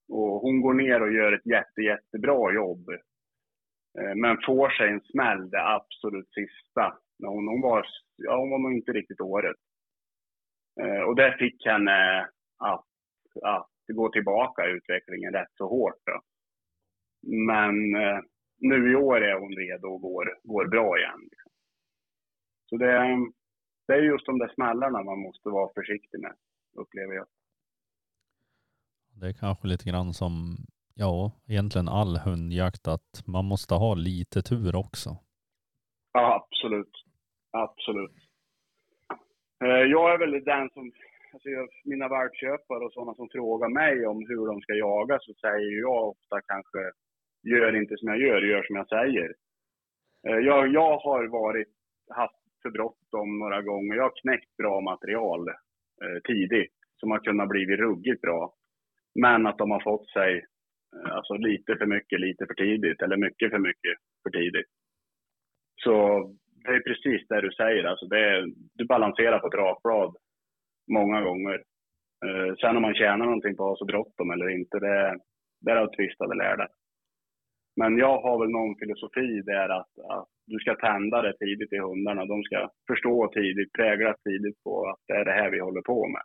Och 0.09 0.41
hon 0.41 0.61
går 0.61 0.73
ner 0.73 1.01
och 1.01 1.11
gör 1.11 1.31
ett 1.31 1.45
jätte, 1.45 1.81
jättebra 1.81 2.53
jobb. 2.53 2.89
Eh, 3.99 4.15
men 4.15 4.37
får 4.45 4.69
sig 4.69 4.89
en 4.89 5.01
smäll 5.01 5.49
det 5.49 5.67
absolut 5.67 6.29
sista. 6.33 6.97
Hon, 7.23 7.47
hon, 7.47 7.61
var, 7.61 7.85
ja, 8.15 8.37
hon 8.37 8.49
var 8.49 8.59
nog 8.59 8.73
inte 8.73 8.91
riktigt 8.91 9.21
året. 9.21 9.57
Eh, 10.81 11.01
och 11.01 11.15
det 11.15 11.35
fick 11.39 11.65
henne 11.65 12.29
att, 12.57 12.85
att 13.43 13.69
gå 13.87 14.09
tillbaka 14.09 14.67
i 14.67 14.71
utvecklingen 14.71 15.33
rätt 15.33 15.53
så 15.53 15.67
hårt. 15.67 16.01
Då. 16.05 16.21
Men 17.27 17.95
eh, 17.95 18.19
nu 18.57 18.91
i 18.91 18.95
år 18.95 19.21
är 19.21 19.39
hon 19.39 19.55
redo 19.55 19.87
och 19.87 20.01
går, 20.01 20.39
går 20.43 20.67
bra 20.67 20.97
igen. 20.97 21.29
Så 22.69 22.77
det, 22.77 23.17
det 23.87 23.93
är 23.93 24.01
just 24.01 24.25
de 24.25 24.39
där 24.39 24.51
smällarna 24.53 25.03
man 25.03 25.19
måste 25.19 25.49
vara 25.49 25.73
försiktig 25.73 26.19
med, 26.19 26.35
upplever 26.73 27.13
jag. 27.13 27.27
Det 29.19 29.27
är 29.27 29.33
kanske 29.33 29.67
lite 29.67 29.89
grann 29.89 30.13
som, 30.13 30.57
ja, 31.05 31.31
egentligen 31.51 31.89
all 31.99 32.13
hundjakt 32.27 32.87
att 32.95 33.11
man 33.33 33.45
måste 33.45 33.73
ha 33.83 33.91
lite 33.93 34.39
tur 34.41 34.73
också. 34.83 35.09
Ja, 36.13 36.25
absolut. 36.39 36.95
Absolut. 37.51 38.17
Eh, 39.63 39.83
jag 39.95 40.13
är 40.13 40.17
väl 40.17 40.43
den 40.53 40.69
som, 40.69 40.91
alltså 41.33 41.49
mina 41.85 42.07
valpköpare 42.07 42.85
och 42.85 42.93
sådana 42.93 43.13
som 43.15 43.27
frågar 43.31 43.69
mig 43.69 44.05
om 44.11 44.17
hur 44.29 44.47
de 44.47 44.61
ska 44.61 44.73
jaga 44.73 45.17
så 45.21 45.33
säger 45.33 45.79
jag 45.79 46.09
ofta 46.13 46.41
kanske, 46.51 46.81
gör 47.51 47.75
inte 47.81 47.97
som 47.97 48.07
jag 48.07 48.19
gör, 48.19 48.41
gör 48.41 48.63
som 48.63 48.75
jag 48.75 48.87
säger. 48.87 49.29
Eh, 50.27 50.39
jag, 50.49 50.67
jag 50.79 50.97
har 50.97 51.23
varit, 51.27 51.71
haft 52.09 52.41
för 52.61 52.69
bråttom 52.69 53.39
några 53.39 53.61
gånger. 53.61 53.95
Jag 53.95 54.03
har 54.03 54.21
knäckt 54.21 54.57
bra 54.57 54.81
material 54.81 55.47
eh, 56.03 56.19
tidigt 56.23 56.75
som 56.99 57.11
har 57.11 57.19
kunnat 57.19 57.49
blivit 57.49 57.79
ruggigt 57.79 58.21
bra. 58.21 58.53
Men 59.15 59.47
att 59.47 59.57
de 59.57 59.71
har 59.71 59.79
fått 59.79 60.09
sig 60.09 60.45
Eh, 60.95 61.11
alltså 61.15 61.33
lite 61.33 61.75
för 61.75 61.85
mycket, 61.85 62.19
lite 62.19 62.45
för 62.45 62.53
tidigt 62.53 63.01
eller 63.01 63.17
mycket 63.17 63.51
för 63.51 63.59
mycket 63.59 63.95
för 64.23 64.29
tidigt. 64.29 64.69
Så 65.83 65.93
det 66.63 66.71
är 66.75 66.79
precis 66.79 67.27
det 67.27 67.41
du 67.41 67.51
säger. 67.51 67.83
Alltså 67.83 68.05
det 68.05 68.19
är, 68.19 68.47
du 68.73 68.85
balanserar 68.85 69.39
på 69.39 69.47
ett 69.47 69.53
rakblad 69.53 70.15
många 70.91 71.21
gånger. 71.21 71.63
Eh, 72.25 72.55
sen 72.55 72.75
om 72.75 72.81
man 72.81 72.95
tjänar 72.95 73.25
någonting 73.25 73.55
på 73.55 73.63
att 73.63 73.69
ha 73.69 73.77
så 73.77 73.85
bråttom 73.85 74.31
eller 74.31 74.49
inte, 74.49 74.79
det, 74.79 75.19
det 75.61 75.71
är 75.71 75.75
av 75.75 75.95
tvistade 75.95 76.35
lärda. 76.35 76.67
Men 77.75 77.97
jag 77.97 78.21
har 78.21 78.39
väl 78.39 78.49
någon 78.49 78.75
filosofi 78.75 79.41
där 79.41 79.69
att, 79.69 79.99
att 80.09 80.29
du 80.47 80.59
ska 80.59 80.75
tända 80.75 81.21
det 81.21 81.37
tidigt 81.37 81.73
i 81.73 81.77
hundarna. 81.77 82.25
De 82.25 82.43
ska 82.43 82.69
förstå 82.87 83.31
tidigt, 83.33 83.73
präglas 83.73 84.21
tidigt 84.23 84.63
på 84.63 84.89
att 84.89 84.99
det 85.07 85.13
är 85.13 85.25
det 85.25 85.31
här 85.31 85.49
vi 85.51 85.59
håller 85.59 85.81
på 85.81 86.07
med. 86.07 86.23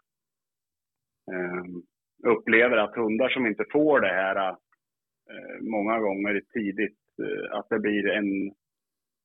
Um, 1.33 1.83
upplever 2.27 2.77
att 2.77 2.97
hundar 2.97 3.29
som 3.29 3.47
inte 3.47 3.65
får 3.73 4.01
det 4.01 4.15
här 4.23 4.49
eh, 5.31 5.61
många 5.61 6.01
gånger 6.01 6.43
tidigt, 6.53 6.99
eh, 7.23 7.59
att 7.59 7.69
det 7.71 7.79
blir 7.79 8.09
en 8.09 8.55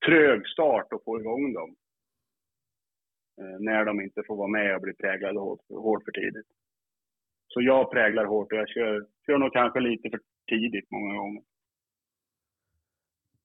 trög 0.05 0.47
start 0.47 0.93
att 0.93 1.03
få 1.03 1.19
igång 1.19 1.53
dem. 1.53 1.75
Eh, 3.41 3.59
när 3.59 3.85
de 3.85 4.01
inte 4.01 4.23
får 4.27 4.35
vara 4.35 4.47
med 4.47 4.75
och 4.75 4.81
bli 4.81 4.93
präglade 4.93 5.39
hårt, 5.39 5.59
hårt 5.69 6.03
för 6.03 6.11
tidigt. 6.11 6.47
Så 7.47 7.61
jag 7.61 7.91
präglar 7.91 8.25
hårt 8.25 8.51
och 8.51 8.57
jag 8.57 8.69
kör, 8.69 9.07
kör 9.25 9.37
nog 9.37 9.53
kanske 9.53 9.79
lite 9.79 10.09
för 10.09 10.19
tidigt 10.49 10.91
många 10.91 11.15
gånger. 11.15 11.43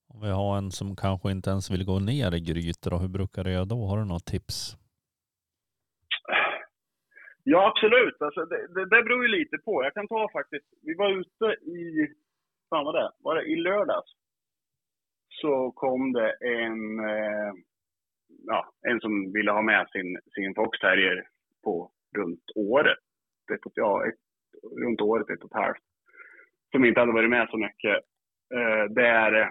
Om 0.08 0.20
vi 0.20 0.28
har 0.28 0.58
en 0.58 0.70
som 0.70 0.96
kanske 0.96 1.30
inte 1.30 1.50
ens 1.50 1.70
vill 1.70 1.84
gå 1.84 1.98
ner 1.98 2.34
i 2.34 2.40
grytor, 2.40 2.98
hur 2.98 3.08
brukar 3.08 3.44
du 3.44 3.52
göra 3.52 3.64
då? 3.64 3.86
Har 3.86 3.98
du 3.98 4.04
något 4.04 4.24
tips? 4.24 4.76
Ja, 7.48 7.68
absolut. 7.68 8.22
Alltså, 8.22 8.44
det, 8.44 8.66
det, 8.74 8.84
det 8.84 9.02
beror 9.02 9.22
ju 9.22 9.28
lite 9.28 9.58
på. 9.58 9.84
Jag 9.84 9.94
kan 9.94 10.08
ta 10.08 10.28
faktiskt, 10.32 10.66
vi 10.82 10.94
var 10.94 11.10
ute 11.20 11.46
i, 11.70 12.08
fan 12.70 12.84
var 12.84 12.92
det, 12.92 13.10
var 13.18 13.34
det 13.34 13.42
i 13.42 13.56
lördags? 13.56 14.10
Så 15.28 15.70
kom 15.70 16.12
det 16.12 16.30
en, 16.40 16.98
eh, 16.98 17.52
ja, 18.46 18.72
en 18.88 19.00
som 19.00 19.32
ville 19.32 19.50
ha 19.50 19.62
med 19.62 19.88
sin, 19.92 20.18
sin 20.34 20.54
foxterrier 20.54 21.28
på 21.64 21.90
runt 22.16 22.44
året. 22.56 22.98
Ett, 23.54 23.72
ja, 23.74 24.06
ett, 24.06 24.20
runt 24.82 25.00
året, 25.00 25.30
ett 25.30 25.44
och 25.44 25.50
ett 25.50 25.62
halvt. 25.62 25.84
Som 26.72 26.84
inte 26.84 27.00
hade 27.00 27.12
varit 27.12 27.30
med 27.30 27.48
så 27.50 27.58
mycket. 27.58 27.96
Eh, 28.54 28.84
där 28.90 29.40
eh, 29.40 29.48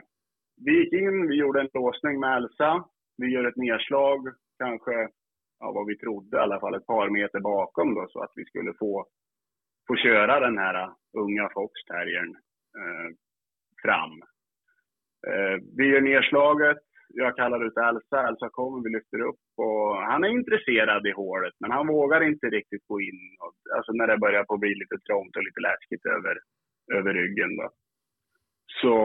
vi 0.66 0.72
gick 0.80 0.94
in, 0.94 1.28
vi 1.28 1.36
gjorde 1.36 1.62
en 1.62 1.70
låsning 1.74 2.20
med 2.20 2.38
Elsa. 2.38 2.86
Vi 3.18 3.28
gör 3.28 3.48
ett 3.48 3.58
nedslag, 3.58 4.28
kanske 4.60 5.10
ja, 5.60 5.72
vad 5.72 5.88
vi 5.88 5.98
trodde 5.98 6.38
i 6.38 6.40
alla 6.40 6.60
fall, 6.60 6.76
ett 6.76 6.86
par 6.86 7.10
meter 7.10 7.40
bakom 7.40 7.96
då, 7.96 8.08
så 8.10 8.20
att 8.24 8.32
vi 8.36 8.46
skulle 8.46 8.74
få, 8.80 9.06
få 9.88 9.96
köra 9.96 10.40
den 10.40 10.58
här 10.58 10.84
äh, 10.84 10.90
unga 11.18 11.50
foxterriern 11.54 12.36
eh, 12.80 13.10
fram. 13.82 14.12
Eh, 15.28 15.58
vi 15.78 15.86
gör 15.86 16.02
nedslaget, 16.02 16.78
jag 17.10 17.36
kallar 17.36 17.66
ut 17.66 17.78
Elsa, 17.78 18.28
Elsa 18.28 18.50
kommer, 18.52 18.84
vi 18.84 18.90
lyfter 18.90 19.22
upp 19.22 19.46
och 19.58 19.96
han 19.96 20.24
är 20.24 20.28
intresserad 20.28 21.08
i 21.08 21.12
hålet 21.12 21.54
men 21.60 21.72
han 21.72 21.88
vågar 21.88 22.22
inte 22.24 22.48
riktigt 22.48 22.88
gå 22.88 23.02
in, 23.02 23.38
och, 23.40 23.54
alltså 23.76 23.92
när 23.92 24.08
det 24.08 24.18
börjar 24.18 24.44
på 24.44 24.58
bli 24.58 24.70
lite 24.70 24.98
trångt 25.08 25.36
och 25.36 25.44
lite 25.44 25.62
läskigt 25.62 26.06
över, 26.06 26.36
över 26.94 27.14
ryggen 27.14 27.58
då. 27.58 27.70
Så, 28.82 28.98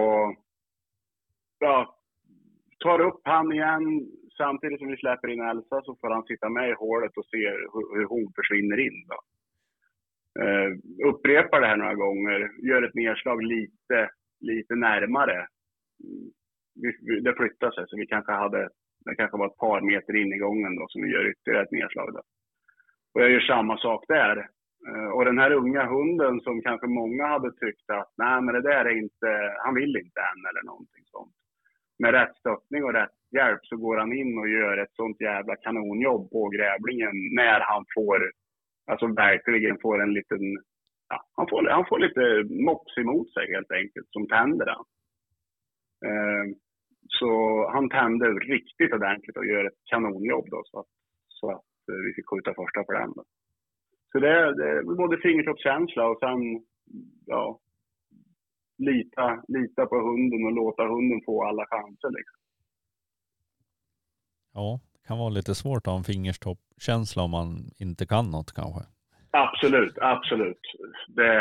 ja, 1.58 1.96
tar 2.78 3.00
upp 3.00 3.20
han 3.24 3.52
igen, 3.52 3.82
samtidigt 4.36 4.78
som 4.78 4.88
vi 4.88 4.96
släpper 4.96 5.28
in 5.28 5.40
Elsa 5.40 5.82
så 5.82 5.96
får 6.00 6.10
han 6.10 6.24
sitta 6.24 6.48
med 6.48 6.68
i 6.70 6.72
hålet 6.72 7.16
och 7.16 7.26
se 7.26 7.50
hur, 7.50 7.98
hur 7.98 8.04
hon 8.04 8.32
försvinner 8.36 8.78
in. 8.86 9.06
Då. 9.08 9.18
Uh, 10.42 10.70
upprepar 11.10 11.60
det 11.60 11.66
här 11.66 11.76
några 11.76 11.94
gånger, 11.94 12.50
gör 12.68 12.82
ett 12.82 12.94
nedslag 12.94 13.42
lite, 13.42 14.10
lite 14.40 14.74
närmare. 14.74 15.46
Vi, 16.82 16.98
vi, 17.06 17.20
det 17.20 17.34
flyttar 17.34 17.70
sig, 17.70 17.84
så 17.88 17.96
vi 17.96 18.06
kanske 18.06 18.32
hade, 18.32 18.68
det 19.04 19.14
kanske 19.14 19.36
var 19.38 19.46
ett 19.46 19.56
par 19.56 19.80
meter 19.80 20.16
in 20.16 20.32
i 20.32 20.38
gången 20.38 20.76
då 20.76 20.86
som 20.88 21.02
vi 21.02 21.08
gör 21.08 21.30
ytterligare 21.30 21.64
ett 21.64 21.72
nedslag. 21.72 22.12
Då. 22.12 22.22
Och 23.14 23.22
jag 23.22 23.30
gör 23.30 23.40
samma 23.40 23.78
sak 23.78 24.04
där. 24.08 24.36
Uh, 24.88 25.08
och 25.08 25.24
den 25.24 25.38
här 25.38 25.52
unga 25.52 25.84
hunden 25.86 26.40
som 26.40 26.62
kanske 26.62 26.86
många 26.86 27.26
hade 27.26 27.52
tyckt 27.52 27.90
att 27.90 28.12
nej 28.16 28.42
men 28.42 28.54
det 28.54 28.62
där 28.62 28.84
är 28.84 28.96
inte, 29.04 29.56
han 29.64 29.74
vill 29.74 29.96
inte 29.96 30.20
än 30.20 30.42
eller 30.50 30.62
någonting 30.66 31.04
sånt. 31.06 31.34
Med 32.02 32.12
rätt 32.12 32.36
stöttning 32.36 32.84
och 32.84 32.92
rätt 32.92 33.16
hjälp 33.36 33.60
så 33.62 33.76
går 33.76 33.96
han 33.96 34.12
in 34.12 34.38
och 34.38 34.48
gör 34.48 34.76
ett 34.78 34.94
sånt 35.00 35.20
jävla 35.20 35.56
kanonjobb 35.56 36.30
på 36.30 36.48
grävlingen 36.48 37.16
när 37.40 37.60
han 37.60 37.84
får, 37.94 38.18
alltså 38.90 39.06
verkligen 39.06 39.78
får 39.82 40.02
en 40.02 40.12
liten, 40.12 40.42
ja, 41.08 41.18
han 41.36 41.46
får, 41.50 41.68
han 41.68 41.86
får 41.88 41.98
lite 41.98 42.54
mops 42.64 42.98
emot 42.98 43.32
sig 43.32 43.52
helt 43.54 43.72
enkelt 43.72 44.08
som 44.10 44.28
tänder 44.28 44.66
han. 44.66 44.84
Eh, 46.06 46.44
så 47.18 47.30
han 47.72 47.88
tände 47.88 48.26
riktigt 48.28 48.92
ordentligt 48.94 49.36
och 49.36 49.46
gör 49.46 49.64
ett 49.64 49.80
kanonjobb 49.90 50.46
då 50.50 50.62
så 50.64 50.78
att, 50.80 50.92
så 51.28 51.50
att 51.50 51.88
eh, 51.90 52.00
vi 52.06 52.12
fick 52.14 52.28
skjuta 52.28 52.54
första 52.54 52.84
på 52.84 52.92
den. 52.92 53.12
Då. 53.16 53.24
Så 54.12 54.18
det, 54.18 54.54
det 54.56 54.68
är 54.70 54.82
både 54.82 55.16
fingertoppskänsla 55.18 56.08
och 56.08 56.18
sen, 56.18 56.40
ja, 57.26 57.60
lita, 58.80 59.42
lita 59.48 59.86
på 59.86 59.96
hunden 59.96 60.44
och 60.44 60.52
låta 60.52 60.82
hunden 60.82 61.20
få 61.26 61.44
alla 61.44 61.66
chanser. 61.66 62.10
Liksom. 62.10 62.38
Ja, 64.54 64.80
det 64.92 65.06
kan 65.08 65.18
vara 65.18 65.28
lite 65.28 65.54
svårt 65.54 65.86
att 65.86 65.92
ha 65.92 65.98
en 65.98 66.04
fingertoppkänsla 66.12 67.22
om 67.22 67.30
man 67.30 67.48
inte 67.78 68.06
kan 68.06 68.30
något 68.30 68.52
kanske. 68.52 68.82
Absolut, 69.30 69.98
absolut. 69.98 70.64
Det, 71.08 71.32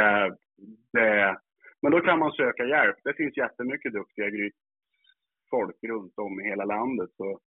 det, 0.93 1.37
men 1.81 1.91
då 1.91 1.99
kan 1.99 2.19
man 2.19 2.31
söka 2.31 2.63
hjälp. 2.65 2.97
Det 3.03 3.13
finns 3.13 3.37
jättemycket 3.37 3.93
duktiga 3.93 4.25
folk 5.49 5.75
runt 5.83 6.13
om 6.17 6.41
i 6.41 6.43
hela 6.43 6.65
landet. 6.65 7.09
Så 7.17 7.39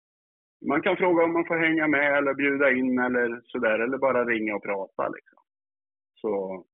man 0.69 0.83
kan 0.83 0.97
fråga 0.97 1.25
om 1.25 1.33
man 1.33 1.45
får 1.45 1.57
hänga 1.57 1.89
med 1.89 2.19
eller 2.19 2.35
bjuda 2.35 2.71
in 2.71 2.99
eller 2.99 3.41
sådär, 3.45 3.79
eller 3.79 3.99
bara 3.99 4.25
ringa 4.25 4.57
och 4.57 4.63
prata. 4.63 5.09
Liksom. 5.09 5.39
Så 6.15 6.65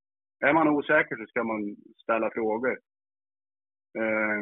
är 0.40 0.52
man 0.52 0.68
osäker 0.68 1.16
så 1.16 1.26
ska 1.26 1.44
man 1.44 1.76
ställa 2.02 2.30
frågor. 2.30 2.78
Eh, 3.98 4.40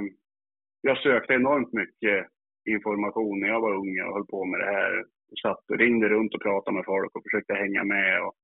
jag 0.81 0.99
sökte 0.99 1.35
enormt 1.35 1.73
mycket 1.73 2.27
information 2.69 3.41
när 3.41 3.49
jag 3.49 3.61
var 3.61 3.75
ung 3.75 4.01
och 4.01 4.15
höll 4.15 4.27
på 4.27 4.45
med 4.45 4.61
det 4.61 4.67
här. 4.67 5.05
Jag 5.29 5.39
satt 5.43 5.71
och 5.71 5.79
ringde 5.79 6.09
runt 6.09 6.35
och 6.35 6.43
pratade 6.43 6.77
med 6.77 6.85
folk 6.85 7.17
och 7.17 7.23
försökte 7.23 7.55
hänga 7.55 7.85
med 7.85 8.23
och 8.25 8.35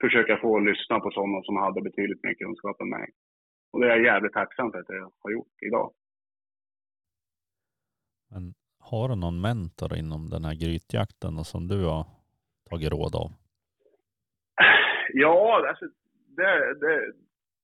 försöka 0.00 0.36
få 0.36 0.58
lyssna 0.58 1.00
på 1.00 1.10
sådana 1.10 1.42
som 1.42 1.56
hade 1.56 1.82
betydligt 1.82 2.22
mer 2.22 2.34
kunskap 2.34 2.80
än 2.80 2.88
mig. 2.88 3.08
Och 3.72 3.80
det 3.80 3.86
är 3.86 3.90
jag 3.90 4.04
jävligt 4.04 4.32
tacksam 4.32 4.72
för 4.72 4.78
att 4.78 4.88
jag 4.88 5.12
har 5.18 5.30
gjort 5.30 5.56
idag. 5.66 5.92
Men 8.30 8.54
har 8.78 9.08
du 9.08 9.16
någon 9.16 9.40
mentor 9.40 9.96
inom 9.96 10.30
den 10.30 10.44
här 10.44 10.54
grytjakten 10.54 11.38
och 11.38 11.46
som 11.46 11.68
du 11.68 11.84
har 11.84 12.04
tagit 12.70 12.92
råd 12.92 13.14
av? 13.14 13.30
Ja, 15.12 15.68
alltså, 15.68 15.84
det, 16.36 16.74
det, 16.80 17.12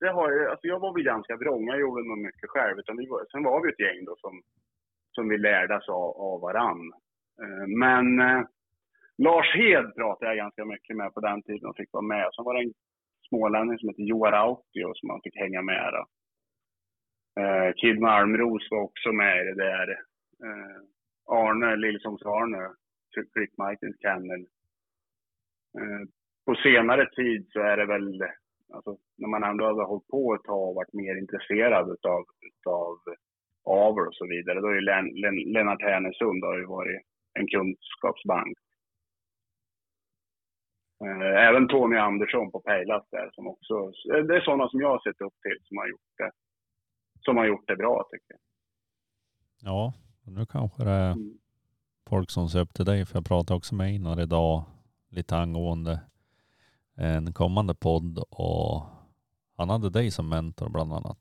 det 0.01 0.09
har 0.09 0.31
jag. 0.31 0.51
Alltså 0.51 0.67
jag 0.67 0.81
var 0.81 0.95
väl 0.95 1.03
ganska 1.03 1.37
vrång. 1.37 1.67
Jag 1.67 1.81
gjorde 1.81 2.09
nog 2.09 2.19
mycket 2.19 2.51
själv. 2.51 2.79
Utan 2.79 2.97
vi 2.97 3.07
var, 3.07 3.25
sen 3.31 3.43
var 3.43 3.63
vi 3.63 3.69
ett 3.73 3.81
gäng 3.81 4.05
då 4.05 4.17
som, 4.17 4.43
som 5.13 5.29
vi 5.29 5.39
lärde 5.39 5.77
oss 5.77 5.89
av, 5.89 6.21
av 6.21 6.41
varann. 6.41 6.93
Eh, 7.43 7.67
men 7.67 8.21
eh, 8.21 8.43
Lars 9.19 9.55
Hed 9.55 9.95
pratade 9.95 10.31
jag 10.31 10.37
ganska 10.37 10.65
mycket 10.65 10.97
med 10.97 11.15
på 11.15 11.21
den 11.21 11.43
tiden 11.43 11.69
och 11.69 11.77
fick 11.77 11.93
vara 11.93 12.03
med. 12.03 12.29
Sen 12.35 12.45
var 12.45 12.55
det 12.55 12.61
en 12.61 12.75
smålänning 13.29 13.79
som 13.79 13.89
hette 13.89 14.03
Joar 14.03 14.33
Autio 14.33 14.95
som 14.95 15.07
man 15.07 15.21
fick 15.25 15.37
hänga 15.37 15.63
med. 15.63 15.93
Då. 15.93 16.05
Eh, 17.43 17.73
Kid 17.77 18.01
Malmros 18.01 18.69
var 18.71 18.83
också 18.83 19.13
med 19.13 19.43
i 19.43 19.45
det 19.45 19.55
där. 19.55 19.91
Eh, 20.45 20.81
Arne, 21.27 21.77
Lillsångs-Arne, 21.77 22.71
Click 23.33 23.57
Martins 23.59 24.01
Kennel. 24.01 24.41
Eh, 25.79 26.03
på 26.47 26.55
senare 26.55 27.11
tid 27.15 27.49
så 27.53 27.61
är 27.61 27.77
det 27.77 27.87
väl, 27.87 28.23
alltså, 28.75 28.97
när 29.17 29.29
man 29.29 29.43
ändå 29.51 29.65
har 29.65 29.87
hållit 29.87 30.09
på 30.09 30.35
ett 30.35 30.45
tag 30.45 30.69
och 30.69 30.75
varit 30.75 30.93
mer 30.93 31.15
intresserad 31.23 31.91
utav, 31.91 32.25
utav 32.51 32.99
avel 33.65 34.07
och 34.09 34.15
så 34.15 34.27
vidare, 34.27 34.61
då 34.61 34.67
är 34.69 34.75
ju 34.75 34.81
Len, 34.81 35.07
Len, 35.23 35.37
Lennart 35.55 35.83
Härnesund 35.83 36.45
har 36.45 36.59
ju 36.59 36.67
varit 36.67 37.01
en 37.39 37.47
kunskapsbank. 37.47 38.57
Eh, 41.05 41.49
även 41.49 41.69
Tony 41.69 41.97
Andersson 41.97 42.51
på 42.53 42.61
Pejlas 42.61 43.05
där 43.11 43.31
som 43.33 43.47
också, 43.47 43.75
det 44.29 44.37
är 44.37 44.41
sådana 44.41 44.69
som 44.69 44.81
jag 44.81 44.89
har 44.89 45.01
sett 45.01 45.21
upp 45.21 45.35
till 45.43 45.59
som 45.65 45.77
har 45.77 45.89
gjort 45.89 46.11
det, 46.19 46.31
som 47.21 47.37
har 47.37 47.47
gjort 47.47 47.67
det 47.67 47.77
bra 47.77 48.09
tycker 48.11 48.33
jag. 48.35 48.41
Ja, 49.63 49.93
nu 50.27 50.47
kanske 50.47 50.85
det 50.85 50.91
är 50.91 51.13
Mm. 51.13 51.39
folk 52.09 52.31
som 52.31 52.49
ser 52.49 52.61
upp 52.61 52.75
till 52.75 52.85
dig. 52.85 53.07
För 53.07 53.17
jag 53.17 53.27
pratade 53.27 53.57
också 53.59 53.75
med 53.75 53.87
Einar 53.87 54.21
idag 54.21 54.65
lite 55.11 55.37
angående 55.37 56.01
en 57.01 57.33
kommande 57.33 57.75
podd 57.75 58.19
och 58.19 58.83
han 59.57 59.71
hade 59.71 59.91
dig 59.91 60.11
som 60.11 60.29
mentor 60.29 60.69
bland 60.71 60.93
annat. 60.93 61.19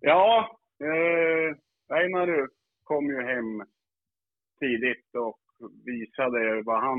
Ja, 0.00 0.58
eh, 0.80 1.56
Einar 1.96 2.48
kom 2.84 3.06
ju 3.06 3.22
hem 3.22 3.66
tidigt 4.60 5.14
och 5.14 5.38
visade 5.84 6.62
vad 6.62 6.80
han... 6.80 6.98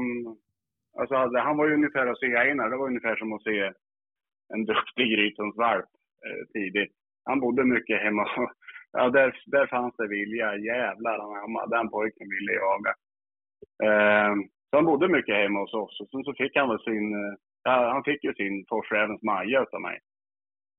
Alltså 1.00 1.16
hade, 1.16 1.40
han 1.40 1.58
var 1.58 1.68
ju 1.68 1.74
ungefär 1.74 2.08
att 2.08 2.20
se 2.20 2.36
Einar, 2.36 2.70
det 2.70 2.78
var 2.78 2.88
ungefär 2.88 3.16
som 3.16 3.34
att 3.34 3.44
se 3.44 3.72
en 4.54 4.66
duktig 4.66 5.08
Grytonsvalp 5.14 5.86
eh, 6.26 6.48
tidigt. 6.54 6.94
Han 7.24 7.40
bodde 7.40 7.64
mycket 7.66 8.02
hemma. 8.02 8.28
Ja, 8.96 9.10
där, 9.10 9.42
där 9.46 9.68
fanns 9.68 9.96
det 9.98 10.08
vilja. 10.08 10.58
Jävlar, 10.58 11.18
den 11.70 11.90
pojken 11.90 12.30
ville 12.30 12.54
jaga. 12.54 12.94
Eh, 13.84 14.36
så 14.74 14.78
han 14.78 14.86
bodde 14.86 15.08
mycket 15.08 15.36
hemma 15.36 15.60
hos 15.60 15.74
oss. 15.74 16.00
Och 16.02 16.10
sen 16.10 16.24
så 16.24 16.34
fick 16.34 16.56
han 16.56 16.70
väl 16.70 16.80
sin... 16.80 17.14
Eh, 17.14 17.34
ja, 17.64 17.92
han 17.94 18.04
fick 18.04 18.24
ju 18.24 18.34
sin 18.34 18.66
Forsrävens 18.70 19.22
Maja 19.22 19.62
utav 19.62 19.82
mig. 19.82 20.00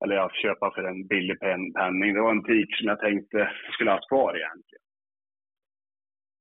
Eller 0.05 0.15
jag 0.15 0.35
köpa 0.35 0.71
för 0.75 0.85
en 0.85 1.07
billig 1.07 1.41
pen, 1.41 1.73
penning. 1.73 2.15
Det 2.15 2.21
var 2.21 2.31
en 2.31 2.45
tik 2.45 2.77
som 2.77 2.89
jag 2.89 3.01
tänkte 3.01 3.51
skulle 3.73 3.91
ha 3.91 3.97
haft 3.97 4.09
kvar 4.09 4.37
egentligen. 4.37 4.85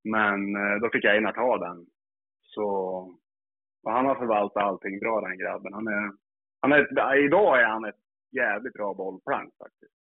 Men 0.04 0.56
eh, 0.56 0.76
då 0.82 0.90
fick 0.90 1.04
jag 1.04 1.16
Einar 1.16 1.32
ta 1.32 1.58
den. 1.58 1.86
Så 2.42 2.66
och 3.84 3.92
han 3.92 4.06
har 4.06 4.16
förvaltat 4.16 4.64
allting 4.64 5.00
bra 5.00 5.22
den 5.22 5.38
grabben. 5.38 5.74
Han 5.74 5.88
är, 5.88 6.12
han 6.62 6.72
är, 6.72 7.26
idag 7.26 7.62
är 7.62 7.66
han 7.66 7.86
ett 7.86 8.02
jävligt 8.32 8.74
bra 8.74 8.94
bollplank 8.94 9.54
faktiskt. 9.58 9.94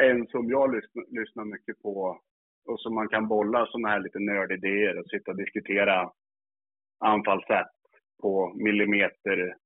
En 0.00 0.26
som 0.26 0.50
jag 0.50 0.74
lyssnar, 0.74 1.20
lyssnar 1.20 1.44
mycket 1.44 1.82
på 1.82 2.20
och 2.68 2.80
som 2.80 2.94
man 2.94 3.08
kan 3.08 3.28
bolla 3.28 3.66
sådana 3.66 3.88
här 3.88 4.00
lite 4.00 4.18
nördidéer 4.18 4.98
och 4.98 5.10
sitta 5.10 5.30
och 5.30 5.36
diskutera 5.36 6.10
anfallssätt 7.04 7.74
på 8.22 8.52
millimeter 8.54 9.56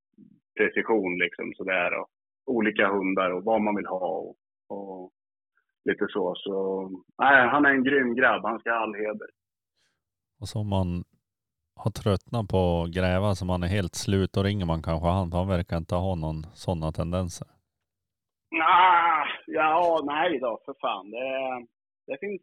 precision 0.59 1.19
liksom 1.19 1.53
sådär. 1.57 1.99
Och 1.99 2.09
olika 2.47 2.89
hundar 2.89 3.31
och 3.31 3.45
vad 3.45 3.61
man 3.61 3.77
vill 3.77 3.87
ha 3.87 4.07
och, 4.09 4.37
och 4.69 5.11
lite 5.85 6.07
så. 6.09 6.35
Så 6.37 6.55
nej, 7.19 7.49
han 7.49 7.67
är 7.67 7.71
en 7.71 7.85
grym 7.85 8.15
grabb. 8.15 8.45
Han 8.45 8.59
ska 8.59 8.71
ha 8.71 8.79
all 8.79 8.95
heder. 8.95 9.29
Och 10.41 10.49
så 10.49 10.59
om 10.61 10.69
man 10.69 11.05
har 11.77 11.91
tröttnat 11.91 12.49
på 12.49 12.83
att 12.83 12.95
gräva 12.95 13.35
så 13.35 13.45
man 13.45 13.63
är 13.63 13.67
helt 13.69 13.95
slut, 13.95 14.33
då 14.33 14.43
ringer 14.43 14.67
man 14.67 14.83
kanske 14.83 15.09
han 15.09 15.31
för 15.31 15.39
han 15.39 15.49
verkar 15.49 15.77
inte 15.77 15.95
ha 15.95 16.15
någon 16.15 16.43
sådana 16.55 16.93
tendenser. 16.93 17.49
Nah, 18.51 19.27
ja, 19.47 20.01
nej 20.05 20.39
då, 20.39 20.61
för 20.65 20.75
fan. 20.81 21.11
Det, 21.11 21.67
det 22.07 22.19
finns, 22.21 22.43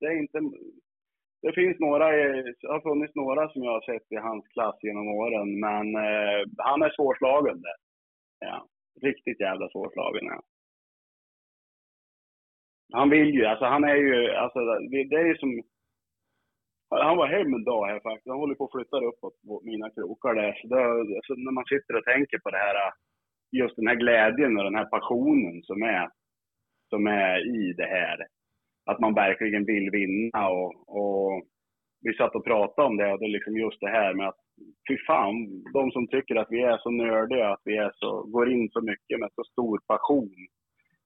det 0.00 0.06
är 0.06 0.16
inte, 0.18 0.38
det 1.42 1.52
finns 1.52 1.78
några, 1.78 2.06
det 2.60 2.68
har 2.68 2.80
funnits 2.80 3.14
några 3.14 3.48
som 3.48 3.62
jag 3.64 3.72
har 3.72 3.80
sett 3.80 4.12
i 4.12 4.16
hans 4.16 4.48
klass 4.48 4.76
genom 4.82 5.08
åren, 5.08 5.60
men 5.60 5.86
eh, 5.96 6.40
han 6.56 6.82
är 6.82 6.90
svårslagen 6.96 7.60
där. 7.60 7.76
Ja, 8.38 8.66
riktigt 9.02 9.40
jävla 9.40 9.68
svårslagen 9.68 10.24
ja. 10.24 10.42
Han 12.92 13.10
vill 13.10 13.34
ju, 13.34 13.44
alltså 13.44 13.64
han 13.64 13.84
är 13.84 13.94
ju, 13.94 14.30
alltså 14.30 14.58
det, 14.90 15.04
det 15.10 15.16
är 15.16 15.26
ju 15.26 15.36
som, 15.36 15.62
han 16.90 17.16
var 17.16 17.26
hem 17.26 17.54
en 17.54 17.64
dag 17.64 17.86
här 17.86 18.00
faktiskt. 18.00 18.28
Han 18.28 18.38
håller 18.38 18.54
på 18.54 18.64
att 18.64 18.72
flytta 18.72 18.96
uppåt 18.96 19.34
mina 19.62 19.90
krokar 19.90 20.34
där. 20.34 20.52
Så 20.52 20.66
det, 20.68 20.82
alltså, 21.16 21.34
när 21.34 21.52
man 21.52 21.64
sitter 21.64 21.96
och 21.96 22.04
tänker 22.04 22.38
på 22.38 22.50
det 22.50 22.56
här, 22.66 22.92
just 23.52 23.76
den 23.76 23.86
här 23.86 23.94
glädjen 23.94 24.58
och 24.58 24.64
den 24.64 24.74
här 24.74 24.84
passionen 24.84 25.62
som 25.62 25.82
är, 25.82 26.08
som 26.88 27.06
är 27.06 27.36
i 27.56 27.72
det 27.72 27.90
här. 27.98 28.26
Att 28.90 29.00
man 29.00 29.14
verkligen 29.14 29.64
vill 29.64 29.90
vinna 29.90 30.48
och, 30.48 30.72
och 31.00 31.42
vi 32.00 32.14
satt 32.14 32.34
och 32.34 32.44
pratade 32.44 32.88
om 32.88 32.96
det 32.96 33.12
och 33.12 33.18
det 33.18 33.24
är 33.24 33.36
liksom 33.38 33.56
just 33.56 33.80
det 33.80 33.88
här 33.98 34.14
med 34.14 34.28
att 34.28 34.40
fy 34.88 34.96
fan, 35.06 35.34
de 35.72 35.90
som 35.90 36.06
tycker 36.08 36.36
att 36.36 36.46
vi 36.50 36.60
är 36.62 36.78
så 36.78 36.90
nördiga, 36.90 37.48
att 37.52 37.62
vi 37.64 37.76
är 37.76 37.92
så, 37.94 38.22
går 38.22 38.52
in 38.52 38.68
så 38.72 38.80
mycket 38.80 39.20
med 39.20 39.30
så 39.34 39.44
stor 39.52 39.78
passion 39.86 40.30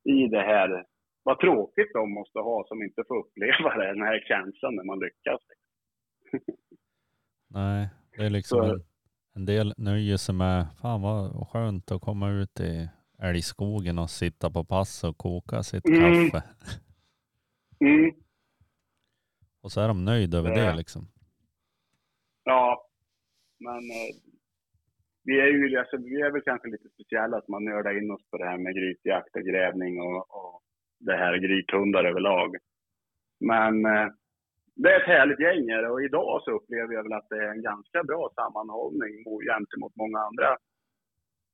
i 0.05 0.27
det 0.29 0.41
här. 0.53 0.85
Vad 1.23 1.39
tråkigt 1.41 1.91
de 1.95 2.15
måste 2.15 2.39
ha 2.39 2.65
som 2.69 2.83
inte 2.83 3.03
får 3.09 3.17
uppleva 3.19 3.69
det, 3.79 3.87
den 3.87 4.03
här 4.03 4.21
känslan 4.29 4.75
när 4.77 4.85
man 4.85 4.99
lyckas. 4.99 5.41
Nej, 7.51 7.89
det 8.17 8.25
är 8.25 8.31
liksom 8.31 8.59
Så- 8.59 8.75
en, 8.75 8.81
en 9.35 9.45
del 9.47 9.75
nöjer 9.77 10.17
sig 10.17 10.35
med, 10.35 10.67
fan 10.83 11.03
vad 11.03 11.49
skönt 11.49 11.91
att 11.93 12.01
komma 12.03 12.31
ut 12.31 12.61
i 12.61 12.89
älgskogen 13.23 13.99
och 13.99 14.11
sitta 14.11 14.51
på 14.51 14.65
pass 14.65 15.05
och 15.05 15.17
koka 15.19 15.63
sitt 15.63 15.89
Mm. 15.89 16.01
kaffe. 16.31 16.47
Mm. 17.87 18.11
Och 19.63 19.73
så 19.73 19.81
är 19.81 19.89
de 19.89 20.05
nöjda 20.05 20.39
över 20.39 20.51
Ja. 20.51 20.57
det 20.57 20.77
liksom. 20.77 21.03
Ja, 22.45 22.89
men 23.61 23.75
eh, 23.77 24.13
vi 25.25 25.41
är 25.41 25.47
ju 25.47 25.79
alltså, 25.79 25.97
vi 25.97 26.21
är 26.21 26.31
väl 26.31 26.43
kanske 26.43 26.69
lite 26.69 26.89
speciella 26.89 27.37
att 27.37 27.49
man 27.49 27.65
nördar 27.65 27.99
in 27.99 28.11
oss 28.11 28.31
på 28.31 28.37
det 28.39 28.45
här 28.45 28.59
med 28.59 28.75
grytjakt 28.75 29.37
och 29.37 29.43
grävning 29.43 30.01
och, 30.01 30.17
och 30.31 30.63
det 31.01 31.17
här 31.17 31.37
grythundar 31.37 32.05
överlag. 32.05 32.57
Men 33.41 33.87
eh, 33.87 34.09
det 34.75 34.89
är 34.93 35.01
ett 35.01 35.07
härligt 35.07 35.41
gäng 35.41 35.87
och 35.91 36.03
idag 36.03 36.43
så 36.45 36.51
upplever 36.51 36.95
jag 36.95 37.03
väl 37.03 37.13
att 37.13 37.29
det 37.29 37.45
är 37.45 37.51
en 37.51 37.63
ganska 37.63 38.05
bra 38.05 38.31
sammanhållning 38.35 39.13
mo- 39.27 39.45
gentemot 39.53 39.97
många 39.97 40.19
andra. 40.19 40.51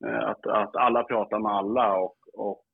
Eh, 0.07 0.29
att, 0.31 0.47
att 0.47 0.77
alla 0.77 1.03
pratar 1.05 1.39
med 1.39 1.53
alla 1.53 1.97
och, 1.99 2.17
och 2.33 2.65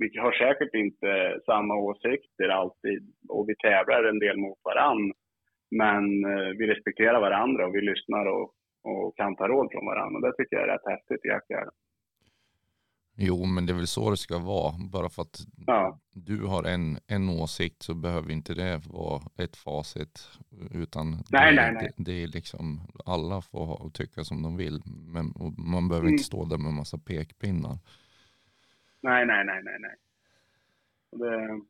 vi 0.00 0.18
har 0.18 0.32
säkert 0.32 0.74
inte 0.74 1.40
samma 1.46 1.74
åsikter 1.74 2.48
alltid 2.48 3.12
och 3.28 3.48
vi 3.48 3.54
tävlar 3.56 4.04
en 4.04 4.18
del 4.18 4.36
mot 4.36 4.58
varann. 4.64 5.12
Men 5.70 6.04
eh, 6.24 6.48
vi 6.58 6.66
respekterar 6.66 7.20
varandra 7.20 7.66
och 7.66 7.74
vi 7.74 7.80
lyssnar 7.80 8.24
och, 8.26 8.46
och 8.90 9.16
kan 9.16 9.36
ta 9.36 9.48
råd 9.48 9.68
från 9.72 9.86
varandra. 9.86 10.16
Och 10.18 10.22
det 10.26 10.36
tycker 10.36 10.56
jag 10.56 10.68
är 10.68 10.72
rätt 10.72 10.90
häftigt 10.94 11.24
i 11.24 11.28
jaktjägarna. 11.28 11.72
Jo, 13.20 13.44
men 13.46 13.66
det 13.66 13.72
är 13.72 13.74
väl 13.76 13.86
så 13.86 14.10
det 14.10 14.16
ska 14.16 14.38
vara. 14.38 14.72
Bara 14.92 15.08
för 15.08 15.22
att 15.22 15.38
Ja. 15.66 15.98
du 16.14 16.46
har 16.46 16.64
en, 16.64 16.98
en 17.06 17.28
åsikt 17.28 17.82
så 17.82 17.94
behöver 17.94 18.30
inte 18.32 18.54
det 18.54 18.80
vara 18.86 19.22
ett 19.38 19.56
facit. 19.56 20.28
Utan 20.74 21.10
Nej, 21.30 21.54
det, 21.54 21.62
nej, 21.62 21.72
nej. 21.74 21.90
Det, 21.96 22.04
det 22.04 22.22
är 22.22 22.26
liksom, 22.26 22.80
alla 23.06 23.40
får 23.42 23.66
ha 23.66 23.74
och 23.74 23.94
tycka 23.94 24.24
som 24.24 24.42
de 24.42 24.56
vill. 24.56 24.82
Men 24.86 25.26
man 25.72 25.88
behöver 25.88 26.04
Mm. 26.06 26.12
inte 26.14 26.24
stå 26.24 26.44
där 26.44 26.58
med 26.58 26.72
massa 26.72 26.98
pekpinnar. 26.98 27.78
Nej, 29.02 29.26
nej, 29.26 29.44
nej, 29.44 29.62
nej, 29.64 29.78
nej. 29.80 29.96
Det, 31.10 31.60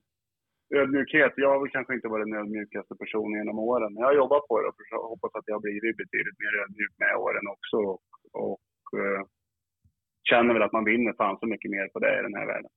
ödmjukhet. 0.74 1.32
Jag 1.36 1.50
har 1.52 1.60
väl 1.60 1.70
kanske 1.70 1.94
inte 1.94 2.08
varit 2.08 2.26
den 2.26 2.40
ödmjukaste 2.40 2.94
personen 2.94 3.38
genom 3.40 3.58
åren. 3.58 3.92
Men 3.92 4.00
jag 4.00 4.08
har 4.08 4.14
jobbat 4.22 4.48
på 4.48 4.60
det 4.60 4.68
och 4.96 5.08
hoppas 5.08 5.34
att 5.34 5.44
jag 5.46 5.54
har 5.54 5.60
blivit 5.60 5.96
betydligt 5.96 6.38
mer 6.42 6.54
ödmjuk 6.62 6.94
med 6.98 7.16
åren 7.16 7.46
också. 7.54 7.76
Och, 7.76 8.02
och 8.32 8.98
eh, 9.00 9.22
känner 10.30 10.54
väl 10.54 10.62
att 10.62 10.72
man 10.72 10.84
vinner 10.84 11.12
fan 11.12 11.38
så 11.40 11.46
mycket 11.46 11.70
mer 11.70 11.88
på 11.88 11.98
det 11.98 12.18
i 12.18 12.22
den 12.22 12.34
här 12.34 12.46
världen. 12.46 12.70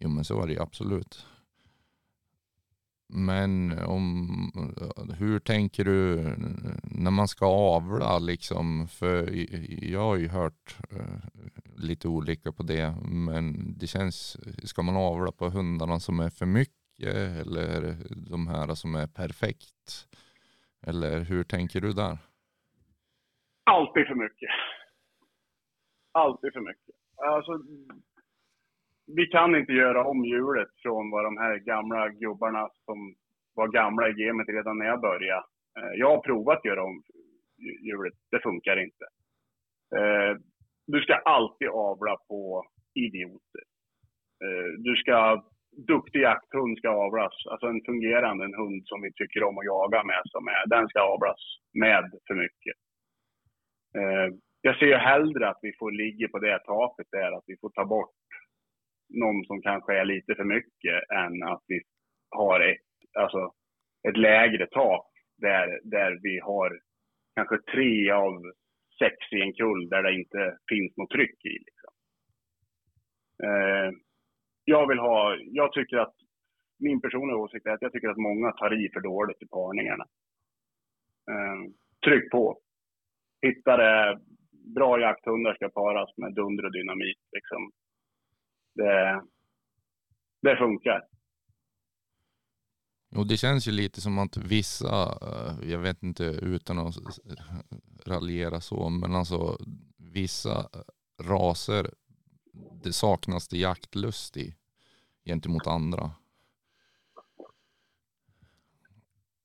Jo 0.00 0.08
men 0.08 0.24
så 0.24 0.42
är 0.42 0.46
det 0.46 0.52
ju 0.52 0.60
absolut. 0.60 1.26
Men 3.10 3.78
om, 3.78 4.52
hur 5.18 5.38
tänker 5.38 5.84
du 5.84 6.22
när 6.82 7.10
man 7.10 7.28
ska 7.28 7.46
avla 7.46 8.18
liksom? 8.18 8.88
För 8.88 9.30
jag 9.84 10.00
har 10.00 10.16
ju 10.16 10.28
hört 10.28 10.76
eh, 10.90 11.42
lite 11.76 12.08
olika 12.08 12.52
på 12.52 12.62
det. 12.62 12.94
Men 13.04 13.74
det 13.78 13.86
känns, 13.86 14.36
ska 14.68 14.82
man 14.82 14.96
avla 14.96 15.32
på 15.32 15.48
hundarna 15.48 16.00
som 16.00 16.20
är 16.20 16.30
för 16.30 16.46
mycket 16.46 17.14
eller 17.14 17.96
de 18.30 18.46
här 18.46 18.74
som 18.74 18.94
är 18.94 19.06
perfekt? 19.06 20.08
Eller 20.86 21.20
hur 21.20 21.44
tänker 21.44 21.80
du 21.80 21.92
där? 21.92 22.18
Alltid 23.64 24.06
för 24.06 24.14
mycket. 24.14 24.50
Alltid 26.12 26.52
för 26.52 26.60
mycket. 26.60 26.94
Alltså, 27.16 27.52
vi 29.16 29.26
kan 29.26 29.56
inte 29.56 29.72
göra 29.72 30.04
om 30.04 30.24
hjulet 30.24 30.68
från 30.82 31.10
vad 31.10 31.24
de 31.24 31.36
här 31.38 31.56
gamla 31.58 32.08
gubbarna 32.08 32.68
som 32.84 33.14
var 33.54 33.68
gamla 33.68 34.08
i 34.08 34.12
gamet 34.12 34.48
redan 34.48 34.78
när 34.78 34.86
jag 34.86 35.00
började. 35.00 35.44
Eh, 35.78 35.92
jag 35.94 36.10
har 36.10 36.20
provat 36.20 36.58
att 36.58 36.64
göra 36.64 36.84
om 36.84 37.02
hjulet. 37.82 38.14
Det 38.30 38.40
funkar 38.42 38.76
inte. 38.86 39.04
Eh, 39.96 40.32
du 40.86 41.00
ska 41.00 41.14
alltid 41.14 41.68
avla 41.68 42.16
på 42.28 42.64
idioter. 42.94 43.64
Eh, 44.44 44.70
du 44.78 44.96
ska, 44.96 45.44
duktig 45.86 46.20
jakthund 46.20 46.78
ska 46.78 46.88
avlas. 46.88 47.46
Alltså 47.50 47.66
en 47.66 47.80
fungerande 47.86 48.44
en 48.44 48.54
hund 48.54 48.82
som 48.84 49.02
vi 49.02 49.12
tycker 49.12 49.42
om 49.42 49.58
att 49.58 49.64
jaga 49.64 50.04
med, 50.04 50.22
som 50.24 50.46
är, 50.48 50.62
den 50.66 50.88
ska 50.88 51.00
avlas 51.00 51.40
med 51.72 52.04
för 52.26 52.34
mycket. 52.34 52.76
Jag 54.60 54.78
ser 54.78 54.96
hellre 54.96 55.48
att 55.48 55.58
vi 55.62 55.72
får 55.78 55.92
ligga 55.92 56.28
på 56.28 56.38
det 56.38 56.58
taket 56.58 57.06
där, 57.10 57.32
att 57.32 57.44
vi 57.46 57.56
får 57.60 57.70
ta 57.70 57.84
bort 57.84 58.10
någon 59.08 59.44
som 59.44 59.62
kanske 59.62 59.98
är 60.00 60.04
lite 60.04 60.34
för 60.34 60.44
mycket 60.44 61.10
än 61.10 61.42
att 61.42 61.62
vi 61.66 61.80
har 62.30 62.60
ett, 62.60 62.86
alltså, 63.18 63.52
ett 64.08 64.16
lägre 64.16 64.66
tak 64.66 65.06
där, 65.36 65.80
där 65.84 66.18
vi 66.22 66.38
har 66.38 66.80
kanske 67.34 67.58
tre 67.72 68.10
av 68.10 68.42
sex 68.98 69.16
i 69.32 69.40
en 69.40 69.52
kull 69.52 69.88
där 69.88 70.02
det 70.02 70.14
inte 70.14 70.58
finns 70.68 70.96
något 70.96 71.10
tryck 71.10 71.44
i. 71.44 71.58
Liksom. 71.66 71.92
Eh, 73.44 73.90
jag 74.64 74.88
vill 74.88 74.98
ha, 74.98 75.36
jag 75.40 75.72
tycker 75.72 75.96
att 75.96 76.14
min 76.78 77.00
personliga 77.00 77.36
åsikt 77.36 77.66
är 77.66 77.70
att 77.70 77.82
jag 77.82 77.92
tycker 77.92 78.08
att 78.08 78.16
många 78.16 78.52
tar 78.52 78.84
i 78.84 78.90
för 78.92 79.00
dåligt 79.00 79.42
i 79.42 79.46
parningarna. 79.46 80.04
Eh, 81.30 81.70
tryck 82.04 82.30
på. 82.30 82.58
Hitta 83.42 83.76
det, 83.76 84.20
bra 84.74 85.00
jakthundar 85.00 85.54
ska 85.54 85.68
paras 85.68 86.16
med 86.16 86.34
dunder 86.34 86.64
och 86.64 86.72
dynamit. 86.72 87.18
Liksom. 87.32 87.70
Det, 88.78 89.22
det 90.42 90.56
funkar. 90.56 91.00
Och 93.16 93.26
det 93.26 93.36
känns 93.36 93.68
ju 93.68 93.72
lite 93.72 94.00
som 94.00 94.18
att 94.18 94.36
vissa, 94.36 95.18
eh, 95.22 95.70
jag 95.70 95.78
vet 95.78 96.02
inte 96.02 96.24
utan 96.24 96.78
att 96.78 96.96
raljera 98.06 98.60
så, 98.60 98.88
men 98.88 99.14
alltså 99.14 99.58
vissa 99.96 100.68
raser, 101.22 101.90
det 102.82 102.92
saknas 102.92 103.48
det 103.48 103.58
jaktlust 103.58 104.36
i 104.36 104.54
gentemot 105.24 105.66
andra. 105.66 106.10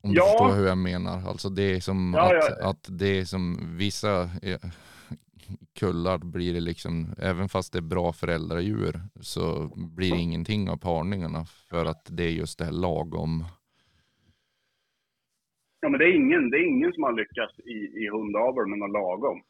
Om 0.03 0.09
du 0.13 0.15
Ja. 0.15 0.25
förstår 0.25 0.55
hur 0.55 0.67
jag 0.67 0.77
menar. 0.77 1.29
Alltså 1.29 1.49
det 1.49 1.63
är 1.63 1.79
som 1.79 2.13
Ja, 2.17 2.37
att, 2.37 2.57
ja. 2.59 2.69
att 2.69 2.87
det 2.99 3.19
är 3.19 3.25
som 3.25 3.77
vissa 3.77 4.23
eh, 4.41 4.59
kullar 5.79 6.17
blir 6.17 6.53
det 6.53 6.59
liksom, 6.59 7.15
även 7.17 7.49
fast 7.49 7.73
det 7.73 7.79
är 7.79 7.93
bra 7.95 8.13
föräldradjur 8.13 8.93
så 9.21 9.71
blir 9.97 10.11
det 10.11 10.21
ingenting 10.21 10.69
av 10.69 10.77
parningarna 10.77 11.45
för 11.69 11.85
att 11.85 12.07
det 12.17 12.23
är 12.23 12.31
just 12.31 12.59
det 12.59 12.65
här 12.65 12.71
lagom. 12.71 13.45
Ja, 15.79 15.89
men 15.89 15.99
det 15.99 16.05
är 16.05 16.15
ingen, 16.15 16.49
det 16.49 16.57
är 16.57 16.65
ingen 16.65 16.93
som 16.93 17.03
har 17.03 17.13
lyckats 17.13 17.59
i, 17.59 17.77
i 18.03 18.09
hundavel 18.09 18.67
med 18.67 18.79
något 18.79 18.91
lagom. 18.91 19.41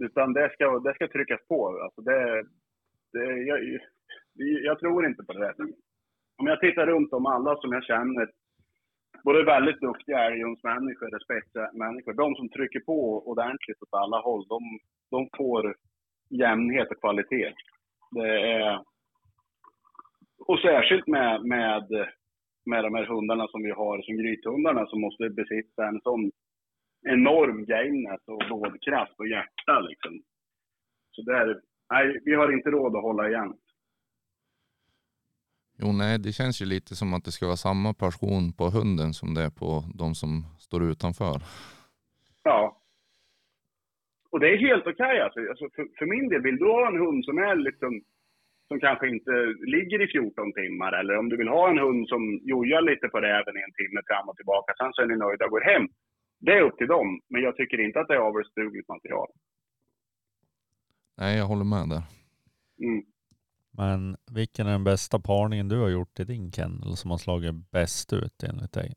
Utan 0.00 0.32
det 0.32 0.50
ska, 0.52 0.78
det 0.78 0.94
ska 0.94 1.08
tryckas 1.08 1.40
på. 1.48 1.80
Alltså 1.84 2.00
det, 2.00 2.44
det, 3.12 3.24
jag, 3.50 3.58
jag 4.68 4.78
tror 4.78 5.06
inte 5.06 5.24
på 5.24 5.32
det. 5.32 5.54
Om 6.36 6.46
jag 6.46 6.60
tittar 6.60 6.86
runt 6.86 7.12
om 7.12 7.26
alla 7.26 7.56
som 7.56 7.72
jag 7.72 7.84
känner, 7.84 8.30
både 9.24 9.44
väldigt 9.44 9.80
duktiga 9.80 10.18
älghundsmänniskor, 10.18 11.10
respektmänniskor, 11.10 12.12
de 12.12 12.34
som 12.34 12.48
trycker 12.48 12.80
på 12.80 13.28
ordentligt 13.28 13.82
åt 13.82 13.94
alla 13.94 14.20
håll, 14.20 14.46
de, 14.48 14.60
de 15.10 15.28
får 15.36 15.74
jämnhet 16.30 16.90
och 16.90 17.00
kvalitet. 17.00 17.52
Det 18.10 18.52
är, 18.52 18.80
och 20.46 20.58
särskilt 20.58 21.06
med, 21.06 21.44
med, 21.44 21.84
med 22.66 22.84
de 22.84 22.94
här 22.94 23.06
hundarna 23.06 23.48
som 23.48 23.62
vi 23.62 23.70
har 23.70 24.02
som 24.02 24.16
grythundarna 24.16 24.86
som 24.86 25.00
måste 25.00 25.30
besitta 25.30 25.86
en 25.86 26.00
sån 26.00 26.30
enorm 27.08 27.64
gameness 27.64 28.20
och 28.26 28.48
rådkraft 28.48 29.18
och 29.18 29.28
hjärta 29.28 29.80
liksom. 29.80 30.22
Så 31.10 31.22
där, 31.22 31.60
nej, 31.90 32.20
vi 32.24 32.34
har 32.34 32.52
inte 32.52 32.70
råd 32.70 32.96
att 32.96 33.02
hålla 33.02 33.28
igen. 33.28 33.54
Jo 35.78 35.92
nej, 35.92 36.18
det 36.18 36.32
känns 36.32 36.62
ju 36.62 36.66
lite 36.66 36.94
som 36.96 37.14
att 37.14 37.24
det 37.24 37.32
ska 37.32 37.46
vara 37.46 37.56
samma 37.56 37.94
passion 37.94 38.52
på 38.52 38.64
hunden 38.64 39.12
som 39.14 39.34
det 39.34 39.42
är 39.42 39.50
på 39.50 39.84
de 39.94 40.14
som 40.14 40.30
står 40.58 40.84
utanför. 40.90 41.36
Ja. 42.42 42.80
Och 44.30 44.40
det 44.40 44.48
är 44.48 44.58
helt 44.68 44.86
okej 44.86 45.20
alltså. 45.20 45.40
alltså 45.50 45.66
för, 45.74 45.86
för 45.98 46.06
min 46.06 46.28
del, 46.28 46.42
vill 46.42 46.56
du 46.56 46.64
ha 46.64 46.88
en 46.88 46.98
hund 47.04 47.24
som 47.24 47.38
är 47.38 47.56
liksom 47.56 48.02
som 48.68 48.80
kanske 48.80 49.08
inte 49.08 49.34
ligger 49.76 50.02
i 50.02 50.06
14 50.06 50.52
timmar 50.52 50.92
eller 50.92 51.16
om 51.16 51.28
du 51.28 51.36
vill 51.36 51.48
ha 51.48 51.70
en 51.70 51.78
hund 51.78 52.08
som 52.08 52.22
jojar 52.42 52.82
lite 52.82 53.08
på 53.08 53.18
räven 53.20 53.56
i 53.56 53.62
en 53.66 53.76
timme 53.80 54.00
fram 54.08 54.28
och 54.28 54.36
tillbaka, 54.36 54.72
sen 54.76 54.92
så 54.92 55.02
är 55.02 55.06
ni 55.06 55.16
nöjda 55.16 55.44
och 55.44 55.50
går 55.50 55.60
hem. 55.72 55.88
Det 56.40 56.52
är 56.52 56.62
upp 56.62 56.78
till 56.78 56.86
dem, 56.86 57.20
men 57.28 57.42
jag 57.42 57.56
tycker 57.56 57.80
inte 57.80 58.00
att 58.00 58.08
det 58.08 58.14
är 58.14 58.28
avelsdugligt 58.28 58.88
material. 58.88 59.28
Nej, 61.18 61.38
jag 61.38 61.46
håller 61.46 61.64
med 61.64 61.88
där. 61.88 62.02
Mm. 62.86 63.04
Men 63.76 64.16
vilken 64.34 64.66
är 64.66 64.72
den 64.72 64.84
bästa 64.84 65.18
parningen 65.20 65.68
du 65.68 65.80
har 65.80 65.88
gjort 65.88 66.20
i 66.20 66.24
din 66.24 66.52
kennel 66.52 66.96
som 66.96 67.10
har 67.10 67.18
slagit 67.18 67.70
bäst 67.70 68.12
ut 68.12 68.42
enligt 68.48 68.72
dig? 68.72 68.94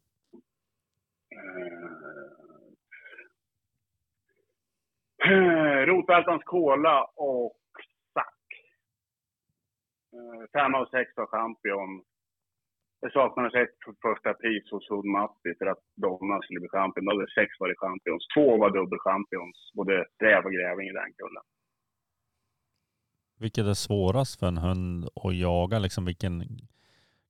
Eh, 5.25 5.79
Rotvältans 5.85 6.43
kola 6.43 7.03
och 7.03 7.59
sack. 8.13 8.43
Eh, 10.13 10.43
fem 10.53 10.75
av 10.75 10.85
sex 10.85 11.11
var 11.15 11.27
champion. 11.27 12.03
Det 13.01 13.11
saknades 13.11 13.55
ett 13.55 13.77
första 14.01 14.33
pris 14.33 14.71
hos 14.71 14.89
Hund 14.89 15.29
för 15.59 15.65
att 15.65 15.83
Donna 15.95 16.41
skulle 16.41 16.59
bli 16.59 16.69
champion. 16.69 17.05
Då 17.05 17.11
hade 17.11 17.31
sex 17.39 17.49
varit 17.59 17.79
champions. 17.79 18.23
Två 18.35 18.57
var 18.57 18.69
dubbelchampions, 18.69 19.57
både 19.73 19.93
räv 20.23 20.45
och 20.45 20.55
grävling 20.57 20.87
i 20.89 20.99
den 21.01 21.13
kullen. 21.19 21.45
Vilket 23.39 23.65
är 23.65 23.73
svårast 23.73 24.39
för 24.39 24.47
en 24.47 24.57
hund 24.57 25.05
att 25.15 25.35
jaga? 25.35 25.79
Liksom 25.79 26.05
vilken 26.05 26.43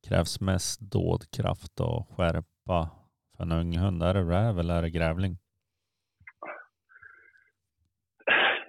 krävs 0.08 0.42
mest 0.42 0.80
dådkraft 0.82 1.80
och 1.80 2.08
skärpa 2.16 2.90
för 3.38 3.44
en 3.44 3.52
ung 3.52 3.78
hund? 3.78 4.04
Är 4.04 4.14
det 4.14 4.22
räv 4.22 4.60
eller 4.60 4.78
är 4.78 4.82
det 4.82 4.90
grävling? 4.90 5.38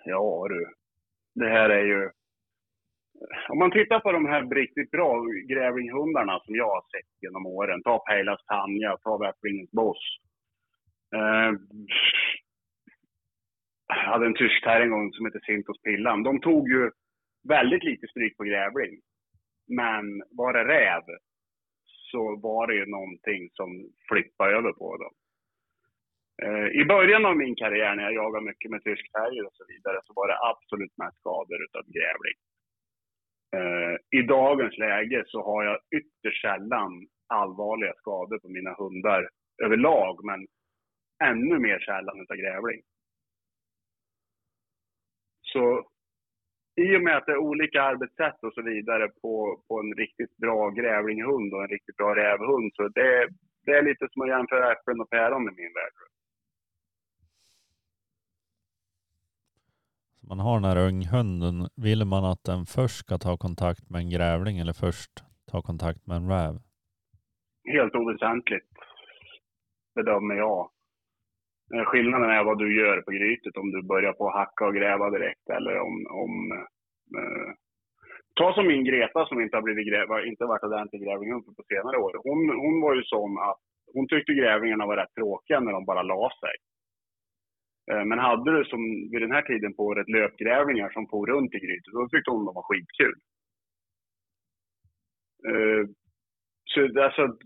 Ja 0.05 0.47
du, 0.49 0.67
det 1.35 1.49
här 1.49 1.71
är 1.71 1.85
ju... 1.85 2.11
Om 3.49 3.59
man 3.59 3.71
tittar 3.71 4.01
på 4.01 4.13
de 4.13 4.27
här 4.27 4.55
riktigt 4.55 4.91
bra 4.91 5.25
grävlinghundarna 5.49 6.41
som 6.45 6.55
jag 6.55 6.69
har 6.69 6.83
sett 6.83 7.23
genom 7.23 7.47
åren. 7.47 7.83
Ta 7.83 7.99
Pejlas 7.99 8.45
Tanja, 8.45 8.97
ta 9.03 9.19
Väpplingens 9.19 9.71
Boss. 9.71 10.19
Eh, 11.15 11.53
jag 13.89 14.13
hade 14.13 14.27
en 14.27 14.35
tysk 14.35 14.65
här 14.67 14.81
en 14.81 14.91
gång 14.91 15.13
som 15.13 15.25
hette 15.25 15.41
Sintos 15.47 15.83
Pillan. 15.83 16.23
De 16.23 16.41
tog 16.41 16.69
ju 16.69 16.91
väldigt 17.49 17.85
lite 17.85 18.07
stryk 18.09 18.37
på 18.37 18.45
grävling. 18.45 19.01
Men 19.67 20.23
var 20.31 20.53
det 20.53 20.65
räv 20.65 21.03
så 22.11 22.37
var 22.37 22.67
det 22.67 22.75
ju 22.75 22.87
någonting 22.87 23.51
som 23.53 23.93
flippade 24.09 24.57
över 24.57 24.73
på 24.73 24.97
dem. 24.97 25.15
Eh, 26.43 26.81
I 26.81 26.85
början 26.85 27.27
av 27.27 27.37
min 27.37 27.57
karriär 27.57 27.95
när 27.95 28.03
jag 28.03 28.15
jagade 28.15 28.47
mycket 28.47 28.71
med 28.71 28.85
tysk 28.85 29.13
terrier 29.13 29.47
och 29.47 29.55
så 29.55 29.65
vidare 29.69 30.01
så 30.05 30.13
var 30.13 30.29
det 30.29 30.39
absolut 30.51 30.97
mest 30.97 31.19
skador 31.19 31.65
utav 31.65 31.83
grävling. 31.83 32.37
Eh, 33.57 34.21
I 34.21 34.23
dagens 34.23 34.79
läge 34.79 35.25
så 35.27 35.43
har 35.43 35.65
jag 35.65 35.79
ytterst 35.99 36.43
sällan 36.43 37.07
allvarliga 37.27 37.93
skador 37.97 38.39
på 38.39 38.49
mina 38.49 38.75
hundar 38.75 39.29
överlag, 39.65 40.25
men 40.25 40.47
ännu 41.31 41.59
mer 41.59 41.79
sällan 41.79 42.21
utav 42.21 42.37
grävling. 42.37 42.81
Så 45.43 45.91
i 46.79 46.97
och 46.97 47.03
med 47.03 47.17
att 47.17 47.27
det 47.27 47.33
är 47.33 47.47
olika 47.51 47.83
arbetssätt 47.83 48.39
och 48.43 48.55
så 48.55 48.63
vidare 48.63 49.09
på, 49.23 49.63
på 49.69 49.81
en 49.81 49.95
riktigt 49.95 50.37
bra 50.37 50.71
grävlinghund 50.71 51.55
och 51.55 51.63
en 51.63 51.69
riktigt 51.69 51.97
bra 51.97 52.17
rävhund 52.17 52.73
så 52.75 52.89
det, 52.89 53.29
det 53.65 53.73
är 53.73 53.83
lite 53.83 54.09
som 54.11 54.23
att 54.23 54.29
jämföra 54.29 54.73
äpplen 54.73 55.01
och 55.01 55.11
päron 55.11 55.43
i 55.43 55.53
min 55.61 55.73
värld. 55.79 55.97
Så 60.21 60.27
man 60.27 60.39
har 60.39 60.55
den 60.55 60.65
här 60.71 60.89
unghunden. 60.89 61.69
Vill 61.77 62.05
man 62.05 62.25
att 62.25 62.45
den 62.45 62.67
först 62.67 62.99
ska 62.99 63.19
ta 63.19 63.37
kontakt 63.37 63.91
med 63.91 63.99
en 64.01 64.11
grävling 64.11 64.59
eller 64.59 64.73
först 64.73 65.13
ta 65.51 65.63
kontakt 65.63 66.07
med 66.07 66.17
en 66.17 66.29
räv? 66.29 66.55
Helt 67.65 67.95
oväsentligt 67.95 68.73
bedömer 69.95 70.35
jag. 70.35 70.71
Eh, 71.75 71.85
skillnaden 71.85 72.31
är 72.31 72.45
vad 72.45 72.59
du 72.59 72.77
gör 72.81 73.01
på 73.01 73.11
grytet, 73.11 73.57
om 73.57 73.71
du 73.71 73.83
börjar 73.83 74.13
på 74.13 74.29
att 74.29 74.35
hacka 74.35 74.67
och 74.67 74.75
gräva 74.75 75.11
direkt 75.11 75.51
eller 75.51 75.79
om... 75.81 76.07
om 76.11 76.53
eh, 77.19 77.53
ta 78.35 78.55
som 78.55 78.67
min 78.67 78.85
Greta 78.85 79.27
som 79.27 79.41
inte 79.41 79.57
har 79.57 79.63
blivit 79.63 79.89
gräva, 79.89 80.25
inte 80.25 80.45
varit 80.45 80.63
ordentlig 80.63 81.03
grävling 81.03 81.43
på 81.45 81.63
senare 81.69 81.97
år. 81.97 82.13
Hon, 82.25 82.61
hon 82.65 82.81
var 82.81 82.95
ju 82.95 83.03
sån 83.05 83.39
att 83.39 83.61
hon 83.95 84.09
tyckte 84.09 84.33
grävlingarna 84.35 84.87
var 84.87 84.97
rätt 84.97 85.15
tråkiga 85.15 85.61
när 85.61 85.73
de 85.73 85.85
bara 85.85 86.03
la 86.03 86.31
sig. 86.41 86.57
Eh, 87.91 88.05
Men 88.05 88.19
hade 88.19 88.59
du 88.59 88.65
som 88.65 89.11
vid 89.11 89.23
den 89.23 89.33
här 89.33 89.43
tiden 89.43 89.75
på 89.75 89.83
året 89.83 90.09
löpgrävlingar 90.09 90.91
som 90.91 91.07
for 91.09 91.27
runt 91.27 91.55
i 91.55 91.59
grytet, 91.59 91.93
då 91.93 92.09
tyckte 92.09 92.31
hon 92.31 92.45
de 92.45 92.55
var 92.55 92.63
skitkul. 92.63 93.15
Eh, 95.49 95.87
Så 96.65 97.03
alltså, 97.03 97.37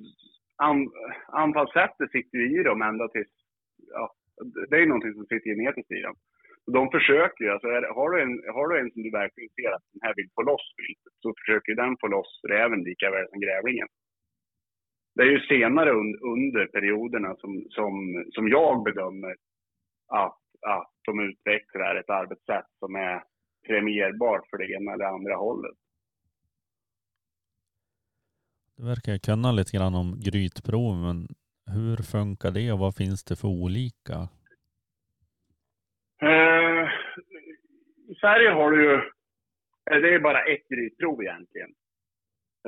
an, 0.57 0.91
anfallssättet 1.27 2.11
sitter 2.11 2.39
ju 2.39 2.61
i 2.61 2.63
dem 2.63 2.83
ända 2.83 3.09
tills, 3.09 3.29
det 4.71 4.77
är 4.77 4.87
någonting 4.87 5.15
som 5.15 5.27
sitter 5.27 5.51
genetiskt 5.51 5.93
i 5.93 6.01
dem. 6.09 6.17
De 6.77 6.91
försöker 6.97 7.45
ju, 7.45 7.51
alltså 7.51 7.69
är, 7.69 7.83
har, 7.99 8.09
du 8.11 8.17
en, 8.23 8.35
har 8.55 8.67
du 8.69 8.75
en 8.81 8.91
som 8.93 9.03
du 9.03 9.11
verkligen 9.11 9.51
ser 9.57 9.71
att 9.77 9.87
den 9.93 10.03
här 10.05 10.15
vill 10.17 10.31
få 10.35 10.43
loss 10.43 10.67
viltet, 10.77 11.15
så 11.23 11.29
försöker 11.39 11.75
den 11.75 11.97
få 12.01 12.07
loss 12.07 12.33
räven 12.55 12.81
lika 12.89 13.11
väl 13.11 13.29
som 13.31 13.41
grävlingen. 13.41 13.89
Det 15.15 15.23
är 15.23 15.31
ju 15.37 15.41
senare 15.41 15.91
un, 15.91 16.19
under 16.35 16.67
perioderna 16.67 17.31
som, 17.37 17.53
som, 17.77 17.93
som 18.35 18.49
jag 18.49 18.85
bedömer 18.85 19.35
att, 20.09 20.43
att 20.77 20.93
de 21.07 21.21
utvecklar 21.29 21.97
ett 21.97 22.11
arbetssätt 22.11 22.71
som 22.79 22.95
är 22.95 23.23
premierbart 23.67 24.45
för 24.51 24.59
det 24.59 24.73
ena 24.73 24.93
eller 24.93 25.05
andra 25.05 25.37
hållet. 25.37 25.79
Du 28.77 28.85
verkar 28.85 29.19
kunna 29.19 29.53
lite 29.53 29.77
grann 29.77 29.95
om 29.95 30.21
grytproven 30.21 31.29
hur 31.67 31.97
funkar 31.97 32.51
det 32.51 32.73
och 32.73 32.79
vad 32.79 32.97
finns 32.97 33.25
det 33.25 33.37
för 33.37 33.49
olika? 33.49 34.29
Eh, 36.23 36.85
I 38.09 38.15
Sverige 38.21 38.51
har 38.51 38.71
du 38.71 38.85
ju, 38.85 38.95
eh, 39.91 40.01
det 40.03 40.15
är 40.15 40.21
bara 40.21 40.45
ett 40.45 40.69
grytprov 40.69 41.23
egentligen. 41.23 41.71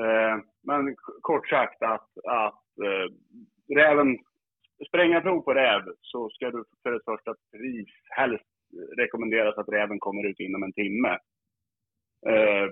Eh, 0.01 0.37
men 0.63 0.97
kort 1.21 1.49
sagt 1.49 1.83
att, 1.83 2.11
att 2.25 2.65
eh, 2.85 3.07
räven, 3.77 4.19
sprängarprov 4.89 5.41
på 5.41 5.55
räv 5.55 5.83
så 6.01 6.31
ska 6.31 6.51
du 6.51 6.65
för 6.83 6.93
ett 6.97 7.05
första 7.05 7.35
pris 7.53 7.89
helst 8.17 8.45
rekommenderas 8.97 9.59
att 9.59 9.69
räven 9.69 9.99
kommer 9.99 10.29
ut 10.29 10.41
inom 10.41 10.63
en 10.63 10.73
timme. 10.73 11.19
Eh, 12.27 12.67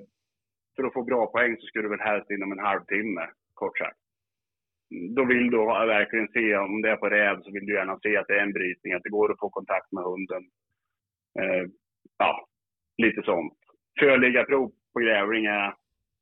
för 0.76 0.84
att 0.84 0.92
få 0.92 1.02
bra 1.02 1.26
poäng 1.26 1.56
så 1.60 1.66
ska 1.66 1.82
du 1.82 1.88
väl 1.88 2.00
helst 2.00 2.30
inom 2.30 2.52
en 2.52 2.58
halvtimme, 2.58 3.28
kort 3.54 3.78
sagt. 3.78 4.01
Då 5.16 5.24
vill 5.24 5.51
du 5.51 5.59
verkligen 5.97 6.28
se, 6.28 6.57
om 6.57 6.82
det 6.82 6.90
är 6.90 6.97
på 6.97 7.09
räv 7.09 7.43
så 7.43 7.51
vill 7.53 7.66
du 7.66 7.74
gärna 7.74 7.99
se 7.99 8.16
att 8.16 8.26
det 8.26 8.38
är 8.38 8.43
en 8.43 8.53
brytning, 8.53 8.93
att 8.93 9.03
det 9.03 9.11
går 9.11 9.32
att 9.32 9.38
få 9.38 9.51
kontakt 9.51 9.93
med 9.93 10.05
hunden. 10.05 10.43
Eh, 11.40 11.64
ja, 12.18 12.49
lite 12.97 13.22
sånt. 13.22 13.59
Förliggarprov 14.01 14.72
på 14.93 15.01
grävling 15.01 15.45
är, 15.45 15.74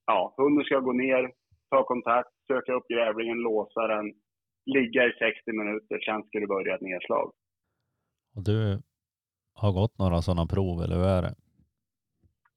ja, 0.06 0.34
hunden 0.36 0.64
ska 0.64 0.78
gå 0.78 0.92
ner, 0.92 1.32
ta 1.70 1.84
kontakt, 1.84 2.30
söka 2.46 2.72
upp 2.72 2.88
grävlingen, 2.88 3.38
låsa 3.38 3.86
den, 3.86 4.12
ligga 4.66 5.06
i 5.06 5.12
60 5.18 5.52
minuter, 5.52 5.98
sen 6.00 6.22
ska 6.22 6.40
du 6.40 6.46
börja 6.46 6.74
ett 6.74 6.80
nedslag. 6.80 7.32
Och 8.36 8.44
du 8.44 8.82
har 9.54 9.72
gått 9.72 9.98
några 9.98 10.22
sådana 10.22 10.46
prov, 10.46 10.82
eller 10.82 10.96
hur 10.96 11.04
är 11.04 11.22
det? 11.22 11.34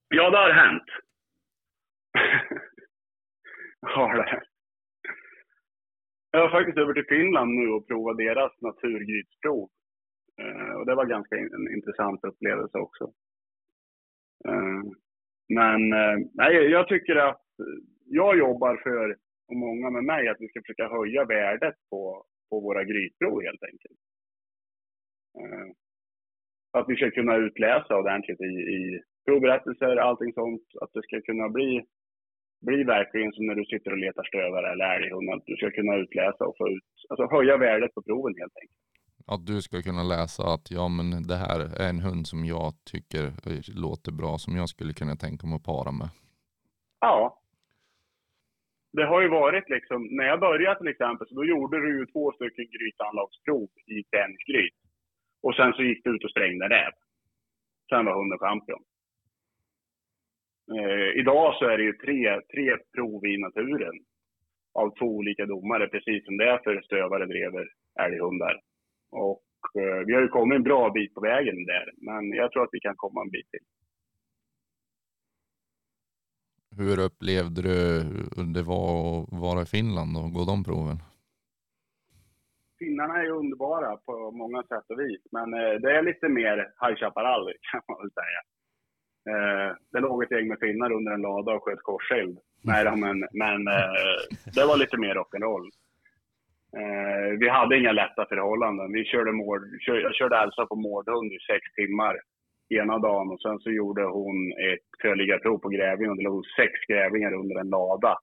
Ja, 0.07 0.29
det 0.29 0.37
har 0.37 0.51
hänt. 0.51 0.89
har 3.95 4.15
det. 4.15 4.52
Jag 6.35 6.41
har 6.41 6.49
faktiskt 6.49 6.77
över 6.77 6.93
till 6.93 7.15
Finland 7.15 7.51
nu 7.51 7.67
och 7.67 7.87
provat 7.87 8.17
deras 8.17 8.61
naturgrytsprov. 8.61 9.69
Eh, 10.41 10.73
och 10.77 10.85
det 10.85 10.95
var 10.95 11.05
ganska 11.05 11.37
in, 11.37 11.53
en 11.53 11.73
intressant 11.75 12.23
upplevelse 12.23 12.77
också. 12.77 13.03
Eh, 14.47 14.81
men 15.49 15.93
eh, 15.93 16.17
nej, 16.33 16.55
jag 16.55 16.87
tycker 16.87 17.15
att 17.15 17.41
jag 18.05 18.37
jobbar 18.37 18.77
för, 18.83 19.17
och 19.47 19.55
många 19.55 19.89
med 19.89 20.03
mig, 20.03 20.27
att 20.27 20.37
vi 20.39 20.47
ska 20.47 20.61
försöka 20.61 20.87
höja 20.87 21.25
värdet 21.25 21.75
på, 21.89 22.25
på 22.49 22.59
våra 22.59 22.83
grytprov 22.83 23.41
helt 23.43 23.63
enkelt. 23.63 23.99
Eh, 25.39 25.67
att 26.71 26.89
vi 26.89 26.95
ska 26.95 27.11
kunna 27.11 27.35
utläsa 27.35 27.97
ordentligt 27.97 28.41
i, 28.41 28.53
i 28.77 29.01
provberättelser, 29.25 29.95
allting 29.95 30.33
sånt. 30.33 30.63
Att 30.81 30.93
det 30.93 31.03
ska 31.03 31.21
kunna 31.21 31.49
bli, 31.49 31.85
bli 32.67 32.83
verkligen 32.83 33.31
som 33.33 33.45
när 33.45 33.55
du 33.55 33.65
sitter 33.65 33.91
och 33.91 33.97
letar 33.97 34.23
stövare 34.23 34.71
eller 34.71 34.95
älghund. 34.95 35.29
Att 35.29 35.45
du 35.45 35.55
ska 35.55 35.71
kunna 35.71 35.95
utläsa 35.95 36.45
och 36.45 36.57
få 36.57 36.69
ut, 36.69 36.89
alltså 37.09 37.25
höja 37.35 37.57
värdet 37.57 37.93
på 37.93 38.01
proven 38.01 38.35
helt 38.41 38.57
enkelt. 38.61 38.79
Att 39.27 39.45
du 39.45 39.61
ska 39.61 39.81
kunna 39.81 40.03
läsa 40.03 40.43
att 40.53 40.65
ja 40.77 40.87
men 40.97 41.07
det 41.31 41.35
här 41.35 41.59
är 41.83 41.89
en 41.89 42.01
hund 42.07 42.27
som 42.27 42.45
jag 42.45 42.71
tycker 42.91 43.23
låter 43.85 44.11
bra, 44.11 44.37
som 44.37 44.53
jag 44.55 44.69
skulle 44.69 44.93
kunna 44.93 45.15
tänka 45.15 45.47
mig 45.47 45.55
att 45.55 45.69
para 45.73 45.91
med. 45.91 46.09
Ja. 46.99 47.39
Det 48.97 49.05
har 49.05 49.21
ju 49.21 49.29
varit 49.29 49.69
liksom, 49.69 49.99
när 50.17 50.25
jag 50.31 50.39
började 50.39 50.79
till 50.79 50.93
exempel, 50.93 51.27
så 51.27 51.35
då 51.35 51.45
gjorde 51.45 51.77
du 51.85 51.89
ju 51.99 52.05
två 52.05 52.31
stycken 52.31 52.67
grytanlagsprov 52.75 53.69
i 53.95 54.03
träningsgryt. 54.03 54.77
Och 55.43 55.55
sen 55.55 55.73
så 55.73 55.81
gick 55.83 56.03
du 56.03 56.15
ut 56.15 56.23
och 56.23 56.31
sprängde 56.31 56.65
räv. 56.69 56.93
Sen 57.89 58.05
var 58.05 58.15
hunden 58.19 58.39
champion. 58.39 58.83
Eh, 60.71 61.19
idag 61.19 61.55
så 61.55 61.65
är 61.65 61.77
det 61.77 61.83
ju 61.83 61.93
tre, 61.93 62.41
tre 62.53 62.77
prov 62.95 63.25
i 63.25 63.37
naturen. 63.37 63.95
Av 64.73 64.95
två 64.97 65.05
olika 65.05 65.45
domare, 65.45 65.87
precis 65.87 66.25
som 66.25 66.37
det 66.37 66.49
är 66.49 66.57
för 66.63 66.81
stövare, 66.81 67.25
drever, 67.25 67.65
älghundar. 67.99 68.61
Och 69.11 69.81
eh, 69.81 70.05
vi 70.05 70.13
har 70.13 70.21
ju 70.21 70.27
kommit 70.27 70.55
en 70.55 70.63
bra 70.63 70.89
bit 70.89 71.13
på 71.13 71.21
vägen 71.21 71.65
där. 71.65 71.91
Men 71.97 72.33
jag 72.33 72.51
tror 72.51 72.63
att 72.63 72.69
vi 72.71 72.79
kan 72.79 72.95
komma 72.95 73.21
en 73.21 73.29
bit 73.29 73.49
till. 73.49 73.65
Hur 76.77 77.05
upplevde 77.05 77.61
du 77.61 77.73
det 78.53 78.63
var 78.63 79.21
att 79.21 79.41
vara 79.41 79.61
i 79.61 79.65
Finland 79.65 80.17
och 80.17 80.31
gå 80.33 80.45
de 80.45 80.63
proven? 80.63 80.97
finnarna 82.83 83.19
är 83.19 83.23
ju 83.23 83.31
underbara 83.31 83.97
på 83.97 84.31
många 84.31 84.61
sätt 84.63 84.85
och 84.89 84.99
vis, 84.99 85.21
men 85.31 85.53
eh, 85.53 85.73
det 85.83 85.91
är 85.97 86.03
lite 86.03 86.29
mer 86.29 86.57
High 86.81 86.95
Chaparral 86.99 87.43
kan 87.71 87.81
man 87.87 87.97
väl 88.01 88.11
säga. 88.21 88.39
Eh, 89.29 89.75
det 89.91 89.99
låg 89.99 90.23
ett 90.23 90.31
gäng 90.31 90.47
med 90.47 90.59
finnar 90.59 90.91
under 90.91 91.11
en 91.11 91.21
lada 91.21 91.53
och 91.53 91.63
sköt 91.63 91.81
korseld. 91.81 92.37
Nej 92.61 92.85
då, 92.85 92.95
men, 92.95 93.27
men 93.31 93.67
eh, 93.67 94.17
det 94.55 94.65
var 94.65 94.77
lite 94.77 94.97
mer 94.97 95.15
rock'n'roll. 95.15 95.69
Eh, 96.77 97.37
vi 97.39 97.49
hade 97.49 97.77
inga 97.77 97.91
lätta 97.91 98.25
förhållanden. 98.25 98.93
Vi 98.93 99.05
körde 99.05 99.31
mård, 99.31 99.61
kör, 99.81 99.95
jag 99.95 100.15
körde 100.15 100.37
Elsa 100.37 100.65
på 100.65 100.75
mårdhund 100.75 101.31
i 101.33 101.39
sex 101.39 101.73
timmar 101.75 102.15
ena 102.69 102.99
dagen 102.99 103.31
och 103.31 103.41
sen 103.41 103.59
så 103.59 103.71
gjorde 103.71 104.03
hon 104.03 104.51
ett 104.51 104.87
förliggarprov 105.01 105.57
på 105.57 105.69
grävling 105.69 106.09
och 106.09 106.17
det 106.17 106.23
låg 106.23 106.45
sex 106.45 106.71
grävlingar 106.87 107.33
under 107.33 107.59
en 107.59 107.69
lada 107.69 108.17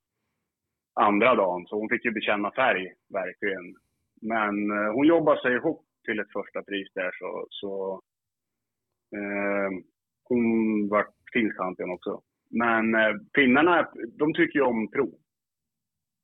andra 0.93 1.35
dagen. 1.35 1.65
Så 1.67 1.79
hon 1.79 1.89
fick 1.89 2.05
ju 2.05 2.11
bekänna 2.11 2.51
färg, 2.51 2.93
verkligen. 3.09 3.75
Men 4.21 4.71
eh, 4.71 4.93
hon 4.93 5.07
jobbade 5.07 5.41
sig 5.41 5.53
ihop 5.53 5.85
till 6.05 6.19
ett 6.19 6.31
första 6.33 6.63
pris 6.63 6.87
där 6.93 7.11
så, 7.19 7.47
så 7.49 8.01
eh, 9.15 9.69
hon 10.31 10.43
var 10.93 11.03
finsk 11.33 11.57
också. 11.95 12.21
Men 12.49 12.95
eh, 12.95 13.13
finnarna, 13.35 13.89
de 14.21 14.33
tycker 14.33 14.59
ju 14.59 14.65
om 14.65 14.91
prov. 14.91 15.13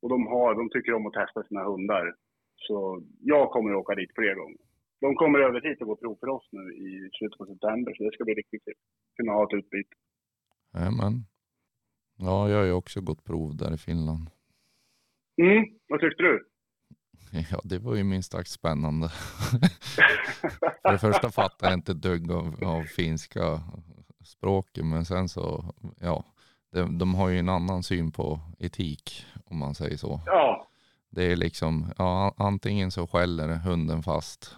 Och 0.01 0.09
de, 0.09 0.27
har, 0.27 0.55
de 0.55 0.69
tycker 0.69 0.93
om 0.93 1.07
att 1.07 1.13
testa 1.13 1.43
sina 1.43 1.63
hundar. 1.63 2.15
Så 2.55 3.03
jag 3.19 3.51
kommer 3.51 3.71
att 3.71 3.81
åka 3.81 3.95
dit 3.95 4.11
fler 4.15 4.35
gånger. 4.35 4.63
De 5.01 5.15
kommer 5.15 5.39
över 5.39 5.61
hit 5.61 5.81
och 5.81 5.87
gå 5.87 5.95
prov 5.95 6.17
för 6.19 6.27
oss 6.27 6.47
nu 6.51 6.63
i 6.85 7.09
slutet 7.17 7.37
på 7.37 7.45
september, 7.45 7.93
så 7.93 8.03
det 8.03 8.11
ska 8.13 8.23
bli 8.23 8.33
riktigt 8.33 8.63
kul. 8.65 8.73
Kunna 9.17 9.31
ha 9.31 9.43
ett 9.43 9.57
utbyte. 9.59 9.95
Jajamän. 10.73 11.13
Ja, 12.17 12.49
jag 12.49 12.57
har 12.57 12.65
ju 12.65 12.71
också 12.71 13.01
gått 13.01 13.23
prov 13.23 13.57
där 13.57 13.73
i 13.73 13.77
Finland. 13.77 14.29
Mm, 15.41 15.65
vad 15.87 15.99
tyckte 15.99 16.23
du? 16.23 16.47
Ja, 17.51 17.59
det 17.63 17.79
var 17.79 17.95
ju 17.95 18.03
minst 18.03 18.31
sagt 18.31 18.49
spännande. 18.49 19.09
För 20.81 20.91
det 20.91 20.97
första 20.97 21.29
fattar 21.29 21.67
jag 21.67 21.73
inte 21.73 21.93
dugg 21.93 22.31
av, 22.31 22.63
av 22.63 22.83
finska 22.83 23.61
språket, 24.27 24.85
men 24.85 25.05
sen 25.05 25.29
så, 25.29 25.73
ja, 26.01 26.23
de, 26.71 26.97
de 26.97 27.15
har 27.15 27.29
ju 27.29 27.39
en 27.39 27.49
annan 27.49 27.83
syn 27.83 28.11
på 28.11 28.39
etik, 28.59 29.25
om 29.45 29.57
man 29.57 29.75
säger 29.75 29.97
så. 29.97 30.21
ja, 30.25 30.67
Det 31.09 31.31
är 31.31 31.35
liksom, 31.35 31.93
ja, 31.97 32.33
antingen 32.37 32.91
så 32.91 33.07
skäller 33.07 33.47
hunden 33.47 34.03
fast 34.03 34.57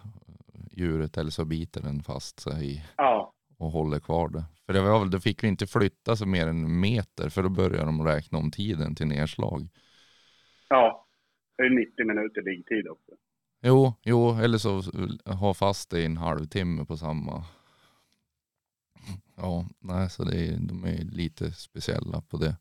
djuret 0.72 1.18
eller 1.18 1.30
så 1.30 1.44
biter 1.44 1.82
den 1.82 2.02
fast 2.02 2.40
sig. 2.40 2.84
ja, 2.96 3.32
och 3.58 3.70
håller 3.70 4.00
kvar 4.00 4.28
det. 4.28 4.44
För 4.66 4.72
det 4.72 4.80
var 4.80 4.98
väl, 4.98 5.10
då 5.10 5.20
fick 5.20 5.44
vi 5.44 5.48
inte 5.48 5.66
flytta 5.66 6.16
sig 6.16 6.26
mer 6.26 6.46
än 6.46 6.64
en 6.64 6.80
meter 6.80 7.28
för 7.28 7.42
då 7.42 7.48
börjar 7.48 7.86
de 7.86 8.06
räkna 8.06 8.38
om 8.38 8.50
tiden 8.50 8.94
till 8.94 9.06
nedslag. 9.06 9.68
Ja, 10.68 11.06
det 11.56 11.62
är 11.62 11.70
90 11.70 12.06
minuter 12.06 12.42
liggtid 12.42 12.88
också. 12.88 13.12
Jo, 13.62 13.94
jo, 14.02 14.38
eller 14.38 14.58
så 14.58 14.82
ha 15.34 15.54
fast 15.54 15.90
det 15.90 16.00
i 16.00 16.04
en 16.04 16.16
halvtimme 16.16 16.84
på 16.84 16.96
samma. 16.96 17.44
Ja, 19.36 19.64
nej, 19.80 20.10
så 20.10 20.24
det 20.24 20.36
är, 20.36 20.56
de 20.68 20.84
är 20.84 21.04
lite 21.16 21.50
speciella 21.52 22.20
på 22.30 22.36
det. 22.36 22.56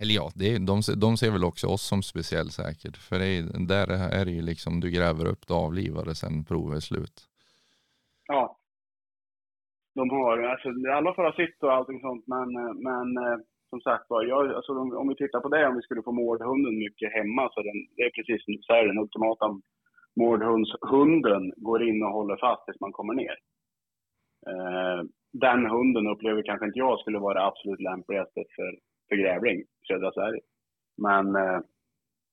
Eller 0.00 0.14
ja, 0.14 0.30
det 0.34 0.46
är, 0.54 0.58
de, 0.58 0.76
de 1.00 1.16
ser 1.16 1.30
väl 1.30 1.44
också 1.44 1.66
oss 1.66 1.82
som 1.82 2.02
speciell 2.02 2.50
säkert. 2.50 2.96
För 2.96 3.18
det 3.18 3.26
är, 3.26 3.42
där 3.74 3.86
är 4.18 4.24
det 4.24 4.30
ju 4.30 4.42
liksom, 4.42 4.80
du 4.80 4.90
gräver 4.90 5.26
upp 5.26 5.46
det 5.46 5.54
avlivade 5.54 6.14
sen 6.14 6.44
provet 6.44 6.76
är 6.76 6.80
slut. 6.80 7.16
Ja. 8.26 8.58
De 9.94 10.10
har, 10.10 10.38
alltså 10.38 10.68
alla 10.96 11.14
får 11.14 11.22
ha 11.22 11.32
sitt 11.32 11.62
och 11.62 11.72
allting 11.72 12.00
sånt, 12.00 12.24
men, 12.26 12.48
men 12.88 13.06
eh, 13.24 13.38
som 13.70 13.80
sagt 13.80 14.06
var, 14.08 14.22
jag, 14.24 14.54
alltså, 14.54 14.72
om, 14.82 14.96
om 15.00 15.08
vi 15.08 15.16
tittar 15.16 15.40
på 15.40 15.48
det, 15.48 15.68
om 15.68 15.76
vi 15.76 15.82
skulle 15.82 16.02
få 16.02 16.12
mårdhunden 16.12 16.78
mycket 16.78 17.12
hemma, 17.12 17.42
så 17.52 17.62
den, 17.62 17.78
det 17.96 18.02
är 18.02 18.10
precis 18.10 18.44
som 18.44 18.52
du 18.56 18.62
säger, 18.62 18.86
den 18.86 18.98
ultimata 19.04 19.46
mårdhundshunden 20.20 21.52
går 21.56 21.80
in 21.88 22.02
och 22.02 22.16
håller 22.18 22.36
fast 22.36 22.64
tills 22.64 22.80
man 22.80 22.92
kommer 22.92 23.14
ner. 23.14 23.36
Eh, 24.46 25.04
den 25.32 25.66
hunden 25.70 26.06
upplever 26.06 26.42
kanske 26.42 26.66
inte 26.66 26.78
jag 26.78 27.00
skulle 27.00 27.18
vara 27.18 27.34
det 27.34 27.46
absolut 27.46 27.80
lämpligaste 27.80 28.44
för, 28.56 28.78
för 29.08 29.16
grävling 29.16 29.60
i 29.60 29.86
södra 29.88 30.12
Sverige. 30.12 30.40
Men 30.96 31.36
eh, 31.36 31.60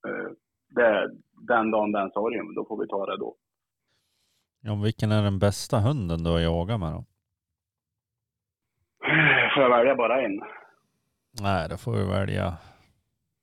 eh, 0.08 0.30
det, 0.70 1.12
den 1.48 1.72
dagen 1.72 1.92
den 1.92 2.12
sorgen, 2.12 2.56
då 2.56 2.66
får 2.66 2.82
vi 2.82 2.88
ta 2.88 3.06
det 3.06 3.18
då. 3.18 3.36
Ja, 4.62 4.76
vilken 4.84 5.12
är 5.12 5.24
den 5.24 5.40
bästa 5.40 5.80
hunden 5.80 6.24
du 6.24 6.30
har 6.30 6.40
jagat 6.40 6.80
med 6.80 6.92
då? 6.94 7.06
Får 9.54 9.64
jag 9.64 9.70
välja 9.70 9.96
bara 9.96 10.22
en? 10.22 10.42
Nej, 11.42 11.70
då 11.70 11.78
får 11.78 11.92
vi 11.92 12.04
välja 12.04 12.58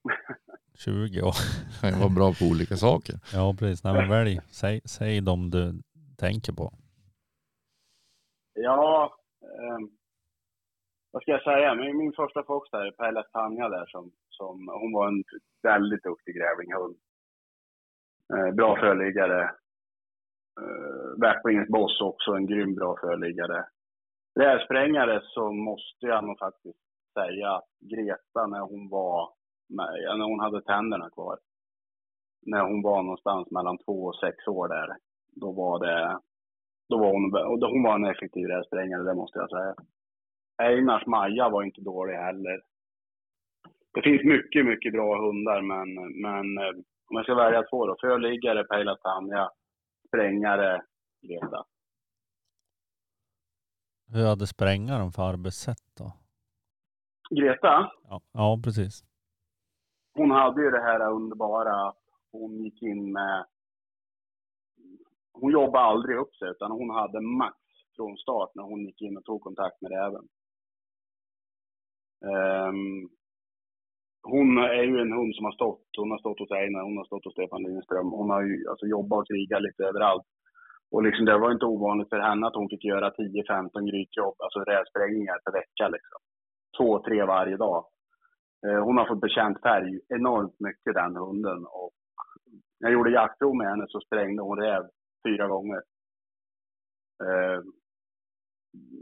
20 0.78 1.22
år. 1.22 1.34
Det 1.82 1.98
vara 1.98 2.08
bra 2.08 2.32
på 2.32 2.44
olika 2.44 2.76
saker. 2.76 3.14
Ja, 3.34 3.54
precis. 3.58 3.84
Nej, 3.84 3.94
men 3.94 4.08
välj. 4.08 4.40
Säg, 4.50 4.80
säg 4.84 5.20
de 5.20 5.50
du 5.50 5.82
tänker 6.16 6.52
på. 6.52 6.72
Ja, 8.61 9.14
eh, 9.42 9.78
vad 11.11 11.22
ska 11.22 11.32
jag 11.32 11.42
säga? 11.42 11.74
Min, 11.74 11.96
min 11.96 12.12
första 12.12 12.44
fox 12.44 12.70
där, 12.70 12.90
Pelle 12.90 13.22
Tanja 13.22 13.68
där, 13.68 13.86
som, 13.86 14.12
som, 14.28 14.68
hon 14.68 14.92
var 14.92 15.09
en 15.09 15.24
väldigt 15.62 16.02
duktig 16.02 16.36
grävlinghund. 16.36 16.96
Eh, 18.34 18.54
bra 18.54 18.76
förliggare. 18.76 19.42
Eh, 20.61 21.18
Backbringers 21.20 21.68
Boss 21.68 22.00
också 22.00 22.30
en 22.32 22.46
grym 22.46 22.74
bra 22.74 22.96
förliggare. 23.00 23.64
Rävsprängare 24.40 25.20
så 25.24 25.52
måste 25.52 26.06
jag 26.06 26.24
nog 26.24 26.38
faktiskt 26.38 26.78
säga 27.14 27.50
att 27.50 27.68
Greta 27.80 28.46
när 28.46 28.61
hon 28.61 28.88
var 28.88 29.30
med, 29.68 30.18
när 30.18 30.24
hon 30.24 30.40
hade 30.40 30.62
tänderna 30.62 31.11
kvar. 31.11 31.38
När 32.42 32.62
hon 32.62 32.82
var 32.82 33.02
någonstans 33.02 33.50
mellan 33.50 33.78
två 33.78 34.04
och 34.04 34.16
sex 34.16 34.48
år 34.48 34.68
där. 34.68 34.96
Då 35.32 35.52
var 35.52 35.78
det, 35.78 36.20
då 36.89 36.99
var 36.99 37.12
hon, 37.12 37.24
och 37.64 37.70
hon 37.70 37.82
var 37.82 37.95
en 37.95 38.05
effektiv 38.05 38.47
rävsprängare, 38.47 39.03
det 39.03 39.14
måste 39.14 39.39
jag 39.39 39.51
säga. 39.51 39.74
Einars 40.62 41.07
Maja 41.07 41.49
var 41.49 41.62
inte 41.62 41.80
dålig 41.80 42.14
heller. 42.14 42.62
Det 43.95 44.03
finns 44.03 44.24
mycket, 44.24 44.66
mycket 44.66 44.93
bra 44.93 45.20
hundar, 45.26 45.62
men, 45.62 45.95
men 46.22 46.59
eh, 46.59 46.70
om 47.11 47.16
jag 47.16 47.24
ska 47.24 47.34
välja 47.34 47.62
två 47.62 47.86
då. 47.86 47.97
Förliggare, 48.01 48.64
Pejla 48.64 48.97
Tanja, 48.97 49.51
sprängare, 50.09 50.82
Greta. 51.22 51.64
Hur 54.12 54.26
hade 54.26 54.47
sprängaren 54.47 55.12
för 55.12 55.22
arbetssätt 55.22 55.82
då? 55.99 56.12
Greta, 57.30 57.91
Ja, 58.09 58.20
ja 58.32 58.61
precis. 58.64 59.05
hon 60.14 60.30
hade 60.30 60.62
ju 60.62 60.70
det 60.70 60.82
här 60.82 61.11
underbara 61.12 61.93
hon 62.32 62.64
gick 62.64 62.82
in 62.82 63.12
med... 63.12 63.47
Hon 65.41 65.53
jobbade 65.53 65.84
aldrig 65.84 66.16
upp 66.16 66.34
sig, 66.36 66.49
utan 66.51 66.70
hon 66.70 66.91
hade 66.91 67.20
max 67.20 67.57
från 67.97 68.16
start 68.16 68.51
när 68.55 68.62
hon 68.62 68.84
gick 68.86 69.01
in 69.03 69.16
och 69.16 69.24
tog 69.24 69.41
kontakt 69.43 69.80
med 69.82 69.91
räven. 69.91 70.24
Um, 72.34 73.09
hon 74.22 74.59
är 74.59 74.82
ju 74.82 75.01
en 75.01 75.12
hund 75.12 75.34
som 75.34 75.45
har 75.45 75.53
stått, 75.53 75.86
hon 75.99 76.11
har 76.11 76.18
stått 76.18 76.39
hos 76.39 76.51
Einar, 76.51 76.82
hon 76.82 76.97
har 76.97 77.05
stått 77.05 77.24
hos 77.24 77.32
Stefan 77.32 77.62
Lindström. 77.62 78.11
Hon 78.11 78.30
har 78.30 78.43
ju 78.43 78.68
alltså 78.70 78.86
jobbat 78.86 79.18
och 79.18 79.26
krigat 79.26 79.62
lite 79.62 79.84
överallt. 79.84 80.26
Och 80.91 81.03
liksom 81.03 81.24
det 81.24 81.39
var 81.39 81.53
inte 81.53 81.66
ovanligt 81.66 82.09
för 82.09 82.18
henne 82.18 82.47
att 82.47 82.55
hon 82.55 82.68
fick 82.68 82.84
göra 82.84 83.11
10-15 83.11 83.91
grytjobb, 83.91 84.36
alltså 84.39 84.59
rävsprängningar 84.61 85.39
per 85.45 85.53
vecka 85.53 85.89
liksom. 85.89 86.20
Två, 86.78 87.03
tre 87.03 87.24
varje 87.24 87.57
dag. 87.57 87.84
Eh, 88.66 88.84
Hon 88.84 88.97
har 88.99 89.07
fått 89.07 89.20
bekänt 89.20 89.62
färg 89.62 90.01
enormt 90.09 90.61
mycket 90.61 90.95
den 90.95 91.16
hunden 91.16 91.66
och 91.66 91.93
när 92.80 92.89
jag 92.89 92.93
gjorde 92.93 93.11
jaktprov 93.11 93.57
med 93.57 93.68
henne 93.68 93.84
så 93.89 94.01
sprängde 94.01 94.43
hon 94.43 94.59
räv 94.59 94.82
fyra 95.26 95.46
gånger. 95.46 95.82
Eh, 97.24 97.60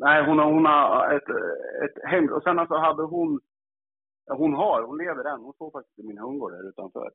nej, 0.00 0.26
hon 0.26 0.38
har, 0.38 0.52
hon 0.52 0.64
har 0.64 1.14
ett, 1.14 1.28
ett 1.84 2.04
hem... 2.04 2.32
Och 2.32 2.42
sen 2.42 2.58
alltså 2.58 2.76
hade 2.76 3.02
hon... 3.02 3.40
Hon 4.26 4.54
har, 4.54 4.82
hon 4.82 4.98
lever 4.98 5.24
än. 5.24 5.40
Hon 5.40 5.52
står 5.52 5.70
faktiskt 5.70 5.98
i 5.98 6.06
min 6.06 6.18
hundgård 6.18 6.52
här 6.52 6.68
utanför 6.68 7.10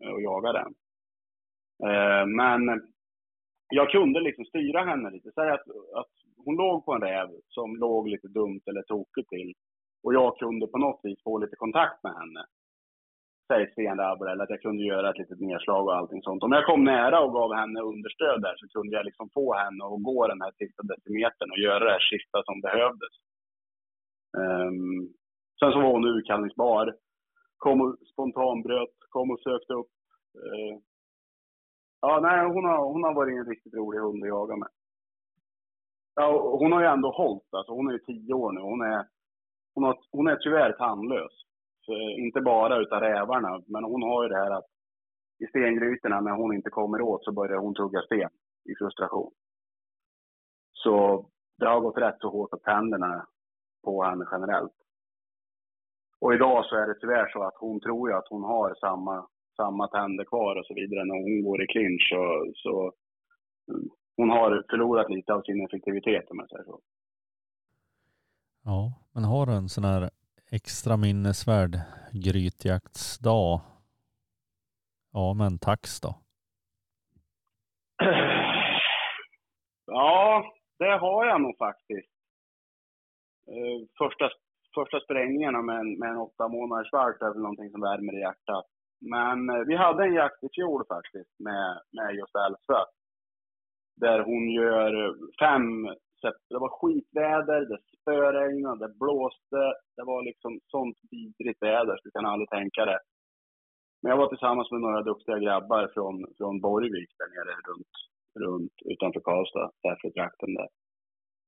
eh, 0.00 0.10
och 0.10 0.22
jagar 0.22 0.52
den. 0.52 0.74
Eh, 1.88 2.26
men 2.26 2.92
jag 3.68 3.90
kunde 3.90 4.20
liksom 4.20 4.44
styra 4.44 4.84
henne 4.84 5.10
lite. 5.10 5.32
Säg 5.32 5.50
att, 5.50 5.68
att 5.94 6.12
hon 6.44 6.56
låg 6.56 6.84
på 6.84 6.92
en 6.92 7.00
räv 7.00 7.28
som 7.48 7.76
låg 7.76 8.08
lite 8.08 8.28
dumt 8.28 8.60
eller 8.66 8.82
tokigt 8.82 9.28
till. 9.28 9.54
Och 10.02 10.14
jag 10.14 10.38
kunde 10.38 10.66
på 10.66 10.78
något 10.78 11.00
vis 11.02 11.22
få 11.24 11.38
lite 11.38 11.56
kontakt 11.56 12.02
med 12.04 12.12
henne. 12.12 12.44
Säg 13.48 13.70
Sten 13.72 13.98
Rabber, 13.98 14.26
eller 14.26 14.44
att 14.44 14.50
jag 14.50 14.62
kunde 14.62 14.82
göra 14.82 15.10
ett 15.10 15.18
litet 15.18 15.40
nedslag 15.40 15.86
och 15.86 15.96
allting 15.96 16.22
sånt. 16.22 16.42
Om 16.42 16.52
jag 16.52 16.66
kom 16.66 16.84
nära 16.84 17.20
och 17.20 17.32
gav 17.32 17.54
henne 17.54 17.80
understöd 17.80 18.42
där 18.42 18.54
så 18.56 18.66
kunde 18.68 18.96
jag 18.96 19.04
liksom 19.04 19.30
få 19.34 19.54
henne 19.54 19.84
att 19.84 20.02
gå 20.02 20.26
den 20.26 20.42
här 20.42 20.52
sista 20.58 20.82
decimetern 20.82 21.50
och 21.50 21.58
göra 21.58 21.84
det 21.84 21.90
här 21.90 22.06
sista 22.12 22.42
som 22.44 22.60
behövdes. 22.60 23.14
Um, 24.38 25.08
sen 25.58 25.72
så 25.72 25.80
var 25.80 25.92
hon 25.92 26.04
urkallningsbar. 26.04 26.94
Kom 27.56 27.80
och 27.80 27.98
spontanbröt, 28.12 28.96
kom 29.08 29.30
och 29.30 29.40
sökte 29.40 29.72
upp. 29.72 29.92
Uh, 30.44 30.78
ja, 32.00 32.20
nej, 32.22 32.46
hon 32.46 32.64
har, 32.64 32.78
hon 32.92 33.04
har 33.04 33.14
varit 33.14 33.36
en 33.38 33.50
riktigt 33.52 33.74
rolig 33.74 33.98
hund 33.98 34.22
att 34.22 34.28
jaga 34.28 34.56
med. 34.56 34.68
Ja, 36.14 36.56
hon 36.60 36.72
har 36.72 36.80
ju 36.80 36.86
ändå 36.86 37.10
hållit, 37.10 37.48
alltså 37.50 37.72
hon 37.72 37.88
är 37.88 37.92
ju 37.92 37.98
tio 37.98 38.34
år 38.34 38.52
nu. 38.52 38.60
Hon 38.60 38.80
är, 38.80 39.06
hon 39.74 39.84
har, 39.84 39.98
hon 40.10 40.28
är 40.28 40.36
tyvärr 40.36 40.72
tandlös. 40.72 41.45
Eh, 41.88 42.24
inte 42.24 42.40
bara 42.40 42.78
utav 42.78 43.00
rävarna, 43.00 43.62
men 43.66 43.84
hon 43.84 44.02
har 44.02 44.22
ju 44.22 44.28
det 44.28 44.36
här 44.36 44.50
att 44.50 44.66
i 45.38 45.46
stengrytorna 45.46 46.20
när 46.20 46.32
hon 46.32 46.54
inte 46.54 46.70
kommer 46.70 47.00
åt 47.00 47.24
så 47.24 47.32
börjar 47.32 47.58
hon 47.58 47.74
tugga 47.74 48.00
sten 48.02 48.30
i 48.64 48.74
frustration. 48.78 49.32
Så 50.72 51.26
det 51.58 51.66
har 51.66 51.80
gått 51.80 51.98
rätt 51.98 52.20
så 52.20 52.30
hårt 52.30 52.50
på 52.50 52.56
tänderna 52.56 53.26
på 53.84 54.04
henne 54.04 54.24
generellt. 54.32 54.72
Och 56.20 56.34
idag 56.34 56.64
så 56.64 56.76
är 56.76 56.86
det 56.86 57.00
tyvärr 57.00 57.28
så 57.32 57.42
att 57.42 57.56
hon 57.60 57.80
tror 57.80 58.10
ju 58.10 58.16
att 58.16 58.28
hon 58.28 58.42
har 58.42 58.74
samma, 58.74 59.26
samma 59.56 59.88
tänder 59.88 60.24
kvar 60.24 60.56
och 60.56 60.66
så 60.66 60.74
vidare 60.74 61.04
när 61.04 61.14
hon 61.14 61.42
går 61.44 61.62
i 61.62 61.66
clinch. 61.66 62.08
Så, 62.12 62.52
så 62.54 62.92
mm, 63.72 63.88
hon 64.16 64.30
har 64.30 64.64
förlorat 64.70 65.10
lite 65.10 65.34
av 65.34 65.42
sin 65.42 65.64
effektivitet 65.66 66.30
om 66.30 66.38
jag 66.38 66.48
säger 66.48 66.64
så. 66.64 66.80
Ja, 68.64 68.92
men 69.14 69.24
har 69.24 69.46
du 69.46 69.52
en 69.52 69.68
sån 69.68 69.84
här 69.84 70.10
extra 70.50 70.96
minnesvärd 70.96 71.78
grytjaktsdag? 72.12 73.60
Ja, 75.12 75.34
men 75.34 75.58
tax 75.58 76.00
då? 76.00 76.14
Ja, 79.86 80.44
det 80.78 80.98
har 80.98 81.26
jag 81.26 81.40
nog 81.40 81.58
faktiskt. 81.58 82.12
Eh, 83.48 83.78
första, 83.98 84.30
första 84.74 85.00
sprängningarna 85.00 85.62
med 85.62 85.78
en, 85.78 85.98
med 85.98 86.10
en 86.10 86.16
åtta 86.16 86.48
månaders 86.48 86.92
valp 86.92 87.22
är 87.22 87.32
väl 87.32 87.42
någonting 87.42 87.70
som 87.70 87.80
värmer 87.80 88.16
i 88.16 88.20
hjärtat. 88.20 88.66
Men 89.00 89.50
eh, 89.50 89.62
vi 89.66 89.76
hade 89.76 90.04
en 90.04 90.14
jakt 90.14 90.44
i 90.44 90.48
fjol 90.54 90.84
faktiskt 90.88 91.34
med, 91.38 91.80
med 91.92 92.14
just 92.14 92.34
Elsa. 92.46 92.84
Där 93.96 94.20
hon 94.20 94.50
gör 94.50 95.16
fem, 95.40 95.96
sep- 96.26 96.46
det 96.48 96.58
var 96.58 96.76
skitväder, 96.78 97.60
det 97.70 97.78
spöregnade, 98.00 98.86
det 98.86 98.94
blåste. 99.02 99.62
Det 99.96 100.04
var 100.10 100.22
liksom 100.22 100.60
sånt 100.66 100.98
vidrigt 101.10 101.62
väder 101.62 101.96
så 101.96 102.02
du 102.04 102.10
kan 102.10 102.26
aldrig 102.26 102.50
tänka 102.50 102.84
det. 102.84 103.00
Men 104.02 104.10
jag 104.10 104.16
var 104.16 104.28
tillsammans 104.28 104.70
med 104.70 104.80
några 104.80 105.02
duktiga 105.02 105.38
grabbar 105.38 105.90
från, 105.94 106.16
från 106.38 106.60
Borgvik 106.60 107.10
där 107.18 107.28
nere 107.34 107.54
runt, 107.68 107.94
runt 108.44 108.76
utanför 108.92 109.20
Karlstad, 109.20 109.70
därför 109.82 110.10
trakten 110.10 110.54
där. 110.54 110.68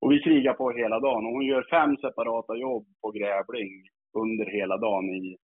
Och 0.01 0.13
vi 0.13 0.23
krigar 0.23 0.55
på 0.55 0.71
hela 0.71 1.01
dagen 1.01 1.27
och 1.27 1.33
hon 1.33 1.47
gör 1.47 1.67
fem 1.71 1.97
separata 1.97 2.57
jobb 2.57 2.87
på 3.03 3.11
grävling 3.11 3.71
under 4.19 4.47
hela 4.47 4.77
dagen 4.77 5.05
i, 5.11 5.37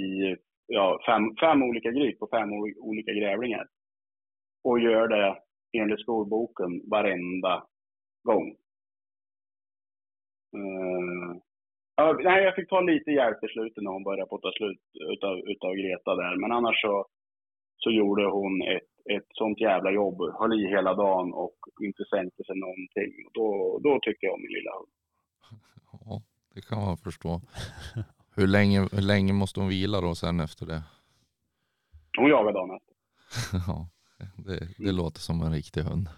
i 0.00 0.36
ja, 0.66 0.98
fem, 1.06 1.22
fem 1.40 1.62
olika 1.62 1.90
gryt 1.90 2.18
på 2.18 2.28
fem 2.32 2.48
olika 2.90 3.12
grävlingar. 3.12 3.66
Och 4.64 4.80
gör 4.80 5.08
det 5.08 5.38
enligt 5.78 6.00
skolboken 6.00 6.90
varenda 6.90 7.66
gång. 8.30 8.46
Eh, 10.58 11.30
ja, 11.96 12.04
nej, 12.28 12.44
jag 12.44 12.54
fick 12.54 12.68
ta 12.68 12.80
lite 12.80 13.10
hjälp 13.10 13.44
i 13.44 13.48
slutet 13.48 13.82
när 13.82 13.90
hon 13.90 14.08
började 14.08 14.28
på 14.28 14.36
att 14.36 14.42
ta 14.42 14.52
slut 14.52 14.82
utav, 15.14 15.34
utav 15.52 15.72
Greta 15.80 16.12
där. 16.22 16.36
Men 16.36 16.52
annars 16.52 16.80
så, 16.80 17.06
så 17.82 17.90
gjorde 17.90 18.24
hon 18.38 18.62
ett, 18.62 18.90
ett 19.16 19.28
sånt 19.40 19.60
jävla 19.60 19.90
jobb. 19.90 20.18
Höll 20.38 20.60
i 20.60 20.68
hela 20.76 20.94
dagen 20.94 21.32
och 21.32 21.58
inte 21.88 22.04
sänkte 22.14 22.44
sig 22.44 22.56
någonting. 22.66 23.12
Då, 23.32 23.46
då 23.84 23.98
tycker 24.02 24.26
jag 24.26 24.34
om 24.34 24.42
min 24.42 24.56
lilla 24.58 24.72
hund. 24.78 24.92
Ja, 25.92 26.22
det 26.54 26.60
kan 26.68 26.78
man 26.78 26.96
förstå. 26.96 27.40
Hur 28.38 28.46
länge, 28.46 28.80
hur 28.80 29.06
länge 29.12 29.32
måste 29.32 29.60
hon 29.60 29.68
vila 29.68 30.00
då 30.00 30.14
sen 30.14 30.40
efter 30.40 30.66
det? 30.66 30.82
Hon 32.18 32.30
jagar 32.30 32.52
dagen 32.52 32.76
efter. 32.76 32.96
Ja, 33.68 33.88
det, 34.36 34.84
det 34.84 34.92
låter 34.92 35.20
som 35.20 35.42
en 35.42 35.52
riktig 35.52 35.80
hund. 35.80 36.08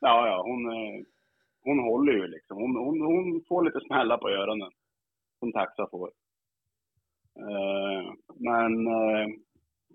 Ja, 0.00 0.26
ja, 0.26 0.42
hon, 0.42 0.66
eh, 0.66 1.04
hon 1.62 1.78
håller 1.78 2.12
ju 2.12 2.26
liksom. 2.26 2.56
Hon, 2.56 2.76
hon, 2.76 3.00
hon 3.00 3.44
får 3.48 3.64
lite 3.64 3.80
smällar 3.80 4.18
på 4.18 4.30
öronen. 4.30 4.70
Som 5.38 5.52
taxa 5.52 5.88
får. 5.90 6.10
Eh, 7.38 8.12
men 8.34 8.86
eh, 8.86 9.26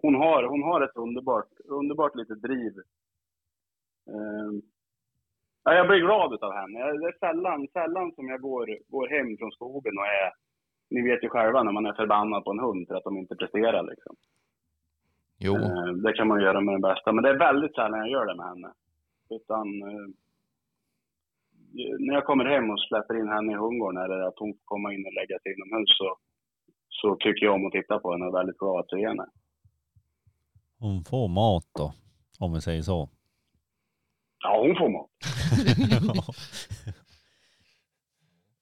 hon, 0.01 0.15
har, 0.15 0.43
hon 0.43 0.63
har 0.63 0.81
ett 0.81 0.95
underbart, 0.95 1.49
underbart 1.65 2.15
litet 2.15 2.41
driv. 2.41 2.73
Ja, 5.63 5.73
jag 5.73 5.87
blir 5.87 5.99
glad 5.99 6.33
utav 6.33 6.53
henne. 6.53 6.79
Det 6.79 7.07
är 7.07 7.19
sällan, 7.19 7.67
sällan 7.67 8.11
som 8.11 8.27
jag 8.27 8.41
går, 8.41 8.77
går 8.87 9.07
hem 9.07 9.37
från 9.37 9.51
skogen 9.51 9.97
och 9.97 10.05
är... 10.05 10.31
Ni 10.89 11.01
vet 11.09 11.23
ju 11.23 11.29
själva 11.29 11.63
när 11.63 11.71
man 11.71 11.85
är 11.85 11.93
förbannad 11.93 12.43
på 12.43 12.51
en 12.51 12.59
hund 12.59 12.87
för 12.87 12.95
att 12.95 13.03
de 13.03 13.17
inte 13.17 13.35
presterar 13.35 13.83
liksom. 13.83 14.15
Jo, 15.37 15.55
Det 16.03 16.13
kan 16.13 16.27
man 16.27 16.41
göra 16.41 16.61
med 16.61 16.73
den 16.73 16.81
bästa, 16.81 17.11
men 17.11 17.23
det 17.23 17.29
är 17.29 17.39
väldigt 17.39 17.75
sällan 17.75 17.99
jag 17.99 18.09
gör 18.09 18.25
det 18.25 18.35
med 18.35 18.45
henne. 18.45 18.73
Utan 19.37 19.65
eh, 19.89 20.07
när 21.99 22.13
jag 22.13 22.25
kommer 22.25 22.45
hem 22.45 22.69
och 22.69 22.79
släpper 22.79 23.19
in 23.19 23.27
henne 23.27 23.51
i 23.51 23.55
hundgården 23.55 24.03
eller 24.03 24.19
att 24.27 24.39
hon 24.39 24.53
får 24.53 24.65
komma 24.65 24.93
in 24.93 25.05
och 25.05 25.13
lägga 25.19 25.39
sig 25.39 25.53
inomhus 25.53 25.89
så, 25.97 26.17
så 26.89 27.15
tycker 27.15 27.45
jag 27.45 27.55
om 27.55 27.65
att 27.65 27.71
titta 27.71 27.99
på 27.99 28.11
henne 28.11 28.25
och 28.25 28.33
är 28.33 28.39
väldigt 28.39 28.57
glad 28.57 28.79
att 28.79 28.89
se 28.89 29.07
henne. 29.07 29.25
Hon 30.79 31.03
får 31.03 31.27
mat 31.27 31.67
då, 31.79 31.93
om 32.39 32.53
vi 32.53 32.61
säger 32.61 32.81
så. 32.81 33.09
Ja, 34.43 34.61
hon 34.61 34.75
får 34.75 34.89
mat. 34.89 35.09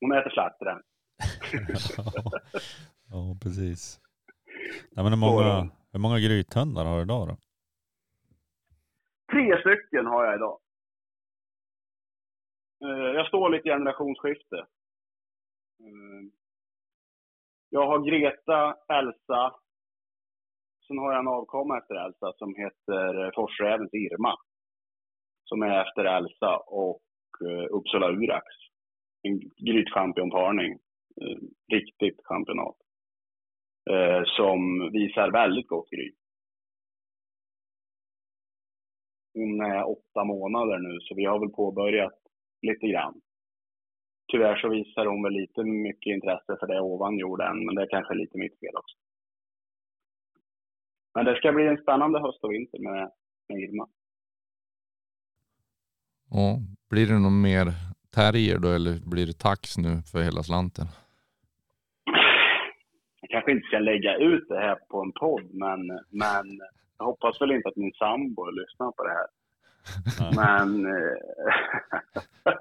Hon 0.02 0.12
äter 0.12 0.30
slaktaren. 0.30 0.82
ja, 3.12 3.38
precis. 3.42 4.00
Nej, 4.92 5.04
men 5.04 5.14
hur, 5.14 5.20
många, 5.20 5.70
hur 5.92 6.00
många 6.00 6.20
grythundar 6.20 6.86
har 6.86 6.98
du 6.98 7.02
idag 7.04 7.28
då? 7.28 7.38
Tre 9.40 9.62
stycken 9.62 10.06
har 10.06 10.26
jag 10.26 10.36
idag. 10.36 10.60
Eh, 12.84 13.12
jag 13.16 13.28
står 13.28 13.50
lite 13.50 13.68
i 13.68 13.72
generationsskifte. 13.72 14.58
Eh, 15.80 16.22
jag 17.70 17.88
har 17.88 18.00
Greta, 18.00 18.78
Elsa. 18.88 19.56
Sen 20.88 20.98
har 20.98 21.12
jag 21.12 21.20
en 21.20 21.28
avkomma 21.28 21.78
efter 21.78 21.96
Elsa 21.96 22.34
som 22.38 22.56
heter 22.56 23.26
eh, 23.26 23.32
Forsrävens 23.36 23.94
Irma. 23.94 24.36
Som 25.44 25.62
är 25.62 25.86
efter 25.86 26.06
Elsa 26.06 26.58
och 26.58 27.02
Uppsala 27.70 28.10
Urax. 28.12 28.46
En 29.22 29.40
grytchampionparning. 29.40 30.80
Riktigt 31.72 32.20
championat. 32.24 32.78
Som 34.26 34.92
visar 34.92 35.32
väldigt 35.32 35.68
gott 35.68 35.90
gryt. 35.90 36.19
Hon 39.34 39.62
är 39.62 39.90
åtta 39.90 40.24
månader 40.24 40.78
nu, 40.78 41.00
så 41.02 41.16
vi 41.16 41.26
har 41.26 41.40
väl 41.40 41.50
påbörjat 41.50 42.20
lite 42.62 42.88
grann. 42.88 43.22
Tyvärr 44.32 44.56
så 44.56 44.70
visar 44.70 45.06
hon 45.06 45.24
väl 45.24 45.34
lite 45.34 45.64
mycket 45.64 46.12
intresse 46.12 46.58
för 46.60 46.68
det 46.68 46.82
ovan 46.82 47.18
jorden, 47.18 47.66
men 47.66 47.76
det 47.76 47.82
är 47.82 47.90
kanske 47.90 48.14
lite 48.14 48.38
mitt 48.38 48.60
fel 48.60 48.76
också. 48.76 48.98
Men 51.16 51.26
det 51.26 51.36
ska 51.36 51.52
bli 51.52 51.68
en 51.68 51.82
spännande 51.84 52.20
höst 52.20 52.44
och 52.44 52.52
vinter 52.52 52.80
med, 52.80 53.12
med 53.50 53.60
Irma. 53.60 53.88
ja. 56.30 56.60
blir 56.90 57.08
det 57.08 57.20
någon 57.20 57.42
mer 57.42 57.66
terrier 58.16 58.58
då 58.60 58.68
eller 58.68 59.10
blir 59.10 59.26
det 59.28 59.40
tax 59.40 59.78
nu 59.78 60.02
för 60.12 60.22
hela 60.22 60.44
slanten? 60.44 60.86
Jag 63.22 63.30
kanske 63.30 63.52
inte 63.52 63.68
ska 63.68 63.80
lägga 63.80 64.16
ut 64.18 64.48
det 64.48 64.60
här 64.60 64.76
på 64.90 65.02
en 65.02 65.12
podd, 65.12 65.54
men, 65.54 65.80
men 66.10 66.62
jag 67.00 67.06
hoppas 67.06 67.42
väl 67.42 67.52
inte 67.52 67.70
att 67.70 67.84
min 67.84 67.94
sambo 67.94 68.42
lyssnar 68.60 68.92
på 68.92 69.04
det 69.04 69.16
här. 69.20 69.30
Men 70.42 70.70
eh, 70.96 71.18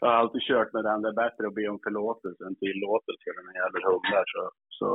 jag 0.00 0.08
har 0.08 0.14
alltid 0.14 0.42
kört 0.42 0.72
med 0.72 0.84
den. 0.84 1.02
Det 1.02 1.08
är 1.08 1.22
bättre 1.24 1.46
att 1.46 1.54
be 1.54 1.68
om 1.68 1.80
förlåtelse 1.86 2.44
än 2.46 2.56
tillåtelse 2.56 3.26
den 3.38 3.48
här 3.48 3.58
jävla 3.62 3.80
hundar. 3.88 4.24
Så, 4.34 4.42
så. 4.78 4.88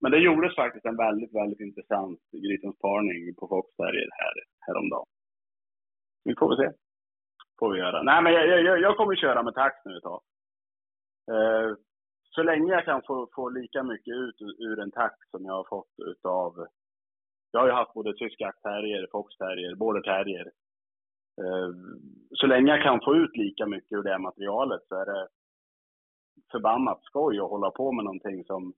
Men 0.00 0.10
det 0.12 0.18
gjordes 0.18 0.54
faktiskt 0.56 0.86
en 0.86 0.96
väldigt, 0.96 1.34
väldigt 1.34 1.60
intressant 1.60 2.20
grytensparning 2.44 3.34
på 3.38 3.48
Fox 3.48 3.76
Terrier 3.76 4.10
här, 4.20 4.34
häromdagen. 4.66 5.08
Vi 6.24 6.34
får 6.38 6.48
väl 6.48 6.58
se. 6.62 6.70
Får 7.58 7.72
vi 7.72 7.78
göra. 7.78 8.02
Nej, 8.02 8.22
men 8.22 8.32
jag, 8.32 8.62
jag, 8.62 8.80
jag 8.80 8.96
kommer 8.96 9.16
köra 9.16 9.42
med 9.42 9.54
tax 9.54 9.74
nu 9.84 9.96
ett 9.96 10.02
tag. 10.02 10.20
Eh, 11.32 11.70
så 12.34 12.42
länge 12.42 12.72
jag 12.72 12.84
kan 12.84 13.02
få, 13.06 13.28
få 13.34 13.48
lika 13.48 13.82
mycket 13.82 14.14
ut 14.14 14.40
ur 14.58 14.80
en 14.80 14.90
tax 14.90 15.14
som 15.30 15.44
jag 15.44 15.54
har 15.54 15.66
fått 15.68 15.94
utav 16.06 16.66
jag 17.50 17.60
har 17.60 17.66
ju 17.66 17.72
haft 17.72 17.94
både 17.94 18.14
tysk 18.14 18.40
jaktterrier, 18.40 19.06
foxterrier, 19.12 19.74
border 19.74 20.00
terrier. 20.00 20.50
Eh, 21.40 21.70
så 22.30 22.46
länge 22.46 22.72
jag 22.72 22.82
kan 22.82 23.00
få 23.04 23.16
ut 23.16 23.36
lika 23.36 23.66
mycket 23.66 23.92
ur 23.92 24.02
det 24.02 24.18
materialet 24.18 24.82
så 24.88 24.94
är 24.94 25.06
det 25.06 25.28
förbannat 26.50 27.02
skoj 27.02 27.40
att 27.40 27.50
hålla 27.50 27.70
på 27.70 27.92
med 27.92 28.04
någonting 28.04 28.44
som, 28.44 28.72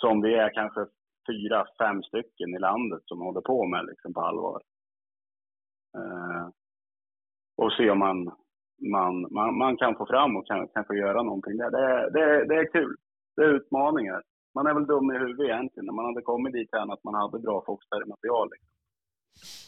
som 0.00 0.22
vi 0.22 0.34
är 0.34 0.54
kanske 0.54 0.86
fyra, 1.26 1.66
fem 1.78 2.02
stycken 2.02 2.54
i 2.54 2.58
landet 2.58 3.02
som 3.04 3.20
håller 3.20 3.40
på 3.40 3.66
med 3.66 3.86
liksom 3.86 4.14
på 4.14 4.20
allvar. 4.20 4.62
Eh, 5.96 6.48
och 7.56 7.72
se 7.72 7.90
om 7.90 7.98
man, 7.98 8.24
man, 8.90 9.26
man, 9.30 9.58
man 9.58 9.76
kan 9.76 9.96
få 9.96 10.06
fram 10.06 10.36
och 10.36 10.46
kan, 10.46 10.68
kanske 10.68 10.96
göra 10.96 11.22
någonting 11.22 11.56
där. 11.56 11.70
Det, 11.70 12.10
det, 12.10 12.44
det 12.44 12.54
är 12.54 12.72
kul. 12.72 12.96
Det 13.36 13.42
är 13.42 13.54
utmaningar. 13.54 14.22
Man 14.58 14.66
är 14.66 14.74
väl 14.74 14.86
dum 14.86 15.10
i 15.10 15.18
huvudet 15.18 15.44
egentligen. 15.44 15.86
När 15.86 15.92
man 15.92 16.04
hade 16.04 16.22
kommit 16.22 16.52
dit 16.52 16.74
än 16.74 16.90
att 16.90 17.04
man 17.04 17.14
hade 17.14 17.38
bra 17.38 17.62
foxterrier-material 17.66 18.48
liksom. 18.52 18.68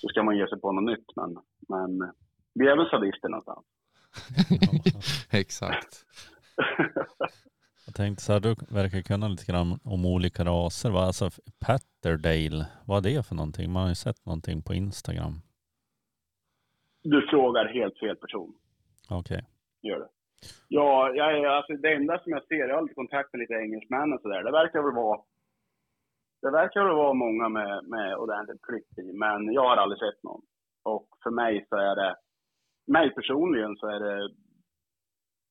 så 0.01 0.09
ska 0.09 0.23
man 0.23 0.37
ge 0.37 0.49
sig 0.49 0.61
på 0.61 0.73
något 0.73 0.85
nytt. 0.85 1.09
Men, 1.17 1.39
men 1.69 2.13
vi 2.55 2.67
är 2.69 2.77
väl 2.77 2.91
sadister 2.91 3.29
någonstans. 3.29 3.67
Exakt. 5.31 6.05
Jag 7.87 7.95
tänkte 7.95 8.25
så 8.25 8.33
här, 8.33 8.41
du 8.41 8.55
verkar 8.69 9.03
kunna 9.03 9.29
lite 9.29 9.53
grann 9.53 9.79
om 9.85 10.07
olika 10.07 10.45
raser. 10.45 10.91
Vad, 10.91 11.05
alltså 11.05 11.31
Patterdale, 11.61 12.67
vad 12.87 13.07
är 13.07 13.17
det 13.17 13.23
för 13.23 13.35
någonting? 13.35 13.73
Man 13.73 13.83
har 13.83 13.89
ju 13.89 13.95
sett 13.95 14.27
någonting 14.27 14.63
på 14.63 14.75
Instagram. 14.75 15.41
Du 17.03 17.27
frågar 17.31 17.75
helt 17.75 17.99
fel 17.99 18.17
person. 18.17 18.55
Okej. 19.09 19.45
Gör 19.83 19.99
det. 19.99 20.09
Ja, 20.69 21.13
jag, 21.15 21.45
alltså 21.45 21.73
det 21.73 21.95
enda 21.95 22.19
som 22.19 22.33
jag 22.33 22.45
ser, 22.45 22.69
jag 22.69 22.75
har 22.75 22.83
lite 22.83 22.95
kontakt 22.95 23.33
med 23.33 23.41
lite 23.41 23.55
engelsmän 23.55 24.13
och 24.13 24.21
sådär. 24.21 24.43
Det 24.43 24.53
verkar 24.53 24.83
väl 24.83 24.95
vara 24.95 25.21
det 26.43 26.51
verkar 26.51 26.85
väl 26.85 26.95
vara 26.95 27.15
många 27.15 27.49
med, 27.49 27.85
med 27.85 28.17
ordentligt 28.17 28.63
klipp 28.63 28.99
i, 28.99 29.13
men 29.13 29.53
jag 29.53 29.69
har 29.69 29.77
aldrig 29.77 29.99
sett 29.99 30.23
någon. 30.23 30.43
Och 30.83 31.09
för 31.23 31.31
mig 31.31 31.67
så 31.69 31.77
är 31.77 31.97
det, 31.97 32.17
mig 32.87 33.15
personligen 33.15 33.77
så 33.77 33.87
är 33.87 34.01
det, 34.01 34.35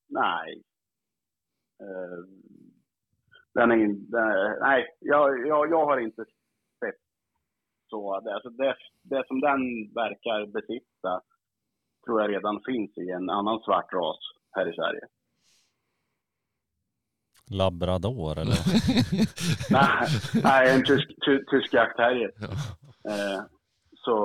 nej. 0.08 0.62
Uh, 1.82 2.24
den 3.54 3.70
är, 3.70 3.76
den 3.86 4.28
är, 4.28 4.60
nej, 4.60 4.96
jag, 5.00 5.46
jag, 5.46 5.70
jag 5.70 5.86
har 5.86 5.98
inte 5.98 6.24
sett 6.84 7.00
så. 7.90 8.20
Det, 8.20 8.34
alltså 8.34 8.50
det, 8.50 8.76
det 9.02 9.26
som 9.26 9.40
den 9.40 9.60
verkar 9.94 10.46
besitta 10.46 11.20
tror 12.04 12.20
jag 12.20 12.30
redan 12.30 12.62
finns 12.66 12.98
i 12.98 13.10
en 13.10 13.30
annan 13.30 13.60
svart 13.60 13.92
ras 13.92 14.39
här 14.52 14.72
i 14.72 14.74
Sverige. 14.74 15.00
Labrador 17.50 18.38
eller? 18.38 18.58
nej, 19.70 20.08
nej, 20.42 20.74
en 20.74 20.84
tysk, 20.84 21.08
ty, 21.24 21.44
tysk 21.44 21.74
jaktterrier. 21.74 22.32
Ja. 22.36 22.48
Eh, 23.10 23.42
så 23.96 24.16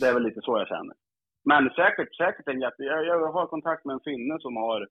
det 0.00 0.06
är 0.06 0.14
väl 0.14 0.22
lite 0.22 0.40
så 0.42 0.58
jag 0.58 0.68
känner. 0.68 0.96
Men 1.44 1.70
säkert, 1.70 2.16
säkert 2.16 2.48
en 2.48 2.60
jätte... 2.60 2.82
Jag, 2.82 3.06
jag 3.06 3.32
har 3.32 3.46
kontakt 3.46 3.84
med 3.84 3.94
en 3.94 4.00
finne 4.00 4.38
som 4.40 4.56
har 4.56 4.88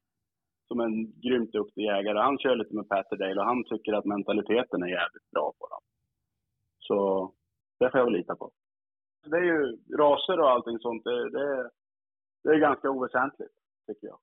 som 0.68 0.80
en 0.80 1.22
grymt 1.22 1.52
duktig 1.52 1.84
jägare. 1.84 2.20
Han 2.20 2.38
kör 2.38 2.56
lite 2.56 2.76
med 2.76 2.90
Patterdale 2.90 3.40
och 3.42 3.46
han 3.46 3.64
tycker 3.64 3.94
att 3.94 4.06
mentaliteten 4.06 4.84
är 4.84 4.88
jävligt 4.88 5.32
bra 5.32 5.54
på 5.60 5.68
dem. 5.68 5.82
Så 6.80 6.98
det 7.80 7.92
får 7.92 8.00
jag 8.00 8.06
väl 8.06 8.14
lita 8.14 8.36
på. 8.36 8.52
Det 9.26 9.38
är 9.38 9.44
ju 9.44 9.78
raser 9.98 10.40
och 10.40 10.50
allting 10.50 10.80
sånt. 10.80 11.04
Det, 11.04 11.30
det, 11.30 11.70
det 12.44 12.50
är 12.50 12.60
ganska 12.60 12.90
oväsentligt, 12.90 13.54
tycker 13.90 14.08
jag. 14.08 14.20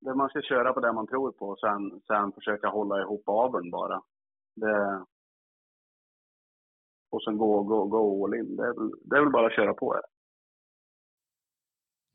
Det 0.00 0.14
man 0.14 0.28
ska 0.28 0.42
köra 0.42 0.72
på 0.72 0.80
det 0.80 0.92
man 0.92 1.06
tror 1.06 1.32
på 1.32 1.48
och 1.48 1.58
sen, 1.58 2.00
sen 2.06 2.32
försöka 2.32 2.68
hålla 2.68 3.00
ihop 3.02 3.28
aveln 3.28 3.70
bara. 3.70 4.02
Det, 4.54 5.04
och 7.10 7.22
sen 7.22 7.38
gå, 7.38 7.62
gå, 7.62 7.84
gå 7.84 8.24
all 8.24 8.34
in. 8.34 8.56
Det 8.56 8.62
är, 8.62 8.74
väl, 8.74 8.90
det 9.04 9.16
är 9.16 9.20
väl 9.20 9.32
bara 9.32 9.46
att 9.46 9.56
köra 9.56 9.74
på. 9.74 9.92
Här. 9.92 10.02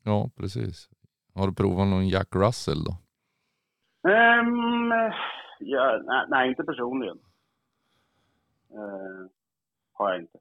Ja, 0.04 0.30
precis. 0.36 0.88
Har 1.34 1.46
du 1.46 1.54
provat 1.54 1.88
någon 1.88 2.08
Jack 2.08 2.28
Russell 2.34 2.84
då? 2.84 2.92
Ehm, 4.10 4.90
ja, 5.58 6.02
nej, 6.04 6.26
nej, 6.28 6.48
inte 6.48 6.64
personligen. 6.64 7.18
Eh, 8.70 9.30
har 9.92 10.10
jag 10.12 10.20
inte. 10.20 10.38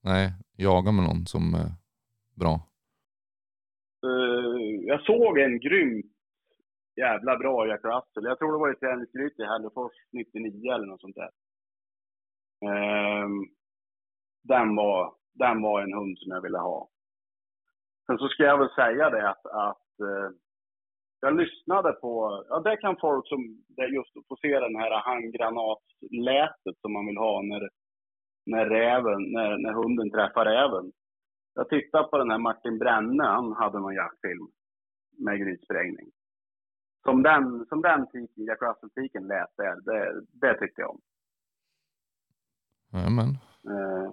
Nej, 0.00 0.32
jaga 0.56 0.92
med 0.92 1.04
någon 1.04 1.26
som 1.26 1.54
är 1.54 1.72
bra. 2.34 2.60
Eh, 4.04 4.86
jag 4.86 5.00
såg 5.04 5.38
en 5.38 5.60
grymt 5.60 6.14
jävla 6.96 7.36
bra 7.36 7.66
Jack 7.66 7.84
Russell. 7.84 8.24
Jag 8.24 8.38
tror 8.38 8.52
det 8.52 8.58
var 8.58 8.72
i 8.72 8.76
träningsgryt 8.76 9.38
i 9.38 9.44
Hällefors 9.44 9.92
99 10.12 10.72
eller 10.72 10.86
något 10.86 11.00
sånt 11.00 11.16
där. 11.16 11.30
Ehm, 12.68 13.44
den, 14.42 14.76
var, 14.76 15.14
den 15.34 15.62
var 15.62 15.82
en 15.82 15.92
hund 15.92 16.18
som 16.18 16.32
jag 16.32 16.42
ville 16.42 16.58
ha. 16.58 16.88
Sen 18.06 18.18
så 18.18 18.28
ska 18.28 18.42
jag 18.42 18.58
väl 18.58 18.70
säga 18.70 19.10
det 19.10 19.30
att, 19.30 19.46
att 19.46 20.00
eh, 20.00 20.30
jag 21.20 21.36
lyssnade 21.36 21.92
på, 21.92 22.44
ja 22.48 22.60
det 22.60 22.76
kan 22.76 22.96
folk 23.00 23.28
som, 23.28 23.64
det 23.68 23.86
just 23.86 24.12
få 24.28 24.36
se 24.36 24.60
den 24.60 24.76
här 24.76 24.90
handgranatslätet 24.90 26.76
som 26.80 26.92
man 26.92 27.06
vill 27.06 27.16
ha 27.16 27.42
när, 27.42 27.68
när 28.46 28.66
räven, 28.66 29.22
när, 29.32 29.58
när 29.58 29.72
hunden 29.72 30.10
träffar 30.10 30.44
räven. 30.44 30.92
Jag 31.54 31.68
tittade 31.68 32.08
på 32.08 32.18
den 32.18 32.30
här 32.30 32.38
Martin 32.38 32.78
Brenne, 32.78 33.24
han 33.24 33.52
hade 33.52 33.78
någon 33.78 33.94
jaktfilm 33.94 34.48
med 35.18 35.38
grytsprängning. 35.38 36.10
Som 37.02 37.22
den, 37.22 37.66
som 37.66 37.82
den 37.82 38.06
tiken, 38.06 38.44
Jack 38.44 38.62
Russell-tiken 38.62 39.26
lät 39.26 39.56
där, 39.56 39.80
det, 39.80 40.22
det 40.32 40.58
tyckte 40.58 40.80
jag 40.80 40.90
om. 40.90 41.00
Jajamän. 42.92 43.28
Eh, 43.70 44.12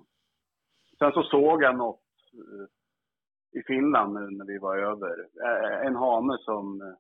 sen 1.00 1.12
så 1.12 1.24
såg 1.24 1.64
jag 1.64 1.78
något 1.78 2.02
eh, 2.34 3.60
i 3.60 3.64
Finland 3.64 4.14
nu 4.14 4.38
när 4.38 4.46
vi 4.46 4.58
var 4.58 4.78
över. 4.78 5.28
Eh, 5.46 5.88
en 5.88 5.96
hane 5.96 6.38
som, 6.38 6.96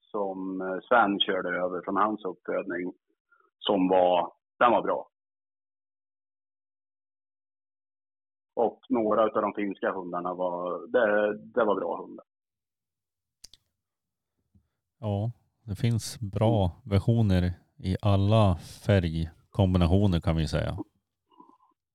som 0.00 0.60
Sven 0.88 1.20
körde 1.20 1.48
över 1.48 1.82
från 1.84 1.96
hans 1.96 2.24
uppfödning. 2.24 2.92
Som 3.58 3.88
var, 3.88 4.32
den 4.58 4.70
var 4.70 4.82
bra. 4.82 5.08
Och 8.54 8.80
några 8.88 9.22
av 9.22 9.42
de 9.42 9.52
finska 9.54 9.92
hundarna 9.92 10.34
var, 10.34 10.86
det, 10.86 11.38
det 11.38 11.64
var 11.64 11.74
bra 11.74 12.02
hundar. 12.02 12.24
Ja, 15.00 15.32
det 15.62 15.74
finns 15.74 16.20
bra 16.20 16.70
versioner 16.84 17.52
i 17.78 17.96
alla 18.02 18.56
färgkombinationer 18.86 20.20
kan 20.20 20.36
vi 20.36 20.46
säga. 20.48 20.78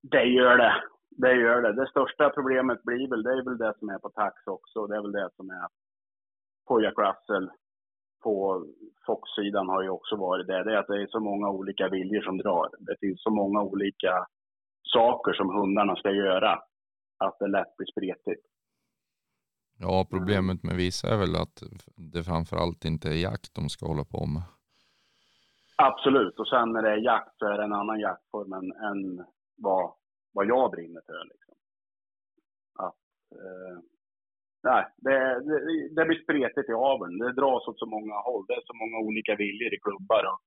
Det 0.01 0.23
gör 0.23 0.57
det. 0.57 0.73
Det 1.09 1.33
gör 1.33 1.61
det. 1.61 1.73
Det 1.73 1.89
största 1.89 2.29
problemet 2.29 2.83
blir 2.83 3.09
väl, 3.09 3.23
det 3.23 3.31
är 3.31 3.43
väl 3.43 3.57
det 3.57 3.73
som 3.79 3.89
är 3.89 3.99
på 3.99 4.09
tax 4.09 4.47
också. 4.47 4.87
Det 4.87 4.95
är 4.95 5.01
väl 5.01 5.11
det 5.11 5.29
som 5.35 5.49
är 5.49 5.67
på 6.67 6.81
Jack 6.81 6.97
Russell. 6.97 7.49
På 8.23 8.65
Fox-sidan 9.05 9.69
har 9.69 9.81
ju 9.83 9.89
också 9.89 10.15
varit 10.15 10.47
det. 10.47 10.63
Det 10.63 10.73
är 10.73 10.77
att 10.77 10.87
det 10.87 11.01
är 11.01 11.07
så 11.07 11.19
många 11.19 11.49
olika 11.49 11.89
viljor 11.89 12.21
som 12.21 12.37
drar. 12.37 12.69
Det 12.79 12.95
finns 12.99 13.23
så 13.23 13.29
många 13.29 13.61
olika 13.61 14.25
saker 14.93 15.33
som 15.33 15.49
hundarna 15.49 15.95
ska 15.95 16.11
göra. 16.11 16.59
Att 17.17 17.39
det 17.39 17.47
lätt 17.47 17.77
blir 17.77 17.91
spretigt. 17.91 18.45
Ja, 19.79 20.07
problemet 20.09 20.63
med 20.63 20.75
vissa 20.75 21.07
är 21.13 21.17
väl 21.17 21.35
att 21.35 21.63
det 22.13 22.23
framförallt 22.23 22.85
inte 22.85 23.09
är 23.09 23.23
jakt 23.29 23.55
de 23.55 23.69
ska 23.69 23.85
hålla 23.85 24.05
på 24.05 24.25
med. 24.25 24.43
Absolut. 25.75 26.39
Och 26.39 26.47
sen 26.47 26.71
när 26.71 26.81
det 26.81 26.91
är 26.91 27.05
jakt 27.11 27.37
så 27.37 27.45
är 27.45 27.57
det 27.57 27.63
en 27.63 27.73
annan 27.81 27.99
jaktform 27.99 28.53
än, 28.53 28.71
än 28.71 29.25
vad, 29.57 29.93
vad 30.33 30.45
jag 30.45 30.71
brinner 30.71 31.01
för. 31.05 31.23
Liksom. 31.31 31.55
Att, 32.85 33.01
eh, 33.41 33.77
nej, 34.63 34.85
det, 34.97 35.17
det, 35.47 35.57
det 35.95 36.05
blir 36.05 36.23
spretigt 36.23 36.69
i 36.69 36.73
aveln. 36.73 37.17
Det 37.17 37.33
dras 37.33 37.67
åt 37.67 37.79
så 37.79 37.85
många 37.85 38.15
håll. 38.15 38.45
Det 38.47 38.53
är 38.53 38.63
så 38.65 38.73
många 38.73 38.97
olika 39.07 39.35
viljor 39.35 39.73
i 39.73 39.79
klubbar. 39.79 40.23
Och 40.31 40.39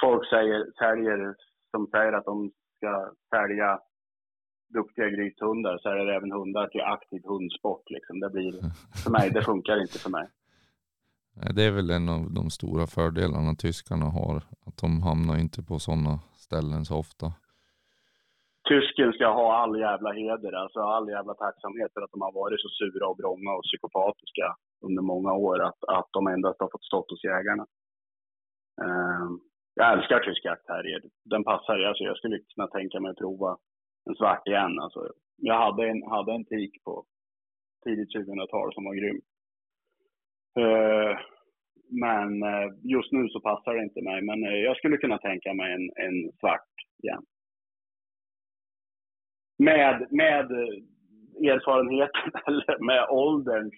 folk 0.00 0.28
säger, 0.28 0.72
säljer 0.78 1.34
som 1.70 1.86
säger 1.86 2.12
att 2.12 2.24
de 2.24 2.52
ska 2.82 3.12
sälja 3.30 3.78
duktiga 4.78 5.08
grythundar 5.08 5.78
så 5.78 5.88
är 5.88 6.04
det 6.06 6.14
även 6.16 6.32
hundar 6.32 6.66
till 6.66 6.80
aktiv 6.80 7.22
hundsport. 7.24 7.90
Liksom. 7.90 8.20
Det 8.20 8.30
blir, 8.30 8.52
för 9.04 9.10
mig, 9.10 9.30
det 9.30 9.42
funkar 9.42 9.80
inte 9.80 9.98
för 9.98 10.10
mig. 10.10 10.26
Det 11.56 11.62
är 11.62 11.70
väl 11.70 11.90
en 11.90 12.08
av 12.08 12.22
de 12.38 12.50
stora 12.50 12.86
fördelarna 12.86 13.54
tyskarna 13.54 14.06
har. 14.20 14.36
Att 14.66 14.76
de 14.82 15.02
hamnar 15.02 15.36
inte 15.44 15.62
på 15.62 15.78
sådana 15.78 16.14
ställen 16.46 16.84
så 16.84 16.94
ofta. 17.04 17.26
Tysken 18.68 19.12
ska 19.12 19.26
ha 19.40 19.46
all 19.60 19.74
jävla 19.80 20.10
heder, 20.12 20.52
alltså 20.62 20.80
all 20.80 21.08
jävla 21.08 21.34
tacksamhet 21.34 21.90
för 21.94 22.02
att 22.02 22.12
de 22.14 22.20
har 22.20 22.32
varit 22.42 22.60
så 22.60 22.68
sura 22.68 23.06
och 23.08 23.18
vrånga 23.18 23.52
och 23.58 23.64
psykopatiska 23.68 24.46
under 24.86 25.02
många 25.02 25.32
år. 25.32 25.58
Att, 25.68 25.80
att 25.98 26.08
de 26.12 26.26
endast 26.26 26.60
har 26.60 26.68
fått 26.72 26.84
stått 26.84 27.10
hos 27.10 27.24
jägarna. 27.24 27.66
Eh, 28.84 29.28
jag 29.74 29.92
älskar 29.92 30.20
tysk 30.20 30.44
jaktterrier. 30.44 31.02
Den 31.24 31.44
passar, 31.44 31.78
alltså 31.78 32.04
jag 32.04 32.16
skulle 32.16 32.38
kunna 32.54 32.66
tänka 32.66 33.00
mig 33.00 33.10
att 33.10 33.16
prova 33.16 33.56
en 34.10 34.14
svart 34.14 34.48
igen. 34.48 34.78
Alltså, 34.78 35.08
jag 35.36 35.54
hade 35.54 35.88
en, 35.88 36.02
hade 36.02 36.32
en 36.32 36.44
tik 36.44 36.84
på 36.84 37.04
tidigt 37.84 38.14
2000-tal 38.16 38.74
som 38.74 38.84
var 38.84 38.94
grym. 38.94 39.20
Uh, 40.58 41.18
men 41.90 42.42
uh, 42.42 42.72
just 42.82 43.12
nu 43.12 43.28
så 43.28 43.40
passar 43.40 43.74
det 43.74 43.82
inte 43.82 44.02
mig. 44.02 44.22
Men 44.22 44.44
uh, 44.44 44.54
jag 44.54 44.76
skulle 44.76 44.96
kunna 44.96 45.18
tänka 45.18 45.54
mig 45.54 45.72
en, 45.72 45.90
en 46.06 46.32
svart 46.40 46.74
igen. 47.02 47.22
Med, 49.58 50.06
med 50.10 50.50
erfarenheten 51.52 52.32
eller 52.46 52.84
med 52.86 53.06
ålderns 53.10 53.74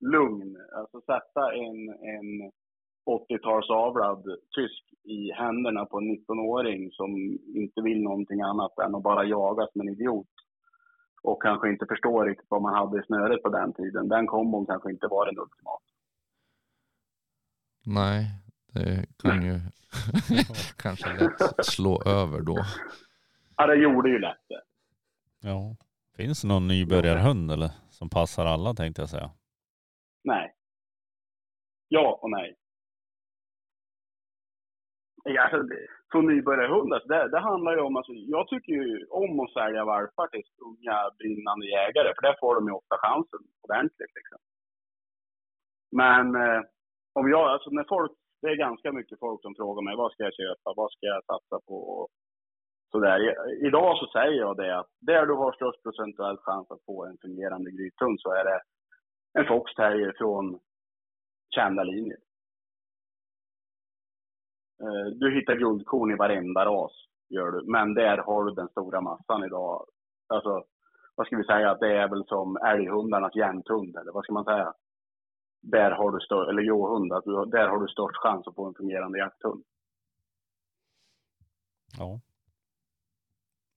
lugn. 0.00 0.56
Alltså 0.76 1.00
sätta 1.00 1.54
en, 1.54 1.88
en 1.88 2.52
80-talsavlad 3.06 4.24
tysk 4.56 4.84
i 5.04 5.32
händerna 5.32 5.84
på 5.84 5.98
en 5.98 6.04
19-åring 6.04 6.90
som 6.92 7.38
inte 7.54 7.80
vill 7.82 8.02
någonting 8.02 8.40
annat 8.40 8.78
än 8.78 8.94
att 8.94 9.02
bara 9.02 9.24
jaga 9.24 9.66
som 9.72 9.80
en 9.80 9.88
idiot. 9.88 10.28
Och 11.22 11.42
kanske 11.42 11.68
inte 11.68 11.86
förstår 11.86 12.26
riktigt 12.26 12.50
vad 12.50 12.62
man 12.62 12.74
hade 12.74 13.00
i 13.00 13.02
snöret 13.06 13.42
på 13.42 13.48
den 13.48 13.72
tiden. 13.72 14.08
Den 14.08 14.26
kombon 14.26 14.66
kanske 14.66 14.90
inte 14.90 15.06
var 15.06 15.26
den 15.26 15.38
ultimata. 15.38 15.84
Nej, 17.86 18.26
det 18.72 19.06
kan 19.22 19.42
ju 19.42 19.60
kanske 20.76 21.12
lätt 21.12 21.66
slå 21.66 22.02
över 22.06 22.40
då. 22.40 22.56
Ja, 23.56 23.66
det 23.66 23.76
gjorde 23.76 24.10
ju 24.10 24.18
lätt 24.18 24.44
det. 24.48 24.62
Ja. 25.48 25.76
Finns 26.16 26.42
det 26.42 26.48
någon 26.48 26.68
nybörjarhund 26.68 27.50
eller? 27.50 27.70
Som 27.90 28.10
passar 28.10 28.46
alla 28.46 28.74
tänkte 28.74 29.02
jag 29.02 29.08
säga. 29.08 29.30
Nej. 30.24 30.54
Ja 31.88 32.18
och 32.22 32.30
nej. 32.30 32.56
Ja, 35.24 35.48
från 36.10 36.26
det- 36.26 36.34
nybörjarhund, 36.34 36.92
alltså, 36.94 37.08
det, 37.08 37.28
det 37.28 37.38
handlar 37.38 37.72
ju 37.76 37.80
om, 37.80 37.96
alltså, 37.96 38.12
jag 38.12 38.48
tycker 38.48 38.72
ju 38.72 39.06
om 39.10 39.40
att 39.40 39.52
sälja 39.52 39.84
valpar 39.84 40.26
till 40.26 40.42
unga 40.68 41.10
brinnande 41.18 41.66
jägare, 41.66 42.12
för 42.14 42.22
där 42.22 42.36
får 42.40 42.54
de 42.54 42.66
ju 42.68 42.72
ofta 42.72 42.96
chansen 42.98 43.40
ordentligt. 43.62 44.14
Liksom. 44.14 44.38
Men 45.92 46.34
eh, 46.34 46.62
om 47.12 47.30
jag, 47.30 47.48
alltså 47.50 47.70
när 47.70 47.84
folk, 47.88 48.12
det 48.42 48.48
är 48.48 48.56
ganska 48.56 48.92
mycket 48.92 49.18
folk 49.18 49.42
som 49.42 49.54
frågar 49.54 49.82
mig, 49.82 49.96
vad 49.96 50.12
ska 50.12 50.22
jag 50.24 50.34
köpa, 50.34 50.72
vad 50.76 50.90
ska 50.92 51.06
jag 51.06 51.24
satsa 51.24 51.60
på? 51.68 51.76
Och 51.76 52.08
sådär. 52.90 53.18
Idag 53.66 53.98
så 53.98 54.06
säger 54.06 54.38
jag 54.40 54.56
det 54.56 54.78
att 54.78 54.90
där 55.00 55.26
du 55.26 55.34
har 55.34 55.52
störst 55.52 55.82
procentuell 55.82 56.36
chans 56.36 56.70
att 56.70 56.84
få 56.86 57.04
en 57.04 57.18
fungerande 57.22 57.70
grythund 57.70 58.20
så 58.20 58.30
är 58.32 58.44
det 58.44 58.60
en 59.38 59.46
foxterrier 59.46 60.14
från 60.18 60.60
kända 61.54 61.82
linjer. 61.84 62.18
Eh, 64.84 65.06
du 65.14 65.34
hittar 65.34 65.56
guldkorn 65.56 66.12
i 66.12 66.16
varenda 66.16 66.64
ras, 66.64 66.92
gör 67.28 67.50
du. 67.50 67.72
Men 67.72 67.94
där 67.94 68.18
har 68.18 68.44
du 68.44 68.54
den 68.54 68.68
stora 68.68 69.00
massan 69.00 69.44
idag. 69.44 69.86
Alltså, 70.26 70.64
vad 71.14 71.26
ska 71.26 71.36
vi 71.36 71.44
säga, 71.44 71.74
det 71.74 71.96
är 71.96 72.08
väl 72.08 72.24
som 72.26 72.56
älghundarnas 72.56 73.36
jämthund, 73.36 73.96
eller 73.96 74.12
vad 74.12 74.24
ska 74.24 74.32
man 74.32 74.44
säga? 74.44 74.74
Där 75.62 75.90
har 75.90 76.10
du 76.10 76.20
stör, 76.20 76.48
eller 76.50 76.62
johund, 76.62 77.12
att 77.12 77.24
du, 77.24 77.44
där 77.44 77.68
har 77.68 77.80
du 77.80 77.88
störst 77.88 78.16
chans 78.16 78.46
att 78.46 78.54
få 78.54 78.66
en 78.66 78.74
fungerande 78.74 79.18
jakthund. 79.18 79.64
Ja. 81.98 82.20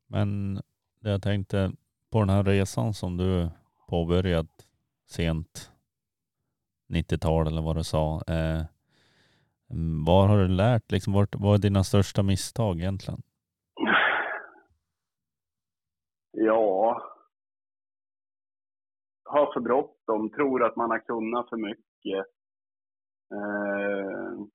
Men 0.07 0.55
det 0.99 1.09
jag 1.09 1.21
tänkte 1.21 1.71
på 2.11 2.19
den 2.19 2.29
här 2.29 2.43
resan 2.43 2.93
som 2.93 3.17
du 3.17 3.49
påbörjat 3.87 4.67
sent 5.05 5.71
90-tal 6.89 7.47
eller 7.47 7.61
vad 7.61 7.75
du 7.75 7.83
sa. 7.83 8.21
Eh, 8.27 8.61
Mm, 9.71 10.05
vad 10.05 10.29
har 10.29 10.37
du 10.37 10.47
lärt? 10.47 10.91
Liksom, 10.91 11.13
vart, 11.13 11.35
vad 11.35 11.53
är 11.53 11.61
dina 11.61 11.83
största 11.83 12.23
misstag 12.23 12.79
egentligen? 12.79 13.21
Ja. 16.31 17.01
Har 19.23 19.53
för 19.53 19.59
bråttom, 19.59 20.29
tror 20.29 20.63
att 20.65 20.75
man 20.75 20.89
har 20.89 20.99
kunnat 20.99 21.49
för 21.49 21.57
mycket. 21.57 22.25
Eh, 23.33 24.47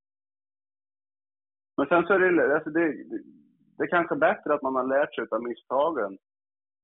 Men 1.76 1.86
sen 1.88 2.06
så 2.06 2.12
är 2.12 2.18
det, 2.18 2.54
alltså 2.54 2.70
det, 2.70 2.86
det, 2.86 3.18
det 3.76 3.82
är 3.84 3.88
kanske 3.88 4.16
bättre 4.16 4.54
att 4.54 4.62
man 4.62 4.74
har 4.74 4.86
lärt 4.86 5.14
sig 5.14 5.26
av 5.30 5.42
misstagen 5.42 6.18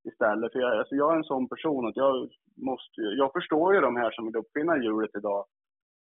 istället. 0.04 0.52
För 0.52 0.60
jag, 0.60 0.78
alltså 0.78 0.94
jag 0.94 1.12
är 1.12 1.16
en 1.16 1.24
sån 1.24 1.48
person 1.48 1.88
att 1.88 1.96
jag 1.96 2.28
måste, 2.56 3.00
jag 3.00 3.32
förstår 3.32 3.74
ju 3.74 3.80
de 3.80 3.96
här 3.96 4.10
som 4.10 4.24
vill 4.26 4.36
uppfinna 4.36 4.76
hjulet 4.76 5.10
idag 5.16 5.44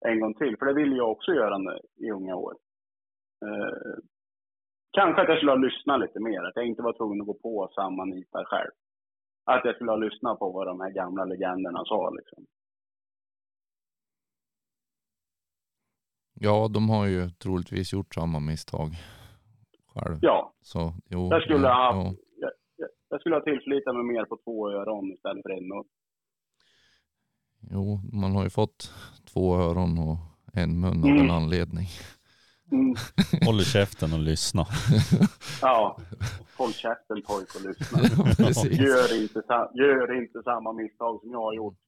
en 0.06 0.20
gång 0.20 0.34
till, 0.34 0.56
för 0.58 0.66
det 0.66 0.74
vill 0.74 0.96
jag 0.96 1.10
också 1.10 1.32
göra 1.32 1.58
nu, 1.58 1.78
i 1.96 2.10
unga 2.10 2.36
år. 2.36 2.54
Eh, 3.46 3.98
kanske 4.92 5.22
att 5.22 5.28
jag 5.28 5.36
skulle 5.36 5.52
ha 5.52 5.56
lyssnat 5.56 6.00
lite 6.00 6.20
mer, 6.20 6.42
att 6.42 6.56
jag 6.56 6.66
inte 6.66 6.82
var 6.82 6.92
tvungen 6.92 7.20
att 7.20 7.26
gå 7.26 7.34
på 7.34 7.70
samma 7.74 8.04
nitar 8.04 8.44
själv. 8.44 8.70
Att 9.44 9.64
jag 9.64 9.74
skulle 9.74 9.90
ha 9.90 9.96
lyssnat 9.96 10.38
på 10.38 10.50
vad 10.52 10.66
de 10.66 10.80
här 10.80 10.90
gamla 10.90 11.24
legenderna 11.24 11.84
sa 11.84 12.10
liksom. 12.10 12.46
Ja, 16.40 16.68
de 16.74 16.90
har 16.90 17.06
ju 17.06 17.30
troligtvis 17.30 17.92
gjort 17.92 18.14
samma 18.14 18.40
misstag 18.40 18.90
själv. 19.94 20.18
Ja, 20.20 20.52
Så 20.60 20.92
jo. 21.10 21.28
jag 21.30 21.42
skulle, 21.42 21.68
ha, 21.68 21.94
ja. 21.94 22.14
jag, 22.76 22.88
jag, 23.08 23.20
skulle 23.20 23.34
ha 23.34 23.42
tillförlitat 23.42 23.94
mig 23.94 24.04
mer 24.04 24.24
på 24.24 24.36
två 24.44 24.70
öron 24.70 25.12
istället 25.12 25.42
för 25.42 25.50
en 25.50 25.68
mun. 25.68 25.84
Jo, 27.60 28.00
man 28.12 28.34
har 28.34 28.44
ju 28.44 28.50
fått 28.50 28.92
två 29.24 29.56
öron 29.56 29.98
och 29.98 30.18
en 30.52 30.80
mun 30.80 31.04
av 31.04 31.08
Mm. 31.10 31.24
en 31.24 31.30
anledning. 31.30 31.88
Mm. 32.72 32.94
Håll 33.46 33.60
i 33.60 33.64
käften 33.64 34.12
och 34.12 34.18
lyssna. 34.18 34.66
Ja, 35.62 35.98
håll 36.58 36.72
käften 36.72 37.22
pojk 37.26 37.54
och 37.54 37.62
lyssna. 37.68 37.98
Precis. 38.36 38.78
Gör 38.78 39.22
inte, 39.22 39.42
gör 39.74 40.22
inte 40.22 40.42
samma 40.42 40.72
misstag 40.72 41.20
som 41.20 41.30
jag 41.30 41.40
har 41.40 41.54
gjort. 41.54 41.78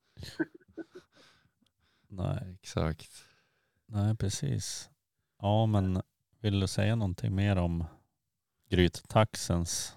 Nej, 2.08 2.56
Exakt. 2.62 3.10
nej, 3.86 4.16
precis. 4.16 4.90
Ja, 5.42 5.66
men 5.66 6.02
vill 6.40 6.60
du 6.60 6.66
säga 6.66 6.96
någonting 6.96 7.34
mer 7.34 7.56
om 7.56 7.84
gryttaxens? 8.70 9.96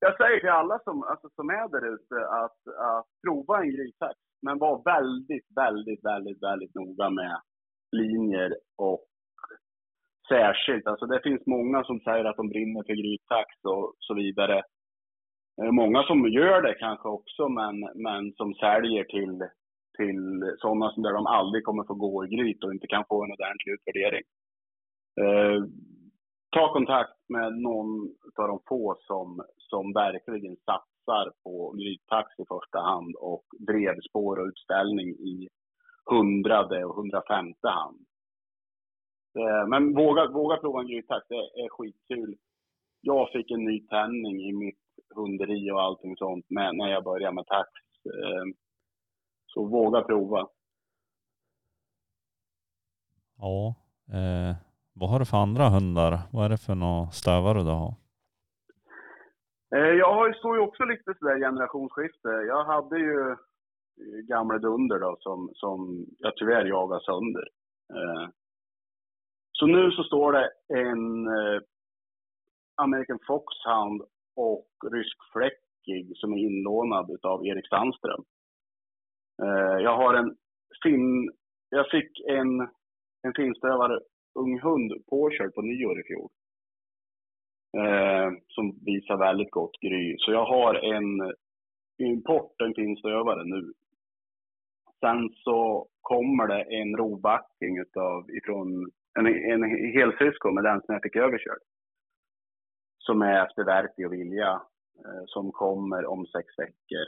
Jag 0.00 0.16
säger 0.16 0.40
till 0.40 0.48
alla 0.48 0.78
som, 0.78 1.02
alltså, 1.02 1.28
som 1.36 1.50
är 1.50 1.68
där 1.68 1.94
ute 1.94 2.28
att, 2.28 2.60
att 2.78 3.06
prova 3.26 3.62
en 3.62 3.70
gryttax. 3.70 4.14
Men 4.42 4.58
var 4.58 4.82
väldigt, 4.84 5.46
väldigt, 5.56 6.04
väldigt, 6.04 6.42
väldigt 6.42 6.74
noga 6.74 7.10
med 7.10 7.40
linjer 7.96 8.56
och 8.76 9.04
särskilt, 10.28 10.86
alltså 10.86 11.06
det 11.06 11.20
finns 11.22 11.46
många 11.46 11.84
som 11.84 12.00
säger 12.00 12.24
att 12.24 12.36
de 12.36 12.48
brinner 12.48 12.82
för 12.86 12.94
gryttax 12.94 13.48
och 13.64 13.94
så 13.98 14.14
vidare. 14.14 14.62
Många 15.70 16.02
som 16.02 16.28
gör 16.28 16.62
det 16.62 16.74
kanske 16.74 17.08
också, 17.08 17.48
men, 17.48 17.80
men 17.94 18.32
som 18.32 18.54
säljer 18.54 19.04
till, 19.04 19.38
till 19.96 20.54
sådana 20.58 20.90
som 20.90 21.02
där 21.02 21.12
de 21.12 21.26
aldrig 21.26 21.64
kommer 21.64 21.84
få 21.84 21.94
gå 21.94 22.24
i 22.24 22.28
gryt 22.28 22.64
och 22.64 22.72
inte 22.72 22.86
kan 22.86 23.04
få 23.08 23.24
en 23.24 23.32
ordentlig 23.32 23.72
utvärdering. 23.72 24.24
Eh, 25.20 25.62
Ta 26.50 26.72
kontakt 26.72 27.18
med 27.28 27.58
någon 27.58 28.14
av 28.36 28.48
de 28.48 28.60
få 28.68 28.96
som, 29.00 29.42
som 29.56 29.92
verkligen 29.92 30.56
satsar 30.56 31.32
på 31.42 31.72
gryttax 31.72 32.38
i 32.38 32.44
första 32.48 32.80
hand 32.80 33.14
och 33.16 33.44
drevspår 33.58 34.38
och 34.38 34.46
utställning 34.46 35.08
i 35.08 35.48
hundrade 36.10 36.84
och 36.84 36.94
hundrafemte 36.94 37.68
hand. 37.68 38.06
Eh, 39.38 39.68
men 39.68 39.94
våga, 39.94 40.30
våga 40.30 40.56
prova 40.56 40.80
en 40.80 40.88
gryttax, 40.88 41.26
det 41.28 41.34
är 41.34 41.68
skitkul. 41.68 42.36
Jag 43.00 43.30
fick 43.32 43.50
en 43.50 43.64
ny 43.64 43.86
tändning 43.86 44.40
i 44.42 44.52
mitt 44.52 44.78
hunderi 45.14 45.70
och 45.70 45.82
allting 45.82 46.16
sånt 46.16 46.50
med, 46.50 46.76
när 46.76 46.88
jag 46.88 47.04
började 47.04 47.34
med 47.34 47.46
tax. 47.46 47.70
Eh, 48.04 48.44
så 49.46 49.64
våga 49.64 50.02
prova. 50.02 50.48
Ja, 53.36 53.74
eh, 54.12 54.67
vad 55.00 55.10
har 55.10 55.18
du 55.18 55.24
för 55.24 55.36
andra 55.36 55.68
hundar? 55.68 56.18
Vad 56.32 56.44
är 56.44 56.48
det 56.48 56.58
för 56.66 56.74
några 56.74 57.10
stövare 57.10 57.58
du 57.58 57.70
har? 57.82 57.94
Eh, 59.76 59.92
jag 60.02 60.14
har 60.14 60.28
ju- 60.28 60.34
står 60.34 60.56
ju 60.56 60.62
också 60.62 60.84
lite 60.84 61.14
sådär 61.18 61.38
generationsskifte. 61.38 62.28
Jag 62.28 62.64
hade 62.64 62.98
ju 62.98 63.30
eh, 63.30 63.36
gamla 64.28 64.58
Dunder 64.58 64.98
då 65.00 65.16
som, 65.20 65.50
som 65.54 66.06
jag 66.18 66.36
tyvärr 66.36 66.64
jagade 66.64 67.04
sönder. 67.04 67.48
Eh, 67.94 68.28
så 69.52 69.66
nu 69.66 69.90
så 69.90 70.02
står 70.04 70.32
det 70.32 70.50
en 70.68 71.28
American 72.82 73.18
Foxhound 73.26 74.02
och 74.36 74.68
rysk 74.92 75.16
fläckig 75.32 76.12
som 76.16 76.32
är 76.32 76.38
inlånad 76.38 77.10
utav 77.10 77.46
Erik 77.46 77.68
Sandström. 77.68 78.24
Jag 79.82 79.96
har 79.96 80.14
en 80.14 80.36
fin, 80.82 81.32
jag 81.68 81.90
fick 81.90 82.20
en, 82.28 82.60
en 83.22 83.32
finstövare 83.36 84.00
ung 84.38 84.60
hund 84.60 84.92
påkörd 85.10 85.54
på 85.54 85.62
nyår 85.62 86.00
i 86.00 86.02
fjol 86.02 86.30
eh, 87.76 88.30
som 88.48 88.78
visar 88.84 89.16
väldigt 89.16 89.50
gott 89.50 89.80
gry. 89.80 90.16
Så 90.18 90.32
jag 90.32 90.44
har 90.44 90.74
en 90.74 91.34
import, 91.98 92.60
en 92.60 92.74
finstövare 92.74 93.44
nu. 93.44 93.72
Sen 95.00 95.30
så 95.34 95.88
kommer 96.00 96.46
det 96.46 96.62
en 96.62 96.96
rovbacking 96.96 97.78
utav, 97.78 98.30
ifrån 98.30 98.90
en, 99.18 99.26
en 99.26 99.64
helsyskon 99.92 100.54
med 100.54 100.64
den 100.64 100.80
som 100.80 100.92
jag 100.92 101.02
fick 101.02 101.16
överkörd. 101.16 101.62
Som 102.98 103.22
är 103.22 103.44
efter 103.44 103.64
Verti 103.64 104.04
och 104.04 104.12
Vilja, 104.12 104.52
eh, 105.04 105.24
som 105.26 105.52
kommer 105.52 106.06
om 106.06 106.26
sex 106.26 106.58
veckor. 106.58 107.06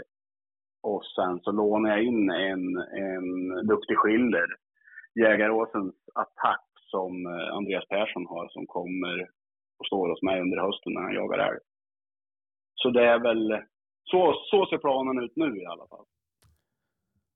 Och 0.82 1.04
sen 1.04 1.40
så 1.40 1.52
lånar 1.52 1.90
jag 1.90 2.02
in 2.02 2.30
en, 2.30 2.76
en 2.76 3.66
duktig 3.66 3.96
skiller, 3.96 4.46
Jägaråsens 5.14 5.94
attack 6.14 6.69
som 6.90 7.26
eh, 7.26 7.56
Andreas 7.56 7.88
Persson 7.88 8.26
har, 8.26 8.48
som 8.48 8.66
kommer 8.66 9.16
och 9.78 9.86
står 9.86 10.08
hos 10.08 10.22
mig 10.22 10.40
under 10.40 10.58
hösten 10.58 10.92
när 10.92 11.02
han 11.02 11.14
jagar 11.14 11.38
älg. 11.38 11.58
Så 12.74 12.90
det 12.90 13.04
är 13.04 13.18
väl, 13.18 13.62
så, 14.04 14.34
så 14.50 14.66
ser 14.66 14.78
planen 14.78 15.24
ut 15.24 15.36
nu 15.36 15.62
i 15.62 15.66
alla 15.66 15.86
fall. 15.86 16.04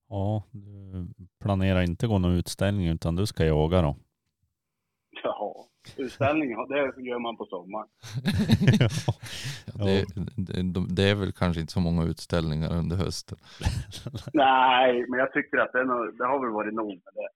Ja, 0.08 0.42
du 0.50 1.06
planerar 1.42 1.82
inte 1.82 2.06
gå 2.06 2.18
någon 2.18 2.38
utställning 2.38 2.86
utan 2.88 3.16
du 3.16 3.26
ska 3.26 3.44
jaga 3.46 3.82
då? 3.82 3.96
Jaha, 5.22 5.64
utställning, 5.96 6.50
ja, 6.50 6.66
det 6.68 7.02
gör 7.02 7.18
man 7.18 7.36
på 7.36 7.44
sommaren. 7.44 7.88
Ja, 9.78 9.84
det, 9.84 10.04
det, 10.36 10.94
det 10.96 11.10
är 11.10 11.14
väl 11.14 11.32
kanske 11.32 11.60
inte 11.60 11.72
så 11.72 11.80
många 11.80 12.04
utställningar 12.04 12.72
under 12.78 12.96
hösten. 12.96 13.38
Nej, 14.32 15.06
men 15.08 15.18
jag 15.18 15.32
tycker 15.32 15.58
att 15.58 15.72
det, 15.72 15.80
är 15.80 16.18
det 16.18 16.26
har 16.26 16.40
väl 16.40 16.50
varit 16.50 16.74
nog 16.74 16.88
med 16.88 17.14
det. 17.14 17.28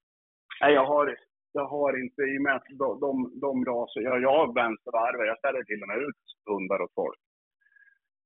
Nej, 0.60 0.74
jag 0.74 0.86
har, 0.86 1.16
jag 1.52 1.66
har 1.66 2.02
inte, 2.02 2.22
i 2.22 2.38
och 2.38 2.42
med 2.42 2.56
att 2.56 2.68
de, 2.78 3.00
de, 3.00 3.40
de 3.40 3.64
raser, 3.64 4.00
jag, 4.00 4.22
jag 4.22 4.32
har 4.38 4.54
vänstervarvar, 4.54 5.24
jag 5.24 5.38
ställer 5.38 5.62
till 5.64 5.82
och 5.82 5.88
med 5.88 5.98
ut 5.98 6.22
hundar 6.50 6.82
åt 6.82 6.94
folk. 6.94 7.20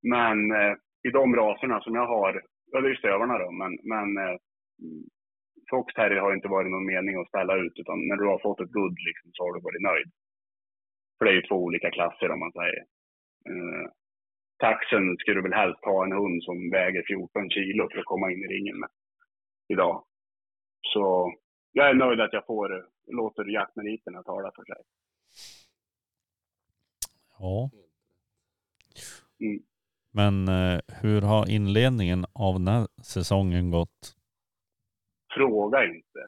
Men 0.03 0.39
eh, 0.53 0.75
i 1.09 1.11
de 1.11 1.37
raserna 1.37 1.81
som 1.81 1.95
jag 1.95 2.07
har, 2.07 2.43
ja 2.73 2.81
det 2.81 2.91
är 2.91 2.95
stövarna 2.95 3.39
då, 3.39 3.51
men, 3.51 3.79
men 3.83 4.09
eh, 4.25 4.37
Fox 5.71 5.95
Terrier 5.95 6.21
har 6.21 6.35
inte 6.35 6.49
varit 6.49 6.71
någon 6.71 6.87
mening 6.87 7.15
att 7.17 7.29
ställa 7.29 7.55
ut, 7.57 7.73
utan 7.77 8.09
när 8.09 8.17
du 8.17 8.27
har 8.27 8.39
fått 8.39 8.61
ett 8.61 8.73
good 8.73 8.99
liksom, 9.09 9.31
så 9.33 9.45
har 9.45 9.53
du 9.55 9.61
varit 9.61 9.83
nöjd. 9.83 10.11
För 11.19 11.25
det 11.25 11.31
är 11.31 11.35
ju 11.35 11.43
två 11.43 11.57
olika 11.57 11.91
klasser 11.91 12.31
om 12.31 12.41
man 12.41 12.53
säger. 12.53 12.83
Eh, 13.51 13.87
taxen 14.59 15.17
skulle 15.17 15.39
du 15.39 15.43
väl 15.43 15.61
helst 15.63 15.85
ha 15.85 16.05
en 16.05 16.13
hund 16.13 16.43
som 16.43 16.71
väger 16.71 17.03
14 17.07 17.51
kilo 17.51 17.89
för 17.91 17.99
att 17.99 18.13
komma 18.13 18.33
in 18.33 18.45
i 18.45 18.53
ringen 18.55 18.79
med 18.81 18.89
idag. 19.69 20.05
Så 20.93 21.33
jag 21.73 21.91
är 21.91 21.95
nöjd 21.95 22.21
att 22.21 22.33
jag 22.33 22.47
får, 22.47 22.87
låter 23.07 23.45
jaktmeriterna 23.45 24.23
tala 24.23 24.51
för 24.57 24.65
sig. 24.65 24.83
Ja. 27.39 27.71
Mm. 29.41 29.63
Men 30.15 30.49
eh, 30.49 30.81
hur 31.01 31.21
har 31.23 31.49
inledningen 31.51 32.25
av 32.33 32.55
den 32.55 32.69
här 32.69 32.89
säsongen 33.03 33.71
gått? 33.71 34.17
Fråga 35.35 35.85
inte. 35.85 36.27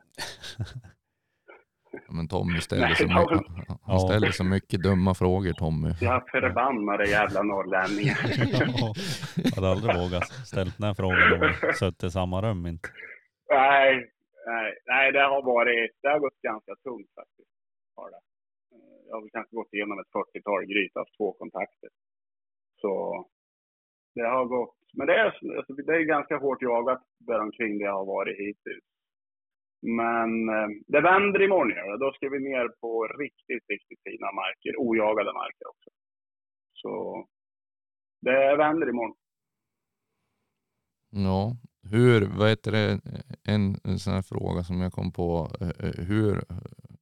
Ja, 2.06 2.12
Men 2.12 2.28
Tommy 2.28 2.60
ställer, 2.60 2.82
Nej, 2.86 2.96
så 2.96 3.02
mycket, 3.04 3.46
han 3.68 3.76
Ja. 3.86 3.98
ställer 3.98 4.30
så 4.30 4.44
mycket 4.44 4.82
dumma 4.82 5.14
frågor 5.14 5.52
Tommy. 5.52 5.94
Jag 6.00 6.28
förbannade 6.30 7.10
jävla 7.10 7.42
norrlänningar. 7.42 8.18
jag 9.44 9.54
hade 9.54 9.68
aldrig 9.70 9.96
vågat 9.96 10.24
ställa 10.46 10.70
den 10.78 10.86
här 10.86 10.94
frågan 10.94 11.32
och 11.68 11.74
suttit 11.74 12.02
i 12.04 12.10
samma 12.10 12.42
rum 12.42 12.66
inte. 12.66 12.88
nej, 13.50 14.10
nej, 14.46 14.74
nej, 14.86 15.12
det 15.12 15.20
har 15.20 15.42
varit, 15.42 15.90
det 16.02 16.08
har 16.08 16.18
gått 16.18 16.40
ganska 16.40 16.74
tungt 16.76 17.10
faktiskt. 17.14 17.54
Har 17.96 18.10
det. 18.10 18.20
Eh, 18.74 18.98
jag 19.06 19.14
har 19.14 19.20
väl 19.20 19.30
kanske 19.30 19.56
gått 19.56 19.74
igenom 19.74 19.98
ett 19.98 20.12
40-tal 20.12 20.64
gryt, 20.64 20.94
haft 20.94 21.16
två 21.16 21.32
kontakter. 21.32 21.90
Så 22.80 23.24
det 24.14 24.26
har 24.26 24.44
gått, 24.44 24.76
men 24.92 25.06
det 25.06 25.14
är, 25.14 25.24
alltså, 25.24 25.72
det 25.74 25.92
är 25.92 26.02
ganska 26.02 26.36
hårt 26.36 26.62
jagat 26.62 27.02
däromkring 27.18 27.78
det 27.78 27.86
har 27.86 28.06
varit 28.06 28.38
hittills. 28.38 28.84
Men 29.82 30.48
eh, 30.48 30.68
det 30.86 31.00
vänder 31.00 31.42
imorgon 31.42 31.76
ja. 31.76 31.96
Då 31.96 32.12
ska 32.12 32.28
vi 32.28 32.40
ner 32.40 32.68
på 32.68 33.06
riktigt, 33.06 33.64
riktigt 33.68 34.02
fina 34.04 34.32
marker. 34.32 34.74
Ojagade 34.78 35.32
marker 35.32 35.68
också. 35.68 35.90
Så 36.72 37.24
det 38.20 38.56
vänder 38.56 38.88
imorgon. 38.88 39.16
Ja, 41.10 41.56
hur, 41.90 42.38
vad 42.38 42.48
heter 42.48 42.72
det, 42.72 43.00
en, 43.44 43.76
en 43.84 43.98
sån 43.98 44.14
här 44.14 44.22
fråga 44.22 44.62
som 44.62 44.80
jag 44.80 44.92
kom 44.92 45.12
på. 45.12 45.50
Eh, 45.60 45.68
eh, 45.68 46.04
hur 46.04 46.40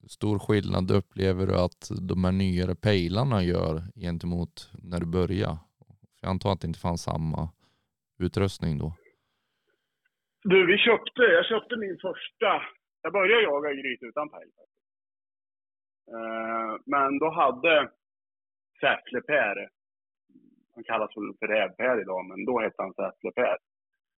stor 0.08 0.38
skillnad 0.38 0.90
upplever 0.90 1.46
du 1.46 1.54
att 1.54 1.90
de 2.08 2.24
här 2.24 2.32
nyare 2.32 2.74
pejlarna 2.74 3.42
gör 3.42 3.82
gentemot 3.94 4.70
när 4.82 5.00
du 5.00 5.06
började 5.06 5.58
jag 6.22 6.30
antar 6.30 6.52
att 6.52 6.60
det 6.60 6.66
inte 6.66 6.86
fanns 6.86 7.02
samma 7.02 7.48
utrustning 8.18 8.78
då. 8.78 8.92
Du, 10.44 10.66
vi 10.66 10.78
köpte, 10.78 11.22
jag 11.22 11.46
köpte 11.46 11.76
min 11.76 11.98
första, 11.98 12.62
jag 13.02 13.12
började 13.12 13.42
jaga 13.42 13.70
i 13.72 13.76
gryt 13.82 14.02
utan 14.02 14.28
pejl. 14.28 14.50
Eh, 16.16 16.72
men 16.86 17.18
då 17.18 17.30
hade 17.30 17.90
Säffle-Per, 18.80 19.68
han 20.74 20.84
kallas 20.84 21.16
väl 21.16 21.32
för 21.38 21.46
Räv-Per 21.46 22.00
idag, 22.00 22.24
men 22.24 22.44
då 22.44 22.60
hette 22.60 22.82
han 22.82 22.94
Säffle-Per. 22.94 23.56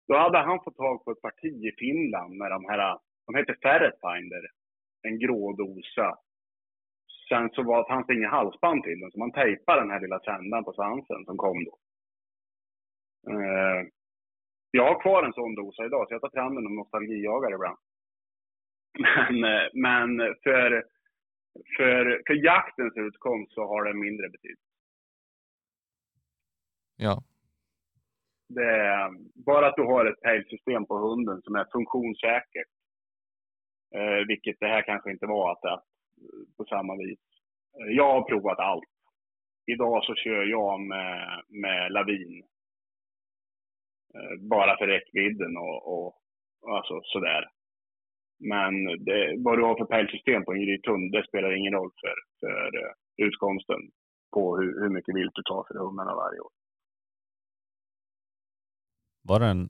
Då 0.07 0.16
hade 0.16 0.38
han 0.38 0.64
fått 0.64 0.76
tag 0.76 1.05
på 1.05 1.11
ett 1.11 1.22
parti 1.22 1.64
i 1.64 1.72
Finland 1.78 2.36
med 2.36 2.50
de 2.50 2.64
här, 2.64 2.98
de 3.26 3.34
hette 3.34 3.55
Ferretfinder, 3.62 4.44
en 5.02 5.18
grå 5.18 5.52
dosa. 5.52 6.18
Sen 7.28 7.50
så 7.50 7.62
var, 7.62 7.88
fanns 7.88 8.07
det 8.07 8.14
inga 8.14 8.28
halsband 8.28 8.82
till 8.82 9.00
den, 9.00 9.11
så 9.11 9.18
man 9.18 9.32
tejpade 9.32 9.80
den 9.80 9.90
här 9.90 10.00
lilla 10.00 10.20
sändaren 10.20 10.64
på 10.64 10.72
svansen 10.72 11.24
som 11.24 11.36
kom 11.36 11.64
då. 11.64 11.78
Eh, 13.30 13.86
jag 14.70 14.84
har 14.84 15.00
kvar 15.00 15.22
en 15.22 15.32
sån 15.32 15.55
dosa 15.55 15.84
idag, 15.84 16.09
så 16.09 16.14
jag 16.14 16.20
tar 16.20 16.30
fram 16.30 16.55
den 16.55 16.66
och 16.66 16.72
nostalgijagare 16.72 17.55
ibland. 17.55 17.78
Men, 18.98 19.44
eh, 19.44 19.68
men 19.74 20.18
för, 20.42 20.84
för, 21.76 22.22
för 22.26 22.34
jaktens 22.44 22.96
utkomst 22.96 23.55
så 23.55 23.66
har 23.66 23.84
det 23.84 23.94
mindre 23.94 24.28
betydelse. 24.28 24.64
Ja, 26.96 27.22
är, 28.62 29.07
um, 29.07 29.32
bara 29.34 29.66
att 29.66 29.76
du 29.76 29.82
har 29.82 30.07
ett 30.07 30.20
pejlsystem 30.20 30.86
på 30.86 30.98
hunden 30.98 31.42
som 31.42 31.55
är 31.55 31.66
funktionssäkert. 31.72 32.70
Eh, 33.94 34.26
vilket 34.28 34.57
det 34.61 34.66
här 34.66 34.82
kanske 34.82 35.11
inte 35.11 35.26
var 35.26 35.52
att, 35.52 35.64
att, 35.64 35.84
på 36.57 36.64
samma 36.64 36.96
vis. 36.96 37.18
Eh, 37.80 37.96
jag 37.96 38.12
har 38.12 38.22
provat 38.22 38.59
allt. 38.59 38.94
Idag 39.66 40.05
så 40.05 40.14
kör 40.14 40.44
jag 40.44 40.80
med, 40.80 41.42
med 41.48 41.92
lavin. 41.92 42.42
Eh, 44.14 44.48
bara 44.50 44.76
för 44.76 44.86
räckvidden 44.86 45.57
och, 45.57 45.78
och 45.94 46.14
alltså 46.76 47.00
sådär. 47.05 47.44
Men 48.38 49.05
det, 49.05 49.34
vad 49.44 49.59
du 49.59 49.62
har 49.62 49.76
för 49.76 49.84
pejlsystem 49.84 50.44
på 50.44 50.52
en 50.52 50.61
grythund, 50.61 51.12
det 51.12 51.26
spelar 51.26 51.57
ingen 51.57 51.72
roll 51.72 51.90
för, 52.00 52.16
för 52.40 52.66
eh, 52.82 52.92
utkomsten 53.26 53.80
på 54.34 54.57
hur, 54.57 54.80
hur 54.80 54.88
mycket 54.88 55.16
vilt 55.16 55.34
du 55.34 55.42
tar 55.42 55.64
för 55.68 55.78
hundarna 55.78 56.14
varje 56.14 56.40
år. 56.40 56.52
Var 59.29 59.41
det 59.41 59.47
den 59.47 59.68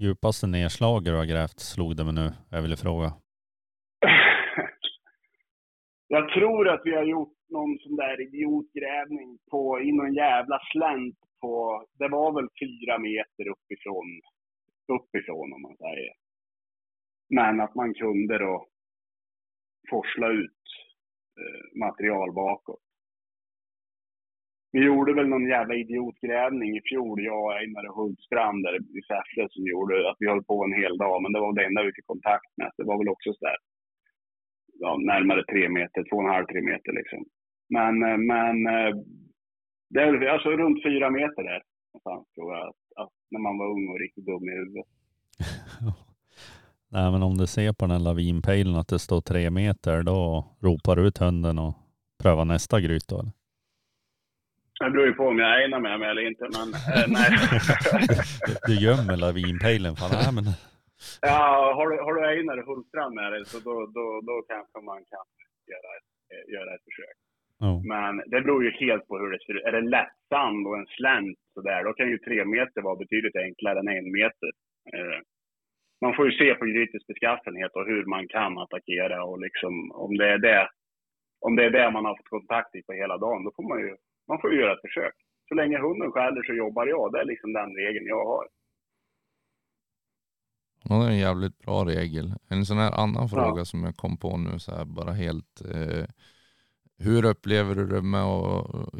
djupaste 0.00 0.46
nedslaget 0.46 1.12
du 1.12 1.16
har 1.16 1.24
grävt, 1.24 1.60
slog 1.60 1.96
det 1.96 2.04
mig 2.04 2.14
nu. 2.14 2.28
Jag 2.50 2.62
ville 2.62 2.76
fråga. 2.76 3.08
Jag 6.08 6.28
tror 6.34 6.68
att 6.68 6.80
vi 6.84 6.94
har 6.94 7.04
gjort 7.04 7.38
någon 7.48 7.78
sån 7.78 7.96
där 7.96 8.20
idiotgrävning 8.20 9.38
på, 9.50 9.80
i 9.80 9.92
någon 9.92 10.14
jävla 10.14 10.58
slänt 10.72 11.18
på, 11.40 11.84
det 11.98 12.08
var 12.08 12.32
väl 12.32 12.48
fyra 12.62 12.98
meter 12.98 13.44
uppifrån, 13.54 14.08
uppifrån 14.96 15.52
om 15.52 15.62
man 15.62 15.76
säger. 15.76 16.12
Men 17.30 17.60
att 17.60 17.74
man 17.74 17.94
kunde 17.94 18.38
då 18.38 18.66
forsla 19.90 20.28
ut 20.28 20.64
eh, 21.40 21.78
material 21.78 22.32
bakåt. 22.32 22.87
Vi 24.72 24.80
gjorde 24.84 25.12
väl 25.14 25.28
någon 25.28 25.48
jävla 25.56 25.74
idiotgrävning 25.74 26.70
i 26.76 26.82
fjol, 26.88 27.24
jag 27.24 27.44
och 27.44 27.56
Einar 27.58 27.94
Hultstrand 27.96 28.62
där 28.64 28.74
i 28.98 29.00
Säffle 29.10 29.44
som 29.50 29.64
gjorde 29.72 30.10
att 30.10 30.16
vi 30.18 30.28
höll 30.28 30.44
på 30.44 30.64
en 30.64 30.78
hel 30.80 30.98
dag. 30.98 31.22
Men 31.22 31.32
det 31.32 31.40
var 31.40 31.52
det 31.54 31.66
enda 31.66 31.82
vi 31.82 31.92
fick 31.96 32.06
kontakt 32.06 32.50
med. 32.56 32.70
Det 32.76 32.84
var 32.84 32.98
väl 32.98 33.14
också 33.14 33.32
sådär 33.32 33.58
ja, 34.78 34.96
närmare 35.12 35.44
tre 35.52 35.68
meter, 35.68 36.00
två 36.08 36.16
och 36.16 36.24
en 36.24 36.34
halv, 36.34 36.46
tre 36.46 36.60
meter 36.62 36.92
liksom. 37.00 37.20
Men, 37.76 37.94
eh, 38.08 38.18
men 38.32 38.56
eh, 38.74 38.92
det 39.90 40.00
är 40.00 40.12
väl 40.12 40.28
alltså 40.28 40.48
runt 40.50 40.82
fyra 40.82 41.10
meter 41.10 41.42
där 41.42 41.62
någonstans 41.92 42.34
tror 42.34 42.54
jag. 42.54 42.68
Att, 42.68 42.82
att 43.02 43.14
när 43.30 43.40
man 43.40 43.58
var 43.58 43.66
ung 43.66 43.88
och 43.88 44.00
riktigt 44.00 44.26
dum 44.26 44.48
i 44.48 44.52
huvudet. 44.60 44.86
Nej 46.90 47.12
men 47.12 47.22
om 47.22 47.36
du 47.36 47.46
ser 47.46 47.72
på 47.72 47.84
den 47.84 47.90
här 47.90 47.98
lavinpejlen 47.98 48.74
att 48.74 48.88
det 48.88 48.98
står 48.98 49.20
tre 49.20 49.50
meter, 49.50 50.02
då 50.02 50.44
ropar 50.60 50.96
du 50.96 51.06
ut 51.06 51.18
hunden 51.18 51.58
och 51.58 51.74
prövar 52.22 52.44
nästa 52.44 52.80
gryt 52.80 53.08
då 53.08 53.20
eller? 53.20 53.37
Det 54.84 54.90
beror 54.90 55.06
ju 55.06 55.12
på 55.12 55.24
om 55.32 55.38
jag 55.38 55.48
är 55.50 55.64
Einar 55.64 55.80
med 55.80 55.98
mig 56.00 56.08
eller 56.10 56.26
inte, 56.30 56.44
men 56.56 56.68
eh, 56.94 57.06
nej. 57.18 57.30
Du 58.68 58.74
gömmer 58.86 59.16
lavinpejlen. 59.16 59.96
Fan, 59.96 60.10
nej, 60.12 60.32
men 60.38 60.46
Ja, 61.20 61.72
har 61.76 61.86
du, 61.90 61.94
har 62.06 62.14
du 62.14 62.20
Einar 62.32 62.58
Hultstrand 62.66 63.14
med 63.14 63.32
dig 63.32 63.44
så 63.52 63.58
då, 63.68 63.74
då, 63.98 64.06
då 64.28 64.36
kanske 64.52 64.78
man 64.90 65.00
kan 65.12 65.24
göra 65.72 65.90
ett, 65.98 66.10
eh, 66.32 66.44
göra 66.54 66.70
ett 66.74 66.84
försök. 66.88 67.16
ja. 67.64 67.72
Men 67.92 68.12
det 68.32 68.40
beror 68.44 68.64
ju 68.64 68.70
helt 68.70 69.06
på 69.08 69.14
hur 69.18 69.30
det 69.32 69.40
ser 69.44 69.54
ut. 69.56 69.64
Är 69.68 69.72
det 69.72 69.90
lätt 69.96 70.16
sand 70.32 70.66
och 70.66 70.78
en 70.78 70.90
slänt 70.96 71.38
sådär, 71.54 71.84
då 71.84 71.92
kan 71.92 72.08
ju 72.12 72.18
tre 72.18 72.44
meter 72.44 72.80
vara 72.82 72.96
betydligt 73.02 73.36
enklare 73.36 73.78
än 73.78 73.88
en 73.88 74.12
meter. 74.20 74.50
Eh, 74.94 75.18
man 76.04 76.14
får 76.16 76.24
ju 76.30 76.32
se 76.38 76.54
på 76.54 76.64
grytets 76.64 77.06
beskaffenhet 77.06 77.72
och 77.78 77.86
hur 77.86 78.04
man 78.04 78.24
kan 78.28 78.58
attackera 78.58 79.24
och 79.24 79.40
liksom 79.46 79.72
om 80.04 80.16
det 80.20 80.28
är 80.34 80.38
det, 80.38 80.68
om 81.46 81.56
det 81.56 81.64
är 81.64 81.70
det 81.70 81.90
man 81.90 82.04
har 82.04 82.16
fått 82.16 82.28
kontakt 82.36 82.74
i 82.74 82.82
på 82.82 82.92
hela 82.92 83.16
dagen, 83.18 83.44
då 83.44 83.50
får 83.56 83.68
man 83.68 83.78
ju, 83.86 83.96
man 84.28 84.40
får 84.40 84.52
ju 84.52 84.60
göra 84.60 84.72
ett 84.72 84.80
försök. 84.80 85.14
Så 85.48 85.54
länge 85.54 85.78
hunden 85.78 86.12
skäller 86.12 86.42
så 86.42 86.52
jobbar 86.52 86.86
jag. 86.86 87.12
Det 87.12 87.20
är 87.20 87.24
liksom 87.24 87.52
den 87.52 87.70
regeln 87.76 88.06
jag 88.06 88.24
har. 88.24 88.48
Ja, 90.84 90.94
det 90.94 91.04
är 91.04 91.10
en 91.10 91.18
jävligt 91.18 91.58
bra 91.58 91.84
regel. 91.84 92.34
En 92.48 92.66
sån 92.66 92.78
här 92.78 92.92
annan 92.92 93.28
fråga 93.28 93.64
som 93.64 93.84
jag 93.84 93.96
kom 93.96 94.16
på 94.16 94.36
nu 94.36 94.58
så 94.58 94.74
här 94.74 94.84
bara 94.84 95.12
helt. 95.12 95.60
Eh, 95.74 96.06
hur 96.98 97.24
upplever 97.24 97.74
du 97.74 97.86
det 97.86 98.02
med 98.02 98.22
att, 98.22 98.94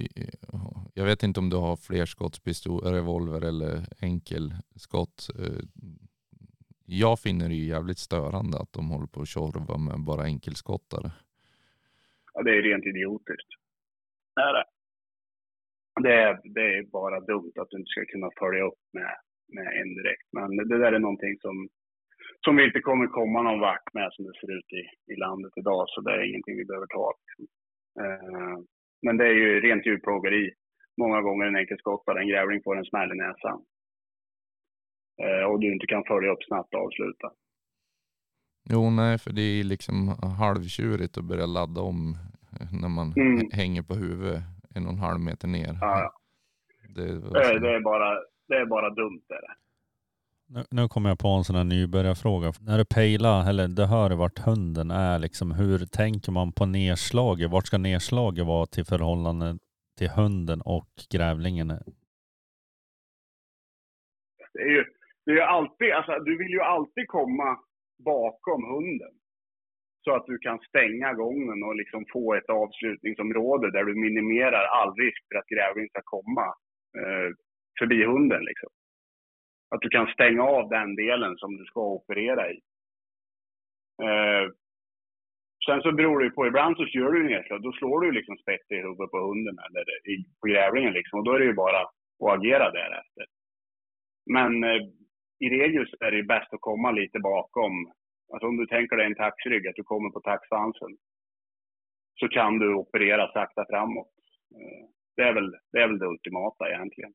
jag 0.95 1.05
vet 1.05 1.23
inte 1.23 1.41
om 1.41 1.51
du 1.51 1.57
har 1.57 1.77
flerskottspistol, 1.77 2.81
revolver 2.81 3.45
eller 3.45 3.87
enkelskott. 4.01 5.29
Eh, 5.39 5.65
jag 6.87 7.21
finner 7.21 7.49
det 7.49 7.55
ju 7.55 7.65
jävligt 7.65 7.99
störande 7.99 8.59
att 8.59 8.73
de 8.73 8.91
håller 8.91 9.07
på 9.07 9.21
att 9.21 9.29
tjorva 9.29 9.77
med 9.79 10.01
bara 10.01 10.23
enkelskottare. 10.23 11.11
Ja, 12.35 12.43
det 12.43 12.51
är 12.51 12.63
rent 12.63 12.87
idiotiskt. 12.87 13.49
Det 14.35 14.43
är 14.43 14.53
det. 14.53 14.65
Det 16.03 16.15
är, 16.27 16.33
det 16.57 16.67
är 16.77 16.83
bara 16.99 17.21
dumt 17.21 17.53
att 17.61 17.71
du 17.71 17.77
inte 17.79 17.93
ska 17.95 18.05
kunna 18.15 18.31
följa 18.43 18.63
upp 18.69 18.83
med, 18.99 19.13
med 19.57 19.69
en 19.81 19.91
direkt. 19.99 20.29
Men 20.37 20.49
det 20.71 20.79
där 20.83 20.93
är 20.93 20.99
någonting 20.99 21.35
som, 21.45 21.57
som 22.45 22.57
vi 22.57 22.65
inte 22.65 22.81
kommer 22.81 23.07
komma 23.07 23.43
någon 23.43 23.61
vart 23.61 23.89
med 23.95 24.09
som 24.13 24.25
det 24.25 24.35
ser 24.41 24.51
ut 24.59 24.71
i, 24.81 25.13
i 25.13 25.17
landet 25.25 25.53
idag. 25.61 25.85
Så 25.89 26.01
det 26.01 26.13
är 26.13 26.29
ingenting 26.31 26.57
vi 26.57 26.65
behöver 26.71 26.87
ta. 26.87 27.07
Eh, 28.03 28.57
men 29.05 29.17
det 29.17 29.27
är 29.33 29.37
ju 29.43 29.61
rent 29.61 29.87
djurplågeri. 29.87 30.45
Många 31.03 31.21
gånger 31.23 31.47
en 31.47 31.57
enkelskottare, 31.57 32.21
en 32.21 32.29
grävling 32.29 32.61
får 32.65 32.77
en 32.79 32.85
smäll 32.91 33.13
i 33.13 33.17
näsan. 33.17 33.59
Eh, 35.23 35.45
och 35.51 35.61
du 35.61 35.73
inte 35.73 35.87
kan 35.87 36.05
följa 36.05 36.31
upp 36.33 36.43
snabbt 36.49 36.75
och 36.75 36.81
avsluta. 36.85 37.29
Jo, 38.71 38.91
nej, 38.91 39.19
för 39.19 39.31
det 39.33 39.43
är 39.43 39.65
liksom 39.65 40.09
halvtjurigt 40.39 41.19
att 41.19 41.25
börja 41.25 41.47
ladda 41.47 41.81
om 41.81 42.15
när 42.83 42.89
man 42.89 43.13
Mm. 43.17 43.49
hänger 43.53 43.83
på 43.83 43.95
huvudet 43.95 44.43
en 44.75 44.87
och 44.87 44.93
en 44.93 44.99
halv 44.99 45.21
meter 45.21 45.49
ner. 45.49 45.79
Ja, 45.81 46.01
ja. 46.01 46.13
Det, 46.95 47.07
Det, 47.07 47.61
det, 47.61 47.75
är 47.75 47.81
bara, 47.81 48.15
det 48.49 48.55
är 48.55 48.67
bara 48.67 48.91
dumt. 48.91 49.23
Är 49.29 49.35
det. 49.35 49.55
Nu, 50.51 50.65
nu 50.71 50.89
kommer 50.89 51.09
jag 51.09 51.19
på 51.19 51.29
en 51.29 51.45
sån 51.45 51.57
här 51.57 51.65
nybörjarfråga. 51.65 52.53
När 52.61 52.79
du 52.79 52.85
pejlar, 52.85 53.49
eller 53.49 53.69
du 53.69 53.85
hör 53.85 54.11
vart 54.11 54.39
hunden 54.39 54.91
är, 54.91 55.19
liksom, 55.19 55.53
hur 55.53 55.79
tänker 55.79 56.33
man 56.33 56.53
på 56.53 56.67
nedslaget? 56.67 57.51
Vart 57.51 57.67
ska 57.67 57.79
nedslaget 57.79 58.47
vara 58.47 58.67
till 58.67 58.85
förhållande 58.85 59.59
till 59.99 60.09
hunden 60.09 60.61
och 60.61 60.89
grävlingen? 61.11 61.69
Det 64.53 64.63
är 64.63 64.71
ju, 64.71 64.85
det 65.27 65.33
är 65.33 65.47
alltid, 65.47 65.93
alltså, 65.93 66.13
du 66.13 66.39
vill 66.39 66.51
ju 66.51 66.61
alltid 66.61 67.09
komma 67.09 67.59
bakom 68.05 68.65
hunden. 68.65 69.15
Så 70.05 70.15
att 70.15 70.27
du 70.27 70.39
kan 70.39 70.59
stänga 70.59 71.15
gången 71.15 71.63
och 71.63 71.77
liksom 71.77 72.05
få 72.13 72.35
ett 72.35 72.51
avslutningsområde 72.51 73.71
där 73.71 73.85
du 73.85 73.95
minimerar 73.95 74.65
all 74.65 74.95
risk 74.95 75.23
för 75.29 75.39
att 75.39 75.49
grävlingen 75.55 75.89
ska 75.89 76.03
komma 76.05 76.47
eh, 76.99 77.29
förbi 77.79 78.05
hunden. 78.05 78.45
Liksom. 78.45 78.71
Att 79.71 79.81
du 79.81 79.89
kan 79.89 80.07
stänga 80.07 80.43
av 80.43 80.69
den 80.69 80.97
delen 80.97 81.37
som 81.37 81.57
du 81.57 81.65
ska 81.65 81.81
operera 81.81 82.51
i. 82.51 82.61
Eh, 84.03 84.45
sen 85.67 85.83
så 85.83 85.93
beror 85.93 86.19
det 86.19 86.25
ju 86.25 86.31
på, 86.31 86.47
ibland 86.47 86.77
så 86.77 86.85
gör 86.85 87.13
du 87.13 87.23
nedslag, 87.23 87.63
då 87.63 87.73
slår 87.73 88.01
du 88.01 88.13
liksom 88.13 88.37
spett 88.37 88.71
i 88.71 88.77
huvudet 88.77 89.11
på 89.11 89.19
hunden 89.29 89.57
eller 89.67 90.11
i, 90.11 90.25
på 90.41 90.47
grävlingen 90.47 90.93
liksom. 90.93 91.19
Och 91.19 91.25
då 91.25 91.33
är 91.33 91.39
det 91.39 91.45
ju 91.45 91.55
bara 91.55 91.81
att 91.81 92.39
agera 92.39 92.71
därefter. 92.71 93.27
Men 94.27 94.65
eh, 94.65 94.83
i 95.41 95.49
regel 95.49 95.89
så 95.89 95.97
är 96.01 96.11
det 96.11 96.17
ju 96.17 96.23
bäst 96.23 96.55
att 96.55 96.61
komma 96.61 96.91
lite 96.91 97.19
bakom. 97.19 97.73
Alltså 98.33 98.47
om 98.49 98.57
du 98.57 98.67
tänker 98.67 98.97
dig 98.97 99.07
en 99.07 99.15
taxrygg, 99.15 99.69
att 99.69 99.77
du 99.81 99.85
kommer 99.85 100.11
på 100.11 100.21
taxansen. 100.21 100.93
Så 102.21 102.29
kan 102.29 102.59
du 102.59 102.75
operera 102.75 103.33
sakta 103.33 103.65
framåt. 103.71 104.13
Eh, 104.55 104.85
det, 105.17 105.23
är 105.23 105.35
väl, 105.35 105.51
det 105.73 105.79
är 105.79 105.89
väl 105.89 105.99
det 105.99 106.07
ultimata 106.07 106.69
egentligen. 106.69 107.13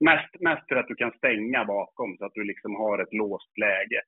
Mest, 0.00 0.40
mest 0.40 0.68
för 0.68 0.76
att 0.76 0.88
du 0.88 0.94
kan 0.94 1.12
stänga 1.12 1.64
bakom 1.64 2.16
så 2.18 2.24
att 2.24 2.34
du 2.34 2.44
liksom 2.44 2.74
har 2.74 2.98
ett 2.98 3.12
låst 3.12 3.58
läge. 3.58 4.00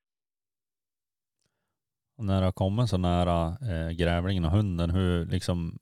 Och 2.17 2.25
när 2.25 2.39
du 2.39 2.45
har 2.45 2.51
kommit 2.51 2.89
så 2.89 2.97
nära 2.97 3.47
eh, 3.71 3.91
grävlingen 3.97 4.45
och 4.45 4.51
hunden, 4.51 4.89
hur, 4.89 5.25
liksom, 5.25 5.79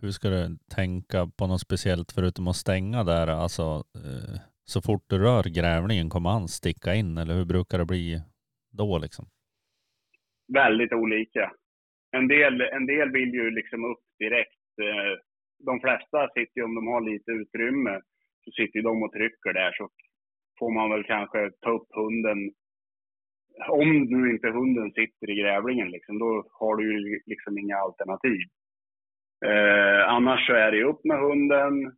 hur 0.00 0.10
ska 0.10 0.28
du 0.28 0.58
tänka 0.74 1.26
på 1.26 1.46
något 1.46 1.60
speciellt 1.60 2.12
förutom 2.12 2.48
att 2.48 2.56
stänga 2.56 3.04
där? 3.04 3.26
Alltså, 3.26 3.84
eh, 3.94 4.40
så 4.64 4.82
fort 4.82 5.04
du 5.06 5.18
rör 5.18 5.42
grävlingen 5.42 6.10
kommer 6.10 6.30
han 6.30 6.48
sticka 6.48 6.94
in 6.94 7.18
eller 7.18 7.34
hur 7.34 7.44
brukar 7.44 7.78
det 7.78 7.84
bli 7.84 8.22
då 8.72 8.98
liksom? 8.98 9.24
Väldigt 10.54 10.92
olika. 10.92 11.52
En 12.16 12.28
del, 12.28 12.60
en 12.60 12.86
del 12.86 13.10
vill 13.10 13.34
ju 13.34 13.50
liksom 13.50 13.84
upp 13.84 14.04
direkt. 14.18 14.64
Eh, 14.82 15.12
de 15.58 15.80
flesta 15.80 16.28
sitter 16.34 16.56
ju, 16.60 16.62
om 16.62 16.74
de 16.74 16.86
har 16.86 17.00
lite 17.00 17.30
utrymme, 17.30 18.00
så 18.44 18.50
sitter 18.50 18.76
ju 18.78 18.82
de 18.82 19.02
och 19.02 19.12
trycker 19.12 19.52
där. 19.52 19.72
Så 19.72 19.88
får 20.58 20.70
man 20.74 20.90
väl 20.90 21.04
kanske 21.04 21.50
ta 21.60 21.70
upp 21.70 21.88
hunden. 21.94 22.38
Om 23.68 23.88
nu 24.02 24.30
inte 24.32 24.48
hunden 24.48 24.90
sitter 24.92 25.30
i 25.30 25.40
grävlingen, 25.42 25.90
liksom, 25.90 26.18
då 26.18 26.48
har 26.52 26.76
du 26.76 26.84
ju 26.92 27.20
liksom 27.26 27.58
inga 27.58 27.76
alternativ. 27.76 28.40
Eh, 29.44 30.08
annars 30.08 30.46
så 30.46 30.52
är 30.52 30.70
det 30.70 30.76
ju 30.76 30.84
upp 30.84 31.04
med 31.04 31.18
hunden, 31.18 31.96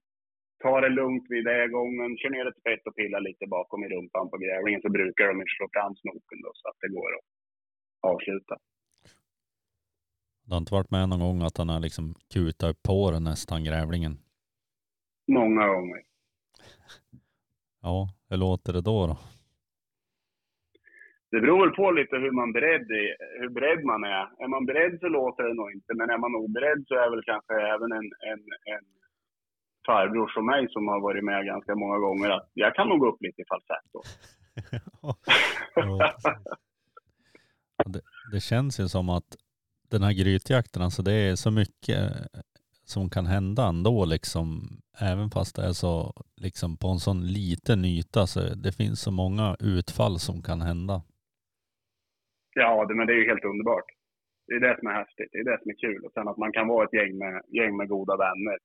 ta 0.65 0.81
det 0.81 0.89
lugnt 1.01 1.27
vid 1.28 1.45
gången, 1.77 2.16
kör 2.19 2.31
ner 2.31 2.47
ett 2.49 2.61
spett 2.61 2.86
och 2.86 2.97
pilla 2.97 3.19
lite 3.19 3.47
bakom 3.47 3.85
i 3.85 3.89
rumpan 3.89 4.31
på 4.31 4.36
grävlingen 4.45 4.81
så 4.81 4.89
brukar 4.99 5.24
de 5.27 5.35
slå 5.57 5.66
fram 5.74 5.95
snoken 5.97 6.39
då 6.45 6.51
så 6.55 6.69
att 6.69 6.78
det 6.81 6.91
går 6.97 7.11
att 7.19 7.27
avsluta. 8.12 8.55
Du 10.45 10.51
har 10.55 10.61
inte 10.61 10.74
varit 10.74 10.91
med 10.91 11.09
någon 11.09 11.24
gång 11.27 11.43
att 11.43 11.59
han 11.59 11.69
har 11.69 11.81
liksom 11.81 12.15
kutat 12.35 12.82
på 12.82 13.11
den 13.11 13.24
nästan 13.24 13.65
grävlingen? 13.65 14.15
Många 15.39 15.66
gånger. 15.66 16.03
Ja, 17.86 18.09
hur 18.28 18.36
låter 18.36 18.73
det 18.73 18.81
då? 18.81 19.07
då? 19.07 19.16
Det 21.31 21.41
beror 21.41 21.61
väl 21.65 21.77
på 21.81 21.91
lite 21.91 22.16
hur 22.16 22.31
man 22.31 22.53
beredd 22.53 22.91
är, 22.91 23.41
hur 23.41 23.49
beredd 23.49 23.85
man 23.85 24.05
är. 24.05 24.27
Är 24.45 24.49
man 24.49 24.66
beredd 24.66 25.01
så 25.01 25.09
låter 25.09 25.43
det 25.49 25.55
nog 25.55 25.73
inte, 25.73 25.95
men 25.95 26.11
är 26.11 26.19
man 26.19 26.35
oberedd 26.35 26.85
så 26.89 26.95
är 26.95 27.11
väl 27.11 27.24
kanske 27.24 27.55
även 27.74 27.93
en, 27.93 28.09
en, 28.31 28.41
en 28.74 28.85
farbror 29.86 30.28
som 30.28 30.47
mig 30.47 30.66
som 30.70 30.89
har 30.89 31.01
varit 31.01 31.24
med 31.24 31.47
ganska 31.47 31.74
många 31.74 31.98
gånger 31.98 32.31
att 32.31 32.51
jag 32.55 32.74
kan 32.74 32.89
nog 32.89 32.98
gå 33.01 33.09
upp 33.09 33.23
lite 33.23 33.43
i 33.43 33.44
falsett. 33.51 33.90
Ja, 37.77 37.85
det, 37.86 38.01
det 38.32 38.40
känns 38.40 38.81
ju 38.81 38.89
som 38.89 39.09
att 39.09 39.36
den 39.90 40.02
här 40.02 40.12
grytjakten, 40.12 40.82
alltså 40.82 41.02
det 41.02 41.12
är 41.12 41.35
så 41.35 41.51
mycket 41.51 42.12
som 42.85 43.11
kan 43.11 43.27
hända 43.27 43.69
ändå 43.69 44.05
liksom. 44.05 44.47
Även 45.01 45.31
fast 45.31 45.56
det 45.56 45.62
är 45.62 45.73
så 45.73 46.12
liksom 46.36 46.77
på 46.77 46.89
en 46.89 46.98
sån 46.98 47.27
liten 47.27 47.85
yta 47.85 48.27
så 48.27 48.40
det 48.65 48.73
finns 48.73 49.01
så 49.01 49.11
många 49.11 49.56
utfall 49.61 50.19
som 50.19 50.43
kan 50.43 50.61
hända. 50.61 51.02
Ja, 52.55 52.86
det, 52.86 52.94
men 52.94 53.06
det 53.06 53.12
är 53.12 53.20
ju 53.23 53.28
helt 53.28 53.44
underbart. 53.44 53.89
Det 54.47 54.55
är 54.55 54.61
det 54.61 54.77
som 54.78 54.89
är 54.89 54.94
häftigt. 55.02 55.28
Det 55.32 55.39
är 55.39 55.44
det 55.44 55.59
som 55.62 55.70
är 55.70 55.78
kul. 55.86 56.05
Och 56.05 56.12
sen 56.12 56.28
att 56.28 56.36
man 56.36 56.52
kan 56.52 56.69
vara 56.69 56.85
ett 56.85 56.93
gäng 56.93 57.19
med, 57.19 57.43
gäng 57.48 57.77
med 57.77 57.89
goda 57.89 58.16
vänner. 58.16 58.59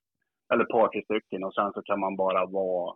Eller 0.54 0.64
ett 0.64 0.70
par, 0.70 0.88
tre 0.88 1.02
stycken. 1.04 1.44
Och 1.44 1.54
sen 1.54 1.72
så 1.74 1.82
kan 1.82 2.00
man 2.00 2.16
bara 2.16 2.46
vara 2.46 2.96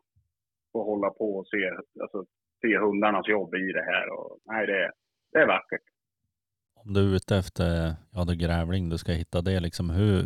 och 0.74 0.86
hålla 0.86 1.10
på 1.10 1.36
och 1.36 1.48
se, 1.48 1.70
alltså, 2.02 2.26
se 2.62 2.78
hundarnas 2.78 3.28
jobb 3.28 3.56
i 3.56 3.72
det 3.72 3.86
här. 3.92 4.10
Och, 4.10 4.40
nej, 4.46 4.68
det, 4.68 4.92
det 5.32 5.40
är 5.40 5.48
vackert. 5.48 5.82
Om 6.76 6.94
du 6.94 7.12
är 7.12 7.16
ute 7.16 7.38
efter, 7.38 7.66
ja 8.14 8.22
är 8.22 8.36
grävling, 8.36 8.90
du 8.90 8.98
ska 8.98 9.12
hitta 9.12 9.42
det 9.42 9.60
liksom. 9.60 9.90
Hur, 9.90 10.18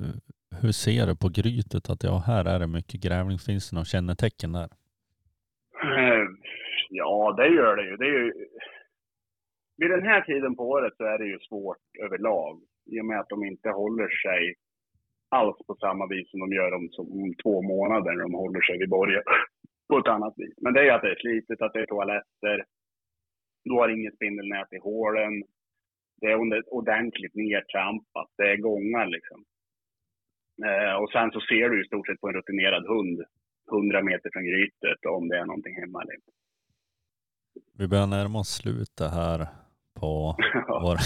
hur 0.62 0.72
ser 0.72 1.08
du 1.08 1.16
på 1.16 1.30
grytet 1.30 1.90
att 1.90 2.04
ja, 2.04 2.24
här 2.28 2.46
är 2.46 2.60
det 2.60 2.68
mycket 2.68 3.02
grävling? 3.02 3.38
Finns 3.38 3.70
det 3.70 3.76
några 3.76 3.86
kännetecken 3.86 4.52
där? 4.52 4.70
Eh, 5.84 6.28
Ja, 6.90 7.34
det 7.38 7.48
gör 7.48 7.76
det 7.76 7.86
ju. 7.90 7.98
Det 7.98 8.06
är 8.06 8.20
ju. 8.20 8.34
Vid 9.78 9.90
den 9.90 10.04
här 10.04 10.22
tiden 10.22 10.56
på 10.56 10.70
året 10.70 10.94
så 10.98 11.04
är 11.04 11.18
det 11.18 11.26
ju 11.26 11.40
svårt 11.40 11.78
överlag. 12.06 12.62
I 12.86 13.02
och 13.02 13.06
med 13.06 13.20
att 13.20 13.30
de 13.30 13.44
inte 13.44 13.70
håller 13.70 14.10
sig 14.10 14.56
alls 15.30 15.58
på 15.68 15.76
samma 15.76 16.08
vis 16.08 16.30
som 16.32 16.40
de 16.40 16.52
gör 16.56 16.72
om, 16.74 16.90
om 16.98 17.34
två 17.44 17.62
månader 17.62 18.12
när 18.12 18.24
de 18.24 18.34
håller 18.34 18.62
sig 18.62 18.78
vid 18.78 18.90
borgen 18.90 19.24
på 19.90 19.98
ett 19.98 20.08
annat 20.08 20.34
vis. 20.38 20.56
Men 20.62 20.74
det 20.74 20.80
är 20.80 20.84
ju 20.84 20.90
att 20.92 21.02
det 21.02 21.12
är 21.12 21.22
slitet, 21.22 21.62
att 21.62 21.74
det 21.74 21.82
är 21.82 21.86
toaletter. 21.86 22.66
Du 23.64 23.74
har 23.74 23.90
inget 23.90 24.16
spindelnät 24.16 24.74
i 24.74 24.78
hålen. 24.78 25.44
Det 26.22 26.28
är 26.28 26.38
ordentligt 26.74 27.36
nedtrampat. 27.36 28.30
Det 28.38 28.52
är 28.52 28.58
gångar 28.58 29.08
liksom. 29.08 29.44
Eh, 30.66 30.96
och 31.02 31.12
sen 31.12 31.32
så 31.32 31.40
ser 31.42 31.70
du 31.70 31.84
i 31.84 31.88
stort 31.88 32.08
sett 32.08 32.22
på 32.22 32.28
en 32.28 32.34
rutinerad 32.34 32.86
hund 32.88 33.22
100 33.72 34.04
meter 34.04 34.30
från 34.34 34.46
grytet 34.46 35.06
om 35.18 35.28
det 35.30 35.38
är 35.38 35.46
någonting 35.46 35.76
hemma 35.82 36.02
eller 36.02 36.14
inte. 36.14 36.32
Vi 37.78 37.88
börjar 37.88 38.08
närma 38.08 38.40
oss 38.40 38.50
slutet 38.50 39.12
här 39.12 39.48
på 40.00 40.36
vår 40.68 40.98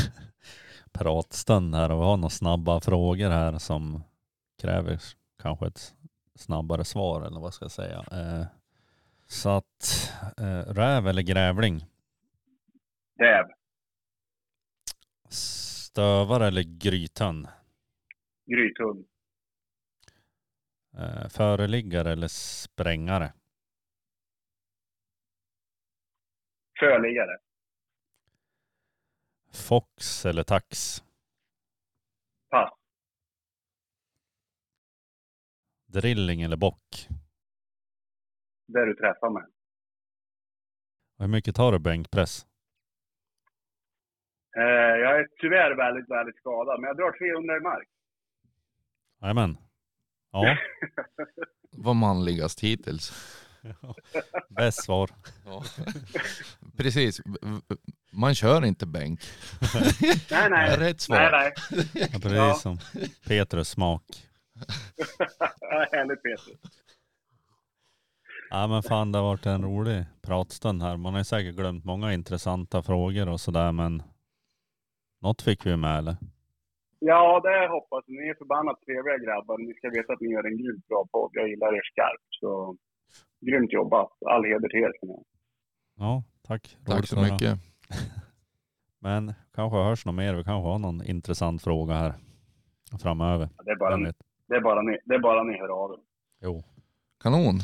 pratstund 0.99 1.75
här 1.75 1.91
och 1.91 1.99
vi 1.99 2.03
har 2.03 2.17
några 2.17 2.29
snabba 2.29 2.81
frågor 2.81 3.29
här 3.29 3.57
som 3.57 4.03
kräver 4.61 4.99
kanske 5.41 5.67
ett 5.67 5.95
snabbare 6.35 6.85
svar 6.85 7.21
eller 7.21 7.39
vad 7.39 7.53
ska 7.53 7.65
jag 7.65 7.71
säga. 7.71 8.05
Eh, 8.11 8.45
så 9.27 9.49
att 9.49 10.11
eh, 10.37 10.73
räv 10.73 11.07
eller 11.07 11.21
grävling? 11.21 11.85
Räv, 13.19 13.45
Stövare 15.29 16.47
eller 16.47 16.63
grythund? 16.63 17.47
grythund, 18.45 19.05
Eh, 20.97 21.27
föreliggare 21.29 22.11
eller 22.11 22.27
sprängare? 22.27 23.33
förliggare, 26.79 27.37
Fox 29.53 30.25
eller 30.25 30.43
tax? 30.43 31.03
pass, 32.49 32.73
Drilling 35.91 36.41
eller 36.41 36.57
bock? 36.57 37.07
där 38.67 38.85
du 38.85 38.95
träffar 38.95 39.29
mig. 39.29 39.43
Hur 41.19 41.27
mycket 41.27 41.55
tar 41.55 41.71
du 41.71 41.79
bänkpress? 41.79 42.45
Eh, 44.57 44.63
jag 45.03 45.19
är 45.19 45.27
tyvärr 45.41 45.75
väldigt, 45.75 46.09
väldigt 46.11 46.35
skadad, 46.35 46.79
men 46.81 46.87
jag 46.87 46.97
drar 46.97 47.11
300 47.11 47.57
i 47.57 47.59
mark. 47.59 47.87
Jajamän. 49.21 49.57
Ja, 50.31 50.57
Var 51.71 51.93
manligast 51.93 52.59
hittills. 52.63 53.11
bäst 54.49 54.83
svar. 54.83 55.09
Ja. 55.45 55.63
Precis. 56.77 57.21
Man 58.11 58.35
kör 58.35 58.65
inte 58.65 58.85
bänk. 58.85 59.19
Nej, 60.31 60.49
nej. 60.49 60.77
Rätt 60.79 61.01
svar. 61.01 61.15
Nej, 61.31 61.31
nej. 61.31 61.87
Ja, 61.93 62.19
precis 62.19 62.31
Ja. 62.37 62.53
som 62.53 62.77
Petrus 63.27 63.69
smak. 63.69 64.03
Härligt 65.91 66.23
Peter. 66.23 66.53
Ja 68.49 68.67
men 68.67 68.83
fan 68.83 69.11
det 69.11 69.17
har 69.19 69.25
varit 69.25 69.45
en 69.45 69.63
rolig 69.63 70.05
pratstund 70.21 70.81
här. 70.83 70.97
Man 70.97 71.13
har 71.13 71.19
ju 71.19 71.23
säkert 71.25 71.55
glömt 71.55 71.85
många 71.85 72.13
intressanta 72.13 72.83
frågor 72.83 73.29
och 73.29 73.41
sådär 73.41 73.71
men 73.71 74.03
något 75.21 75.41
fick 75.41 75.65
vi 75.65 75.77
med 75.77 75.97
eller? 75.97 76.15
Ja, 76.99 77.39
det 77.43 77.67
hoppas 77.67 78.03
jag. 78.07 78.15
Ni 78.15 78.29
är 78.29 78.35
förbannat 78.35 78.81
trevliga 78.85 79.17
grabbar. 79.17 79.57
Ni 79.57 79.73
ska 79.73 79.89
veta 79.89 80.13
att 80.13 80.21
ni 80.21 80.27
gör 80.31 80.43
en 80.43 80.57
grymt 80.57 80.87
bra 80.87 81.07
podd. 81.11 81.29
Jag 81.33 81.49
gillar 81.49 81.75
er 81.75 81.81
skarpt. 81.91 82.27
Så 82.39 82.77
grymt 83.45 83.73
jobbat. 83.73 84.11
All 84.25 84.43
heder 84.45 84.69
till 84.69 84.79
er. 84.79 84.91
Ja, 85.97 86.23
tack. 86.47 86.77
Tack 86.85 86.95
Roligt 86.95 87.09
så 87.09 87.19
att 87.19 87.23
höra. 87.25 87.33
mycket. 87.33 87.59
Men 88.99 89.33
kanske 89.55 89.77
hörs 89.77 90.05
något 90.05 90.15
mer. 90.15 90.33
Vi 90.33 90.43
kanske 90.43 90.69
har 90.69 90.79
någon 90.79 91.03
intressant 91.05 91.63
fråga 91.63 91.93
här 91.93 92.13
framöver. 93.01 93.49
Ja, 93.57 93.63
Det 93.63 93.71
är, 93.71 93.75
bara 93.75 93.97
vet? 93.97 94.17
Det, 94.51 94.55
är 94.57 94.61
bara 94.61 94.81
ni, 94.81 94.97
det 95.05 95.15
är 95.15 95.19
bara 95.19 95.43
ni 95.43 95.57
hör 95.59 95.83
av 95.83 95.91
er. 95.91 95.97
Jo. 96.41 96.63
Kanon. 97.23 97.59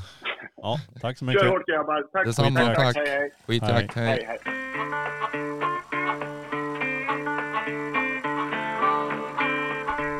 Ja, 0.55 0.77
tack 1.01 1.17
så 1.17 1.25
Kör 1.25 1.33
mycket. 1.33 1.49
hårt 1.49 1.65
grabbar. 1.67 2.01
Tack 2.11 2.25
Detsamma, 2.25 2.49
mycket. 2.59 2.75
tack. 2.75 2.95
Hej, 2.95 3.09
hej. 3.09 3.31
Skitjakt. 3.47 3.93
hej, 3.95 4.05
Hej. 4.07 4.25
hej. 4.27 4.39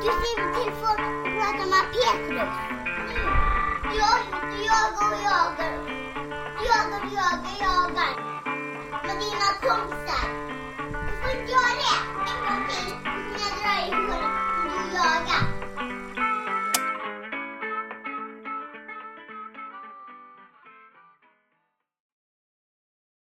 Du 0.01 0.09
skriver 0.19 0.53
till 0.53 0.71
folk 0.81 0.99
och 0.99 1.23
pratar 1.37 1.67
med 1.73 1.85
Petrus. 1.95 2.53
Jag 4.01 4.17
jagar 4.67 5.09
och 5.13 5.21
jagar. 5.29 5.73
Jagar, 6.67 7.03
jagar, 7.17 7.55
jagar. 7.65 8.13
Med 9.05 9.15
dina 9.23 9.47
kompisar. 9.63 10.06